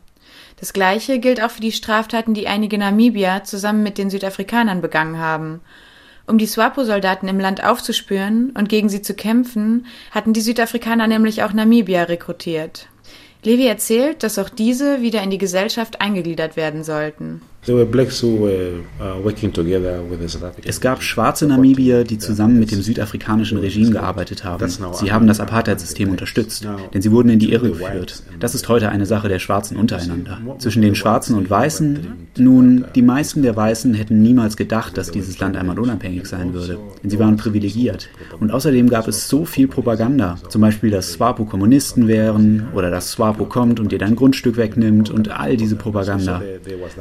Das 0.58 0.72
Gleiche 0.72 1.18
gilt 1.18 1.42
auch 1.42 1.50
für 1.50 1.60
die 1.60 1.72
Straftaten, 1.72 2.32
die 2.32 2.48
einige 2.48 2.78
Namibier 2.78 3.42
zusammen 3.44 3.82
mit 3.82 3.98
den 3.98 4.10
Südafrikanern 4.10 4.80
begangen 4.80 5.18
haben. 5.18 5.60
Um 6.26 6.38
die 6.38 6.46
SWAPO-Soldaten 6.46 7.28
im 7.28 7.38
Land 7.38 7.62
aufzuspüren 7.62 8.50
und 8.50 8.68
gegen 8.68 8.88
sie 8.88 9.00
zu 9.00 9.14
kämpfen, 9.14 9.86
hatten 10.10 10.32
die 10.32 10.40
Südafrikaner 10.40 11.06
nämlich 11.06 11.44
auch 11.44 11.52
Namibier 11.52 12.08
rekrutiert. 12.08 12.88
Levi 13.44 13.66
erzählt, 13.66 14.24
dass 14.24 14.38
auch 14.38 14.48
diese 14.48 15.02
wieder 15.02 15.22
in 15.22 15.30
die 15.30 15.38
Gesellschaft 15.38 16.00
eingegliedert 16.00 16.56
werden 16.56 16.82
sollten. 16.82 17.42
Uh, 17.68 17.84
es 20.64 20.80
gab 20.80 21.02
schwarze 21.02 21.46
Namibier, 21.46 22.04
die 22.04 22.18
zusammen 22.18 22.60
mit 22.60 22.70
dem 22.70 22.80
südafrikanischen 22.80 23.58
Regime 23.58 23.90
gearbeitet 23.90 24.44
haben. 24.44 24.68
Sie 24.92 25.12
haben 25.12 25.26
das 25.26 25.40
Apartheid-System 25.40 26.10
unterstützt, 26.10 26.66
denn 26.94 27.02
sie 27.02 27.10
wurden 27.10 27.30
in 27.30 27.38
die 27.38 27.52
Irre 27.52 27.70
geführt. 27.70 28.22
Das 28.38 28.54
ist 28.54 28.68
heute 28.68 28.90
eine 28.90 29.06
Sache 29.06 29.28
der 29.28 29.40
Schwarzen 29.40 29.76
untereinander. 29.76 30.38
Zwischen 30.58 30.82
den 30.82 30.94
Schwarzen 30.94 31.36
und 31.36 31.50
Weißen, 31.50 31.98
nun, 32.38 32.84
die 32.94 33.02
meisten 33.02 33.42
der 33.42 33.56
Weißen 33.56 33.94
hätten 33.94 34.22
niemals 34.22 34.56
gedacht, 34.56 34.96
dass 34.96 35.10
dieses 35.10 35.38
Land 35.40 35.56
einmal 35.56 35.78
unabhängig 35.78 36.26
sein 36.26 36.52
würde, 36.52 36.78
denn 37.02 37.10
sie 37.10 37.18
waren 37.18 37.36
privilegiert. 37.36 38.08
Und 38.38 38.52
außerdem 38.52 38.88
gab 38.88 39.08
es 39.08 39.28
so 39.28 39.44
viel 39.44 39.66
Propaganda, 39.66 40.36
zum 40.48 40.60
Beispiel, 40.60 40.90
dass 40.90 41.12
SWAPO 41.12 41.46
Kommunisten 41.46 42.06
wären 42.06 42.68
oder 42.74 42.90
dass 42.90 43.10
SWAPO 43.12 43.46
kommt 43.46 43.80
und 43.80 43.90
dir 43.90 43.98
dein 43.98 44.14
Grundstück 44.14 44.56
wegnimmt 44.56 45.10
und 45.10 45.30
all 45.30 45.56
diese 45.56 45.76
Propaganda. 45.76 46.42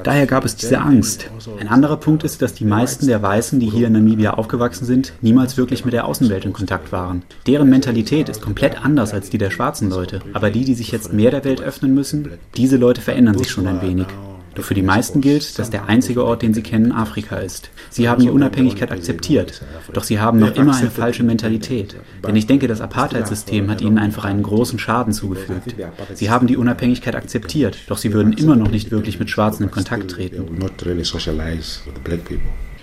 Daher 0.03 0.25
gab 0.25 0.45
es 0.45 0.54
ist 0.55 0.63
diese 0.63 0.81
Angst. 0.81 1.29
Ein 1.59 1.67
anderer 1.67 1.97
Punkt 1.97 2.23
ist, 2.23 2.41
dass 2.41 2.53
die 2.53 2.65
meisten 2.65 3.07
der 3.07 3.21
Weißen, 3.21 3.59
die 3.59 3.69
hier 3.69 3.87
in 3.87 3.93
Namibia 3.93 4.35
aufgewachsen 4.35 4.85
sind, 4.85 5.13
niemals 5.21 5.57
wirklich 5.57 5.85
mit 5.85 5.93
der 5.93 6.05
Außenwelt 6.05 6.45
in 6.45 6.53
Kontakt 6.53 6.91
waren. 6.91 7.23
Deren 7.47 7.69
Mentalität 7.69 8.29
ist 8.29 8.41
komplett 8.41 8.83
anders 8.83 9.13
als 9.13 9.29
die 9.29 9.37
der 9.37 9.51
schwarzen 9.51 9.89
Leute. 9.89 10.21
Aber 10.33 10.49
die, 10.49 10.65
die 10.65 10.75
sich 10.75 10.91
jetzt 10.91 11.13
mehr 11.13 11.31
der 11.31 11.43
Welt 11.43 11.61
öffnen 11.61 11.93
müssen, 11.93 12.29
diese 12.55 12.77
Leute 12.77 13.01
verändern 13.01 13.37
sich 13.37 13.49
schon 13.49 13.67
ein 13.67 13.81
wenig. 13.81 14.07
Doch 14.55 14.63
für 14.63 14.73
die 14.73 14.81
meisten 14.81 15.21
gilt, 15.21 15.59
dass 15.59 15.69
der 15.69 15.85
einzige 15.87 16.23
Ort, 16.23 16.41
den 16.41 16.53
sie 16.53 16.63
kennen, 16.63 16.91
Afrika 16.91 17.37
ist. 17.37 17.69
Sie 17.89 18.07
haben 18.07 18.21
die 18.21 18.29
Unabhängigkeit 18.29 18.91
akzeptiert, 18.91 19.61
doch 19.93 20.03
sie 20.03 20.19
haben 20.19 20.39
noch 20.39 20.55
immer 20.55 20.75
eine 20.75 20.89
falsche 20.89 21.23
Mentalität. 21.23 21.97
Denn 22.25 22.35
ich 22.35 22.47
denke, 22.47 22.67
das 22.67 22.81
Apartheid-System 22.81 23.69
hat 23.69 23.81
ihnen 23.81 23.97
einfach 23.97 24.25
einen 24.25 24.43
großen 24.43 24.79
Schaden 24.79 25.13
zugefügt. 25.13 25.75
Sie 26.13 26.29
haben 26.29 26.47
die 26.47 26.57
Unabhängigkeit 26.57 27.15
akzeptiert, 27.15 27.77
doch 27.87 27.97
sie 27.97 28.13
würden 28.13 28.33
immer 28.33 28.55
noch 28.55 28.71
nicht 28.71 28.91
wirklich 28.91 29.19
mit 29.19 29.29
Schwarzen 29.29 29.63
in 29.63 29.71
Kontakt 29.71 30.09
treten. 30.11 30.47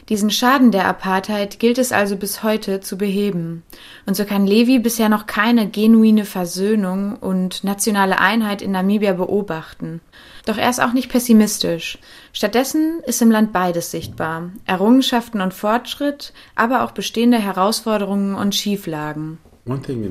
Diesen 0.09 0.31
Schaden 0.31 0.73
der 0.73 0.89
Apartheid 0.89 1.61
gilt 1.61 1.79
es 1.79 1.93
also 1.93 2.17
bis 2.17 2.43
heute 2.43 2.81
zu 2.81 2.99
beheben. 2.99 3.63
Und 4.05 4.17
so 4.17 4.25
kann 4.25 4.47
Levi 4.47 4.81
bisher 4.81 5.09
noch 5.09 5.27
keine 5.27 5.69
genuine 5.69 6.25
Versöhnung 6.25 7.17
und 7.17 7.63
nationale 7.63 8.19
Einheit 8.19 8.63
in 8.63 8.73
Namibia 8.73 9.13
beobachten. 9.13 10.01
Doch 10.45 10.59
er 10.59 10.71
ist 10.71 10.83
auch 10.83 10.93
nicht 10.93 11.09
pessimistisch. 11.09 11.99
Stattdessen 12.33 13.01
ist 13.07 13.23
im 13.23 13.31
Land 13.31 13.53
beides 13.53 13.91
sichtbar. 13.91 14.51
Errungenschaften 14.67 15.41
und 15.41 15.55
Fortschritt, 15.55 16.33
aber 16.55 16.83
auch 16.83 16.91
bestehende 16.91 17.39
Herausforderungen 17.39 18.35
und 18.35 18.55
Schieflagen. 18.55 19.39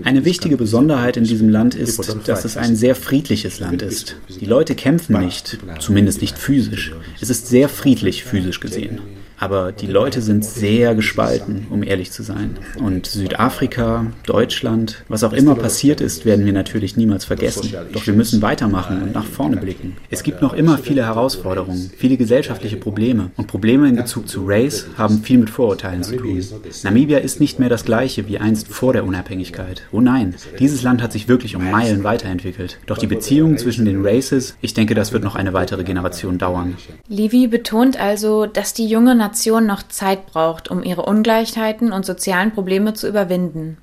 Eine 0.05 0.23
wichtige 0.23 0.55
Besonderheit 0.55 1.17
in 1.17 1.25
diesem 1.25 1.49
Land 1.49 1.75
ist, 1.75 1.99
dass 2.25 2.45
es 2.45 2.55
ein 2.55 2.77
sehr 2.77 2.95
friedliches 2.95 3.59
Land 3.59 3.81
ist. 3.81 4.15
Die 4.39 4.45
Leute 4.45 4.75
kämpfen 4.75 5.19
nicht, 5.19 5.57
zumindest 5.79 6.21
nicht 6.21 6.37
physisch. 6.37 6.93
Es 7.19 7.29
ist 7.29 7.47
sehr 7.47 7.67
friedlich 7.67 8.23
physisch 8.23 8.61
gesehen. 8.61 9.01
Aber 9.41 9.71
die 9.71 9.87
Leute 9.87 10.21
sind 10.21 10.45
sehr 10.45 10.93
gespalten, 10.93 11.65
um 11.71 11.81
ehrlich 11.81 12.11
zu 12.11 12.21
sein. 12.21 12.57
Und 12.79 13.07
Südafrika, 13.07 14.05
Deutschland, 14.27 15.03
was 15.07 15.23
auch 15.23 15.33
immer 15.33 15.55
passiert 15.55 15.99
ist, 15.99 16.25
werden 16.25 16.45
wir 16.45 16.53
natürlich 16.53 16.95
niemals 16.95 17.25
vergessen. 17.25 17.73
Doch 17.91 18.05
wir 18.05 18.13
müssen 18.13 18.43
weitermachen 18.43 19.01
und 19.01 19.15
nach 19.15 19.25
vorne 19.25 19.57
blicken. 19.57 19.97
Es 20.11 20.21
gibt 20.21 20.43
noch 20.43 20.53
immer 20.53 20.77
viele 20.77 21.03
Herausforderungen, 21.03 21.89
viele 21.97 22.17
gesellschaftliche 22.17 22.77
Probleme. 22.77 23.31
Und 23.35 23.47
Probleme 23.47 23.89
in 23.89 23.95
Bezug 23.95 24.29
zu 24.29 24.43
Race 24.45 24.85
haben 24.95 25.23
viel 25.23 25.39
mit 25.39 25.49
Vorurteilen 25.49 26.03
zu 26.03 26.17
tun. 26.17 26.39
Namibia 26.83 27.17
ist 27.17 27.39
nicht 27.39 27.57
mehr 27.57 27.69
das 27.69 27.83
gleiche 27.83 28.27
wie 28.27 28.37
einst 28.37 28.67
vor 28.67 28.93
der 28.93 29.05
Unabhängigkeit. 29.05 29.81
Oh 29.91 30.01
nein, 30.01 30.35
dieses 30.59 30.83
Land 30.83 31.01
hat 31.01 31.11
sich 31.11 31.27
wirklich 31.27 31.55
um 31.55 31.71
Meilen 31.71 32.03
weiterentwickelt. 32.03 32.77
Doch 32.85 32.99
die 32.99 33.07
Beziehungen 33.07 33.57
zwischen 33.57 33.85
den 33.85 34.05
Races, 34.05 34.55
ich 34.61 34.75
denke, 34.75 34.93
das 34.93 35.13
wird 35.13 35.23
noch 35.23 35.35
eine 35.35 35.53
weitere 35.53 35.83
Generation 35.83 36.37
dauern. 36.37 36.77
Livy 37.07 37.47
betont 37.47 37.99
also, 37.99 38.45
dass 38.45 38.75
die 38.75 38.85
junge 38.85 39.15
Nation 39.15 39.30
noch 39.67 39.83
Zeit 39.83 40.27
braucht, 40.27 40.69
um 40.69 40.83
ihre 40.83 41.03
Ungleichheiten 41.03 41.91
und 41.91 42.05
sozialen 42.05 42.51
Probleme 42.51 42.93
zu 42.93 43.07
überwinden. 43.07 43.77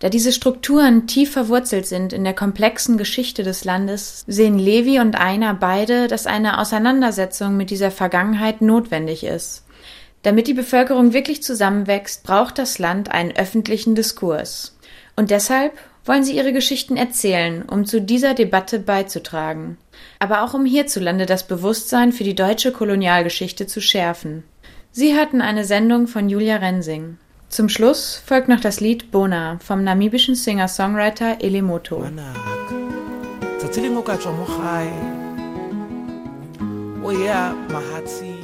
Da 0.00 0.08
diese 0.08 0.32
Strukturen 0.32 1.06
tief 1.06 1.32
verwurzelt 1.32 1.86
sind 1.86 2.12
in 2.12 2.24
der 2.24 2.32
komplexen 2.32 2.96
Geschichte 2.96 3.42
des 3.42 3.64
Landes, 3.64 4.24
sehen 4.26 4.58
Levi 4.58 4.98
und 4.98 5.14
Einer 5.14 5.52
beide, 5.52 6.08
dass 6.08 6.26
eine 6.26 6.58
Auseinandersetzung 6.58 7.56
mit 7.56 7.70
dieser 7.70 7.90
Vergangenheit 7.90 8.62
notwendig 8.62 9.24
ist. 9.24 9.64
Damit 10.22 10.46
die 10.46 10.54
Bevölkerung 10.54 11.12
wirklich 11.12 11.42
zusammenwächst, 11.42 12.24
braucht 12.24 12.58
das 12.58 12.78
Land 12.78 13.10
einen 13.10 13.36
öffentlichen 13.36 13.94
Diskurs. 13.94 14.76
Und 15.16 15.30
deshalb 15.30 15.72
wollen 16.04 16.24
sie 16.24 16.36
ihre 16.36 16.52
Geschichten 16.52 16.96
erzählen, 16.96 17.62
um 17.62 17.84
zu 17.84 18.00
dieser 18.00 18.34
Debatte 18.34 18.78
beizutragen, 18.78 19.76
aber 20.18 20.42
auch 20.42 20.54
um 20.54 20.64
hierzulande 20.64 21.26
das 21.26 21.46
Bewusstsein 21.46 22.12
für 22.12 22.24
die 22.24 22.34
deutsche 22.34 22.72
Kolonialgeschichte 22.72 23.66
zu 23.66 23.80
schärfen. 23.80 24.44
Sie 24.92 25.16
hörten 25.16 25.40
eine 25.40 25.64
Sendung 25.64 26.08
von 26.08 26.28
Julia 26.28 26.56
Rensing. 26.56 27.18
Zum 27.48 27.68
Schluss 27.68 28.20
folgt 28.26 28.48
noch 28.48 28.58
das 28.60 28.80
Lied 28.80 29.12
Bona 29.12 29.60
vom 29.64 29.84
namibischen 29.84 30.34
Singer-Songwriter 30.34 31.40
Elemoto. 31.40 31.98
Mahatsi. 37.70 38.39